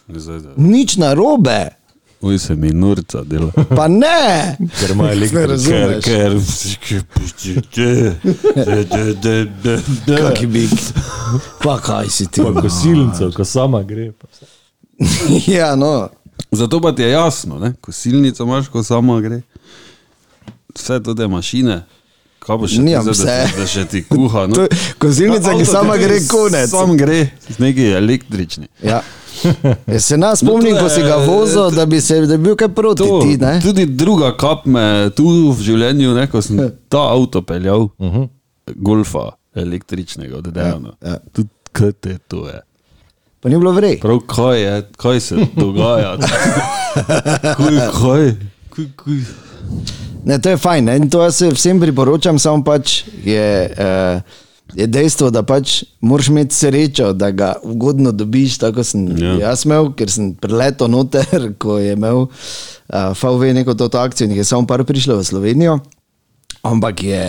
Zdaj, 0.09 0.41
da- 0.41 0.55
Nič 0.59 0.97
narobe, 0.97 1.69
Uj, 2.21 2.39
se 2.39 2.55
mi 2.55 2.71
norca 2.71 3.23
dela. 3.23 3.51
pa 3.69 3.89
ne. 3.89 4.57
Ker 4.81 4.91
ima 4.91 5.05
Ne 5.05 5.13
elektriko. 5.13 5.41
Ker, 5.41 5.51
razumeš. 5.51 6.05
ker, 6.05 6.33
ker, 10.05 10.23
Kaki 10.23 10.47
bik. 10.47 10.71
Pa 11.63 11.79
kaj 11.79 12.09
si 12.09 12.27
ti? 12.27 12.41
Pa 12.43 12.61
kosilnico, 12.61 13.31
ko 13.31 13.45
sama 13.45 13.83
gre. 13.83 14.13
pa 14.13 14.27
vse. 14.27 14.47
ja, 15.53 15.77
no. 15.77 16.09
Zato 16.53 16.81
pa 16.81 16.93
ti 16.93 17.03
je 17.03 17.11
jasno, 17.11 17.59
ne? 17.59 17.73
kosilnico 17.81 18.43
imaš, 18.43 18.69
ko 18.69 18.83
sama 18.83 19.21
gre. 19.21 19.43
Vse 20.75 21.03
to 21.03 21.15
te 21.15 21.27
mašine. 21.27 21.83
Kaj 22.39 22.57
bo 22.57 22.69
še 22.69 22.77
ti 22.77 22.83
zdaj, 22.83 23.05
da, 23.05 23.11
vse. 23.11 23.37
da 23.57 23.67
še 23.67 23.85
ti 23.85 24.03
kuha? 24.05 24.47
No? 24.47 24.63
Je 24.63 24.69
Kozilnica, 24.99 25.55
ki 25.57 25.65
sama 25.65 25.97
gre 25.97 26.19
konec. 26.29 26.69
Sam 26.71 26.97
gre, 26.97 27.31
z 27.49 27.59
neki 27.59 27.87
električni. 27.97 28.67
Ja. 28.83 29.01
Jaz 29.95 30.05
se 30.05 30.17
nas 30.17 30.39
spomnim, 30.39 30.75
No, 30.75 30.79
to 30.79 30.85
ko 30.85 30.91
si 30.91 31.01
je- 31.01 31.07
ga 31.07 31.17
vozil, 31.17 31.71
da 31.71 31.87
bi, 31.87 32.01
se, 32.01 32.21
da 32.27 32.37
bi 32.37 32.43
bil 32.45 32.57
kaj 32.57 32.69
proti 32.69 33.03
To, 33.03 33.21
ti. 33.23 33.37
Ne? 33.41 33.61
tudi 33.65 33.87
druga 33.87 34.37
kap 34.37 34.67
me 34.67 35.11
tu 35.17 35.25
v 35.53 35.63
življenju, 35.63 36.15
ne, 36.15 36.27
ko 36.27 36.43
sem 36.43 36.61
ta 36.93 37.03
avto 37.11 37.43
peljal, 37.43 37.89
uh 37.99 38.13
-huh. 38.13 38.29
golfa 38.77 39.31
električnega 39.55 40.37
od 40.37 40.53
Dejana. 40.53 40.93
ja. 41.03 41.19
Tudi 41.33 41.49
kaj 41.73 41.93
te 41.93 42.19
to 42.29 42.49
je. 42.49 42.61
Pa 43.45 43.51
ni 43.53 43.59
bilo 43.61 43.75
vrej. 43.77 43.99
Prav 44.01 44.23
kaj 44.25 44.63
je, 44.63 44.77
kaj 44.97 45.21
se 45.21 45.37
dogaja. 45.57 46.17
Kuj, 47.57 47.77
kaj, 47.93 48.31
kuj, 48.73 48.87
kuj. 48.97 49.19
Ne, 50.25 50.39
to 50.41 50.49
je 50.49 50.57
fajn 50.57 50.85
ne? 50.85 50.97
in 50.97 51.11
to 51.13 51.21
jaz 51.21 51.43
vsem 51.53 51.81
priporočam, 51.81 52.39
samo 52.41 52.65
pač 52.65 53.03
je, 53.25 53.69
uh, 53.69 54.23
je 54.73 54.87
dejstvo, 54.89 55.29
da 55.31 55.43
pač 55.45 55.83
moraš 56.01 56.31
imeti 56.33 56.57
srečo, 56.57 57.13
da 57.13 57.29
ga 57.31 57.53
ugodno 57.63 58.13
dobiš, 58.13 58.57
tako 58.65 58.85
sem 58.85 59.05
Ja. 59.13 59.35
ja. 59.35 59.51
jaz 59.51 59.67
imel, 59.69 59.93
ker 59.93 60.09
sem 60.11 60.33
preletel 60.33 60.89
noter, 60.89 61.51
ko 61.63 61.77
je 61.79 61.93
imel 61.93 62.25
uh, 62.25 63.13
VW 63.13 63.53
neko 63.61 63.75
to 63.75 63.91
akcijo 63.93 64.31
in 64.31 64.39
je 64.39 64.45
samo 64.45 64.67
par 64.67 64.85
prišlo 64.89 65.19
v 65.21 65.25
Slovenijo, 65.25 65.79
ampak 66.63 67.03
je 67.03 67.25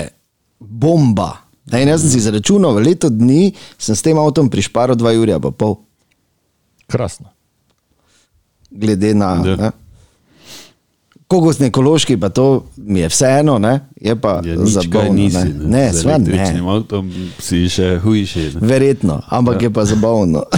bomba. 0.60 1.34
Ne, 1.72 1.84
jaz 1.84 2.06
sem 2.06 2.16
si 2.16 2.24
izračunal, 2.24 2.78
v 2.78 2.88
letu 2.88 3.10
dni 3.10 3.52
sem 3.78 3.98
s 3.98 4.06
tem 4.06 4.16
avtom 4.16 4.48
prišparil 4.48 4.96
2 4.96 5.18
ure 5.20 5.42
pa 5.42 5.52
pol, 5.52 5.82
Krasno. 6.88 7.26
glede 8.72 9.14
na. 9.14 9.44
Ja. 9.46 9.56
Ne? 9.56 9.72
Kokosni 11.28 11.68
ekološki, 11.68 12.18
pa 12.18 12.30
to 12.30 12.66
mi 12.78 13.00
je 13.00 13.10
vseeno, 13.10 13.60
ne? 13.60 13.80
je 13.96 14.16
pa 14.16 14.42
Ja, 14.46 14.56
zabavno. 14.58 15.14
nisi. 15.14 15.38
ne, 15.38 15.44
Ne, 15.46 15.68
ne 15.68 15.94
Z 15.94 16.02
sva 16.02 16.18
ne. 16.18 16.64
avtom 16.70 17.14
si 17.40 17.70
še 17.70 17.98
hujši. 17.98 18.52
Ne. 18.54 18.60
Verjetno, 18.62 19.22
ampak 19.30 19.56
ja. 19.56 19.62
je 19.62 19.74
pa 19.74 19.86
zabavno. 19.86 20.44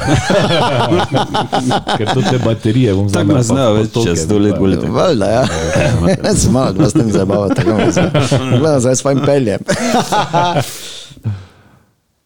Ker 1.98 2.14
to 2.14 2.22
te 2.22 2.38
baterije 2.38 2.94
bom 2.94 3.12
Tako 3.12 3.34
nas 3.34 3.50
ne 3.50 3.72
več 3.74 3.90
čez 4.04 4.26
sto 4.26 4.38
let 4.38 4.56
tako. 4.56 4.92
Valjda, 4.92 5.26
ja. 5.28 5.46
Sem 6.36 6.52
malo, 6.52 6.72
da 6.72 6.84
vas 6.84 6.94
tem 6.94 7.12
zabava, 7.12 7.50
tako 7.50 7.74
me 7.74 7.92
zdaj. 7.92 8.10
Gledam, 8.52 8.80
zdaj 8.82 8.96
s 8.96 9.00
svojim 9.00 9.20
peljem. 9.26 9.60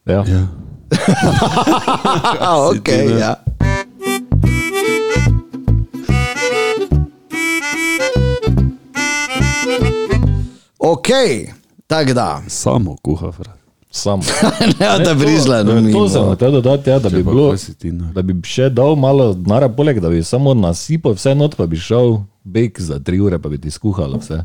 Ja. 0.05 0.23
Ja. 0.25 0.47
ok, 2.67 2.87
ne? 2.87 3.19
ja. 3.19 3.35
Ok, 10.83 11.07
tako 11.87 12.13
da. 12.13 12.41
Samo 12.47 12.95
kuha, 13.01 13.31
frat. 13.31 13.57
Sam. 13.91 14.19
ne, 14.79 15.03
da 15.05 15.13
brizla. 15.13 15.63
No, 15.63 15.71
to 15.71 15.81
mimo. 15.81 16.09
sem 16.09 16.23
hotel 16.23 16.51
dodati, 16.51 16.89
ja, 16.89 16.99
da 16.99 17.09
bi 17.09 17.23
bilo. 17.23 17.55
ti? 17.79 17.91
Da 17.91 18.21
bi 18.21 18.33
še 18.43 18.69
dal 18.69 18.95
malo 18.95 19.33
denarja 19.33 19.69
poleg, 19.69 19.99
da 19.99 20.09
bi 20.09 20.23
samo 20.23 20.53
nasipal 20.53 21.13
vse 21.13 21.35
not, 21.35 21.55
pa 21.55 21.65
bi 21.65 21.77
šel 21.77 22.17
bek 22.43 22.81
za 22.81 22.99
tri 22.99 23.19
ure, 23.19 23.39
pa 23.39 23.49
bi 23.49 23.57
ti 23.61 23.71
skuhalo 23.71 24.17
vse. 24.17 24.39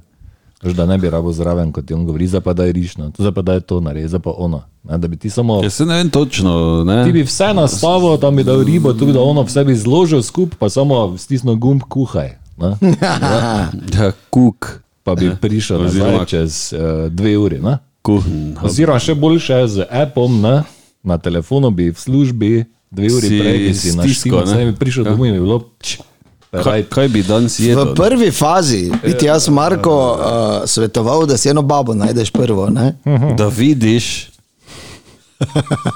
Veš, 0.63 0.75
da 0.75 0.87
ne 0.87 0.99
bi 0.99 1.11
rabo 1.11 1.33
zraven, 1.33 1.71
kot 1.73 1.87
ti 1.87 1.95
on 1.95 2.05
govori, 2.09 2.27
zdaj 2.27 2.41
pa 2.41 2.53
da 2.53 2.65
je 2.65 2.73
rišno, 2.73 3.11
zdaj 3.19 3.33
pa 3.33 3.43
da 3.43 3.53
je 3.53 3.61
to 3.61 3.81
naredi, 3.81 4.09
zdaj 4.09 4.21
pa 4.25 4.33
ono. 4.37 4.63
Ne, 4.85 4.99
da 4.99 5.09
bi 5.09 5.17
ti 5.17 5.31
samo. 5.31 5.61
Jaz 5.63 5.75
se 5.75 5.87
ne 5.87 5.97
vem 6.01 6.11
točno, 6.11 6.53
Ti 6.83 6.89
ne? 6.89 7.13
bi 7.13 7.23
vse 7.23 7.53
nastavil, 7.55 8.17
tam 8.21 8.37
bi 8.37 8.45
dal 8.45 8.61
ribo, 8.65 8.93
tudi 8.93 9.13
da 9.13 9.21
ono 9.23 9.45
vse 9.47 9.65
bi 9.65 9.77
zložil 9.77 10.23
skupaj, 10.23 10.59
pa 10.59 10.69
samo 10.69 11.15
stisnil 11.19 11.57
gumb 11.57 11.83
kuhaj. 11.89 12.35
Ne? 12.59 12.75
Ja, 13.97 14.13
kuk, 14.31 14.81
Pa 15.07 15.15
bi 15.15 15.31
prišel 15.33 15.87
Oziroma- 15.87 16.27
čez 16.27 16.73
uh, 16.73 16.81
dve 17.09 17.39
uri. 17.39 17.61
Ne? 17.61 17.79
kuhn. 18.03 18.55
Oziroma 18.59 18.99
še 18.99 19.15
boljše 19.15 19.57
z 19.69 19.87
appom 19.89 20.41
ne? 20.41 20.63
na 21.01 21.17
telefonu 21.17 21.71
bi 21.71 21.89
v 21.89 21.97
službi 21.97 22.51
dve 22.89 23.07
uri 23.09 23.29
Si 23.29 23.39
prej, 23.39 23.59
bi 23.61 23.73
si 23.73 23.91
ne? 23.95 24.55
ne 24.57 24.65
bi 24.65 24.75
prišel 24.75 25.03
ja. 25.03 25.11
domov 25.11 25.27
in 25.27 25.35
bi 25.35 25.41
bilo. 25.41 25.59
Č, 25.79 26.03
Kaj, 26.49 26.83
kaj 26.85 27.09
bi 27.09 27.21
danes 27.23 27.59
V 27.59 27.67
jedel? 27.67 27.91
prvi 27.93 28.31
fazi, 28.31 28.89
vidite, 28.97 29.27
jaz 29.27 29.49
Marko 29.49 29.91
uh, 29.91 30.19
svetoval, 30.65 31.27
da 31.27 31.37
si 31.37 31.49
eno 31.49 31.61
babo 31.63 31.93
najdeš 31.93 32.31
prvo. 32.31 32.71
Ne? 32.71 32.95
Da 33.35 33.47
vidiš, 33.47 34.31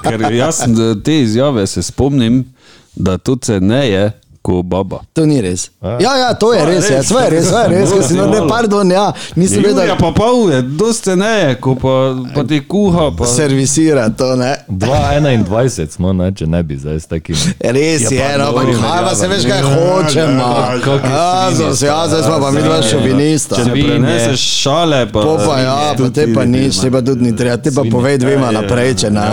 ker 0.02 0.20
jaz 0.30 0.60
te 1.00 1.20
izjave 1.20 1.66
se 1.66 1.82
spomnim, 1.82 2.44
da 2.92 3.16
to 3.16 3.36
ceneje 3.36 4.12
kot 4.42 4.64
baba. 4.64 4.98
To 5.12 5.26
ni 5.26 5.40
res. 5.40 5.68
Ja, 6.00 6.16
ja, 6.16 6.34
to 6.34 6.52
je 6.52 6.64
res, 6.64 6.90
ja, 6.90 7.02
sve 7.02 7.22
je 7.22 7.30
res, 7.30 7.48
sve 7.48 7.60
je 7.60 7.68
res, 7.70 7.92
ker 7.92 8.02
si 8.02 8.14
no, 8.14 8.26
ne, 8.26 8.40
pardon, 8.48 8.90
ja, 8.90 9.06
nisem 9.34 9.62
vedel, 9.62 9.86
Ja, 9.86 9.96
pa 9.96 10.12
pol 10.12 10.50
je, 10.50 10.62
dosti 10.62 11.04
ceneje, 11.04 11.54
ko 11.56 11.74
pa, 11.74 11.94
pa 12.34 12.44
ti 12.44 12.60
kuha. 12.62 13.10
Pa... 13.10 13.26
servisira 13.26 14.08
to, 14.10 14.36
ne. 14.36 14.54
2,21 14.68 15.88
smo, 15.90 16.12
ne, 16.12 16.32
če 16.32 16.46
ne 16.46 16.62
bi 16.62 16.76
zdaj 16.76 16.96
s 16.96 17.06
takim. 17.06 17.36
Res 17.60 18.06
je, 18.08 18.28
no, 18.38 18.52
pa 18.52 18.64
kaj 18.64 19.02
pa 19.02 19.14
se 19.14 19.28
veš, 19.28 19.44
kaj 19.44 19.58
Ja, 19.58 19.66
hočemo. 19.66 20.48
ja, 20.48 20.72
je 20.72 21.10
Ja, 21.10 21.50
zdaj, 21.52 21.88
ja, 21.88 22.08
zdaj 22.08 22.22
smo 22.22 22.40
pa 22.40 22.50
mi 22.50 22.62
dva 22.62 22.82
šovinista. 22.82 23.56
Če 23.56 23.64
ne 23.64 23.70
Svinje. 23.70 23.88
preneseš 23.88 24.40
šale, 24.56 25.02
pa, 25.06 25.20
Po 25.20 25.36
pa 25.38 25.58
ja, 25.58 25.76
pa 25.98 26.08
te 26.10 26.26
pa 26.34 26.44
nič, 26.44 26.80
te 26.80 26.90
pa 26.90 27.00
tudi 27.02 27.22
ni 27.22 27.36
treba, 27.36 27.56
te 27.56 27.70
pa 27.70 27.82
povej 27.84 28.18
dvema 28.18 28.50
naprej, 28.52 28.94
če 28.96 29.10
ne. 29.10 29.26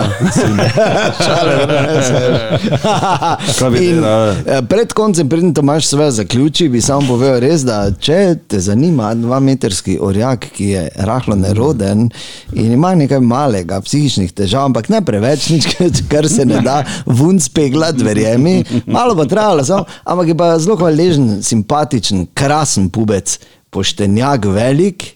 Šale 3.50 3.70
bi 3.70 3.86
dela? 3.90 4.34
eh, 4.46 4.62
Pred 4.62 4.92
koncem, 4.98 5.28
preden 5.28 5.54
Tomaš 5.54 5.86
sve 5.86 6.10
zaključi, 6.10 6.68
bi 6.68 6.80
samo 6.80 7.06
povedal 7.08 7.36
res, 7.40 7.62
da 7.62 7.76
če 8.00 8.34
te 8.50 8.58
zanima 8.60 9.12
dva 9.14 9.38
metrski 9.40 9.94
orjak, 10.02 10.48
ki 10.56 10.64
je 10.72 10.80
rahlo 11.06 11.36
neroden 11.38 12.08
in 12.52 12.72
ima 12.72 12.90
nekaj 12.98 13.20
malega 13.22 13.78
psihičnih 13.80 14.32
težav, 14.34 14.64
ampak 14.66 14.88
ne 14.90 14.98
preveč, 15.06 15.46
nič, 15.54 15.68
kar 16.10 16.26
se 16.28 16.46
ne 16.46 16.58
da 16.66 16.80
vun 17.06 17.38
speglati, 17.38 18.02
verjemi, 18.02 18.56
malo 18.86 19.14
bo 19.14 19.28
trajalo, 19.30 19.62
samo, 19.64 19.86
ampak 20.02 20.32
je 20.32 20.36
pa 20.40 20.50
zelo 20.58 20.74
hvaležen, 20.82 21.30
simpatičen, 21.46 22.26
krasen 22.34 22.90
pubec, 22.90 23.38
poštenjak 23.70 24.50
velik. 24.50 25.12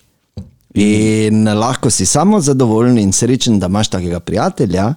In 0.75 1.45
lahko 1.45 1.91
si 1.91 2.07
samo 2.07 2.41
zadovoljen 2.41 2.99
in 2.99 3.13
srečen, 3.13 3.59
da 3.61 3.67
imaš 3.67 3.89
takega 3.89 4.21
prijatelja. 4.21 4.95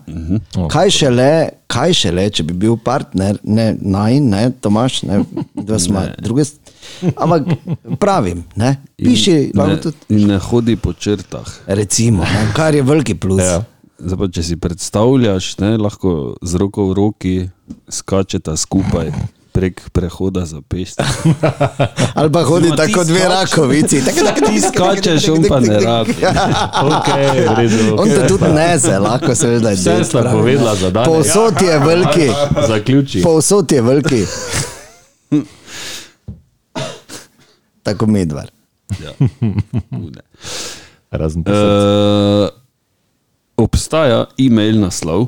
Kaj 0.71 0.89
šele, 0.89 1.49
kaj 1.67 1.93
šele, 1.93 2.29
če 2.29 2.43
bi 2.43 2.53
bil 2.53 2.77
partner, 2.77 3.37
ne 3.43 3.73
naj, 3.81 4.19
ne 4.23 4.45
Tomaš, 4.61 5.01
ne, 5.03 5.19
da 5.53 5.79
smo 5.79 6.05
druge. 6.17 6.47
Ampak 7.17 7.49
pravim, 7.99 8.43
ne, 8.55 8.75
piši, 8.97 9.31
In 9.53 9.61
ne, 9.67 9.81
tudi. 9.81 9.97
in 10.09 10.27
ne 10.27 10.39
hodi 10.39 10.75
po 10.75 10.93
črtah. 10.93 11.47
Recimo, 11.67 12.23
ne, 12.23 12.47
kar 12.55 12.75
je 12.75 12.83
veliki 12.83 13.15
plus. 13.15 13.41
Ja. 13.43 13.63
Zdaj, 13.99 14.17
pa, 14.19 14.27
če 14.27 14.43
si 14.43 14.55
predstavljaš, 14.59 15.57
ne, 15.59 15.75
lahko 15.77 16.35
z 16.43 16.59
roko 16.61 16.87
v 16.91 16.95
roki 16.95 17.35
skačeta 17.89 18.55
skupaj 18.59 19.11
prek 19.55 19.89
prehoda 19.89 20.43
za 20.43 20.59
pešce. 20.61 20.99
Ali 22.17 22.27
pa 22.29 22.43
hodi 22.43 22.67
ti 22.67 22.75
tako 22.75 23.03
dve 23.03 23.19
skače- 23.19 23.31
rakovici. 23.31 23.97
Tak, 24.01 24.15
tak, 24.15 24.35
tak, 24.35 24.45
Ti 24.45 24.55
skačeš, 24.61 25.21
on 25.29 25.41
pa 25.45 25.59
ne 25.59 25.79
rabi. 25.79 26.11
Ok, 26.83 27.07
v 27.07 27.55
redu. 27.55 27.95
On 27.95 28.03
te 28.05 28.27
tudi 28.27 28.49
nese, 28.49 28.93
lahko 28.97 29.31
se 29.31 29.47
veš, 29.47 29.61
da 29.61 29.69
je 29.69 29.75
Vse 29.77 29.93
ded, 29.93 30.05
sta 30.05 30.23
povedala 30.25 30.73
ne. 30.73 30.77
za 30.77 30.89
danes. 30.89 31.07
Povsod 31.07 31.55
je 31.61 31.75
veliki, 31.79 32.27
Zaključi. 32.67 33.21
povsod 33.21 33.71
je 33.71 33.81
veliki. 33.81 34.21
Tako 37.83 38.07
medvar. 38.07 38.51
Ja. 38.97 39.11
Razen 41.11 41.41
Uh, 41.41 42.49
obstaja 43.57 44.25
e-mail 44.37 44.75
naslov, 44.77 45.27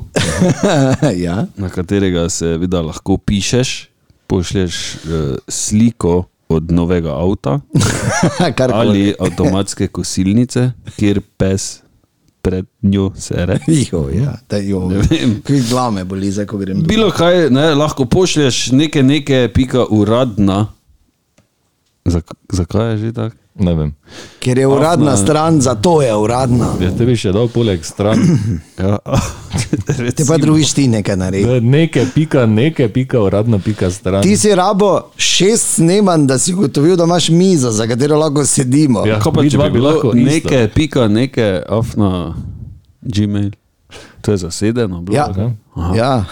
ja. 1.16 1.46
na 1.56 1.68
katerega 1.68 2.28
se 2.28 2.58
vida 2.58 2.80
lahko 2.80 3.16
pišeš, 3.16 3.88
pošlješ 4.28 4.94
uh, 4.94 5.36
sliko 5.48 6.24
od 6.48 6.70
novega 6.72 7.12
avta 7.16 7.60
ali 8.80 9.14
avtomatske 9.20 9.88
kosilnice, 9.88 10.70
kjer 10.96 11.20
pes 11.36 11.80
pred 12.42 12.66
njo 12.82 13.10
sere. 13.16 13.58
Jo, 13.92 14.08
ja, 14.14 14.38
da 14.50 14.56
jo. 14.56 14.88
Ne 14.88 15.02
vem. 15.10 15.40
Kaj 15.44 15.60
glave 15.70 16.04
boli, 16.04 16.30
zdaj 16.32 16.46
ko 16.46 16.58
grem. 16.58 16.82
Bilo 16.88 17.10
kaj, 17.10 17.50
ne, 17.50 17.74
lahko 17.74 18.04
pošlješ 18.04 18.70
nekaj, 18.72 19.02
nekaj, 19.02 19.52
pika 19.52 19.84
uradna. 19.90 20.66
Zak, 22.08 22.32
zakaj 22.52 22.92
je 22.92 22.98
že 22.98 23.12
tako? 23.12 23.36
Ne 23.58 23.74
vem. 23.74 23.94
Ker 24.38 24.58
je 24.58 24.66
uradna 24.66 25.12
Afna. 25.12 25.24
stran, 25.24 25.60
zato 25.60 26.02
je 26.02 26.14
uradna. 26.16 26.70
Ja, 26.80 26.92
te 26.94 27.04
bi 27.04 27.16
še 27.18 27.32
dal 27.34 27.50
poleg 27.52 27.84
stran. 27.84 28.22
Ja, 28.78 28.98
Te 30.16 30.24
pa 30.24 30.36
drugiš 30.36 30.72
ti 30.72 30.88
nekaj 30.88 31.16
naredi. 31.16 31.60
Nekaj 31.60 32.06
pika, 32.14 32.46
nekaj 32.46 32.88
pika, 32.88 33.20
uradna 33.20 33.58
pika 33.58 33.90
stran. 33.90 34.22
Ti 34.22 34.36
si 34.36 34.54
rabo 34.54 34.88
šest 35.16 35.74
snemanj, 35.74 36.26
da 36.26 36.38
si 36.38 36.52
gotovil, 36.52 36.96
da 36.96 37.04
imaš 37.04 37.28
mizo, 37.30 37.70
za 37.70 37.86
katero 37.86 38.16
lahko 38.16 38.44
sedimo. 38.44 39.06
Ja. 39.06 39.20
Kaj 39.20 39.32
pa 39.32 39.40
če 39.40 39.44
Vidva 39.44 39.64
bi 39.64 39.70
bi 39.70 39.72
bilo 39.74 39.90
lahko 39.90 40.08
isto. 40.08 40.24
nekaj, 40.26 40.68
pika, 40.68 41.08
nekaj, 41.08 41.62
afna, 41.68 42.34
Gmail. 43.02 43.50
To 44.20 44.32
je 44.32 44.36
zasedeno. 44.38 45.00
Bilo, 45.00 45.16
Ja. 45.16 45.32
kaj? 45.34 45.50
Aha. 45.74 45.94
ja. 45.96 46.24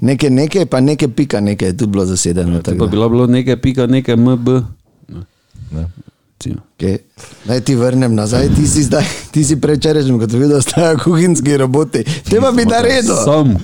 Nekaj, 0.00 0.30
nekaj, 0.30 0.66
pa 0.66 0.80
nekaj 0.80 1.08
pika, 1.10 1.40
nekaj 1.40 1.68
je 1.68 1.76
tudi 1.76 1.92
bilo 1.92 2.04
zasedeno. 2.06 2.60
Pa 2.62 2.72
da. 2.72 2.86
bilo, 2.86 3.08
bilo 3.08 3.26
nekaj, 3.26 3.56
pika, 3.56 3.86
nekaj, 3.86 4.16
MB. 4.16 4.48
Ne. 5.70 5.86
Okay. 6.44 6.98
Naj 7.44 7.60
ti 7.60 7.72
vrnem 7.74 8.12
nazaj, 8.12 8.50
ti 8.52 8.66
si, 8.68 8.82
zdaj, 8.84 9.04
ti 9.30 9.44
si 9.44 9.56
prečerajšnji, 9.56 10.18
kot 10.18 10.32
videl, 10.32 10.48
da 10.50 10.60
stajajo 10.60 10.98
kuhinjski 10.98 11.56
roboti. 11.56 12.04
Te 12.04 12.40
pa 12.40 12.50
bi 12.52 12.64
naredil. 12.64 13.16
Sam. 13.24 13.54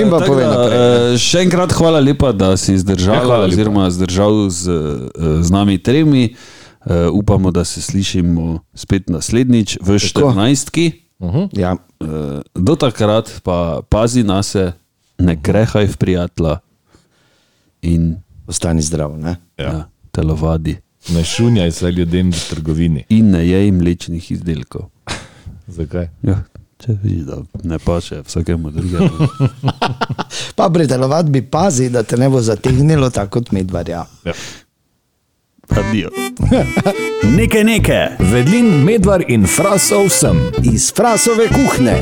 In 0.00 0.10
pa 0.10 0.18
Tako 0.18 0.26
povej 0.26 0.46
naprej. 0.46 0.74
eh, 0.74 1.18
Še 1.18 1.38
enkrat 1.40 1.72
hvala 1.72 2.00
lepa, 2.00 2.32
da 2.32 2.56
si 2.56 2.72
Ja, 2.72 2.78
zdržal, 2.78 3.22
hvala 3.22 3.44
lepa. 3.44 3.54
oziroma 3.54 3.84
zdržal 3.90 4.50
z, 4.50 4.62
eh, 4.66 5.42
z 5.42 5.48
nami 5.50 5.78
tremi. 5.78 6.34
Uh, 6.80 6.94
upamo, 7.12 7.50
da 7.50 7.64
se 7.64 7.82
slišimo 7.82 8.62
spet 8.72 9.10
naslednjič 9.10 9.76
v 9.76 9.98
14. 9.98 10.94
Ja. 11.52 11.76
Uh, 12.00 12.40
do 12.54 12.76
takrat 12.76 13.28
pa 13.42 13.82
pazi 13.82 14.22
na 14.22 14.40
se, 14.42 14.72
ne 15.18 15.34
krehaj 15.36 15.84
v 15.86 15.96
prijatelja 15.96 16.54
in 17.82 18.16
Ostani 18.46 18.80
zdrav. 18.80 19.18
Ne? 19.18 19.36
Ja. 19.58 19.64
ja, 19.64 19.80
telovadi. 20.18 20.76
Ne 21.08 21.24
šunjaj 21.24 21.72
se 21.72 21.90
ljudem 21.90 22.32
v 22.32 22.48
trgovini. 22.50 23.04
In 23.08 23.30
ne 23.30 23.46
jej 23.48 23.70
mlečnih 23.70 24.30
izdelkov. 24.32 24.88
Zakaj? 25.78 26.08
Ja, 26.22 26.42
če 26.82 26.96
vidiš, 27.02 27.24
da 27.28 27.42
ne 27.62 27.78
paše 27.78 28.22
vsakemu 28.26 28.70
drugemu. 28.70 29.28
Pa 30.56 30.70
pri 30.74 30.88
telovadbi 30.88 31.42
pazi, 31.42 31.90
da 31.90 32.02
te 32.02 32.16
ne 32.16 32.28
bo 32.28 32.42
zategnilo 32.42 33.10
tako 33.10 33.38
kot 33.38 33.52
medvarja. 33.52 34.04
Ja. 34.24 34.34
Adijo. 35.68 36.10
Nekaj 37.38 37.64
nekaj. 37.64 38.16
Vedlin, 38.32 38.70
medvar 38.84 39.22
in 39.28 39.46
frasov 39.46 40.08
sem. 40.08 40.40
Iz 40.72 40.90
frasove 40.96 41.46
kuhne. 41.52 41.96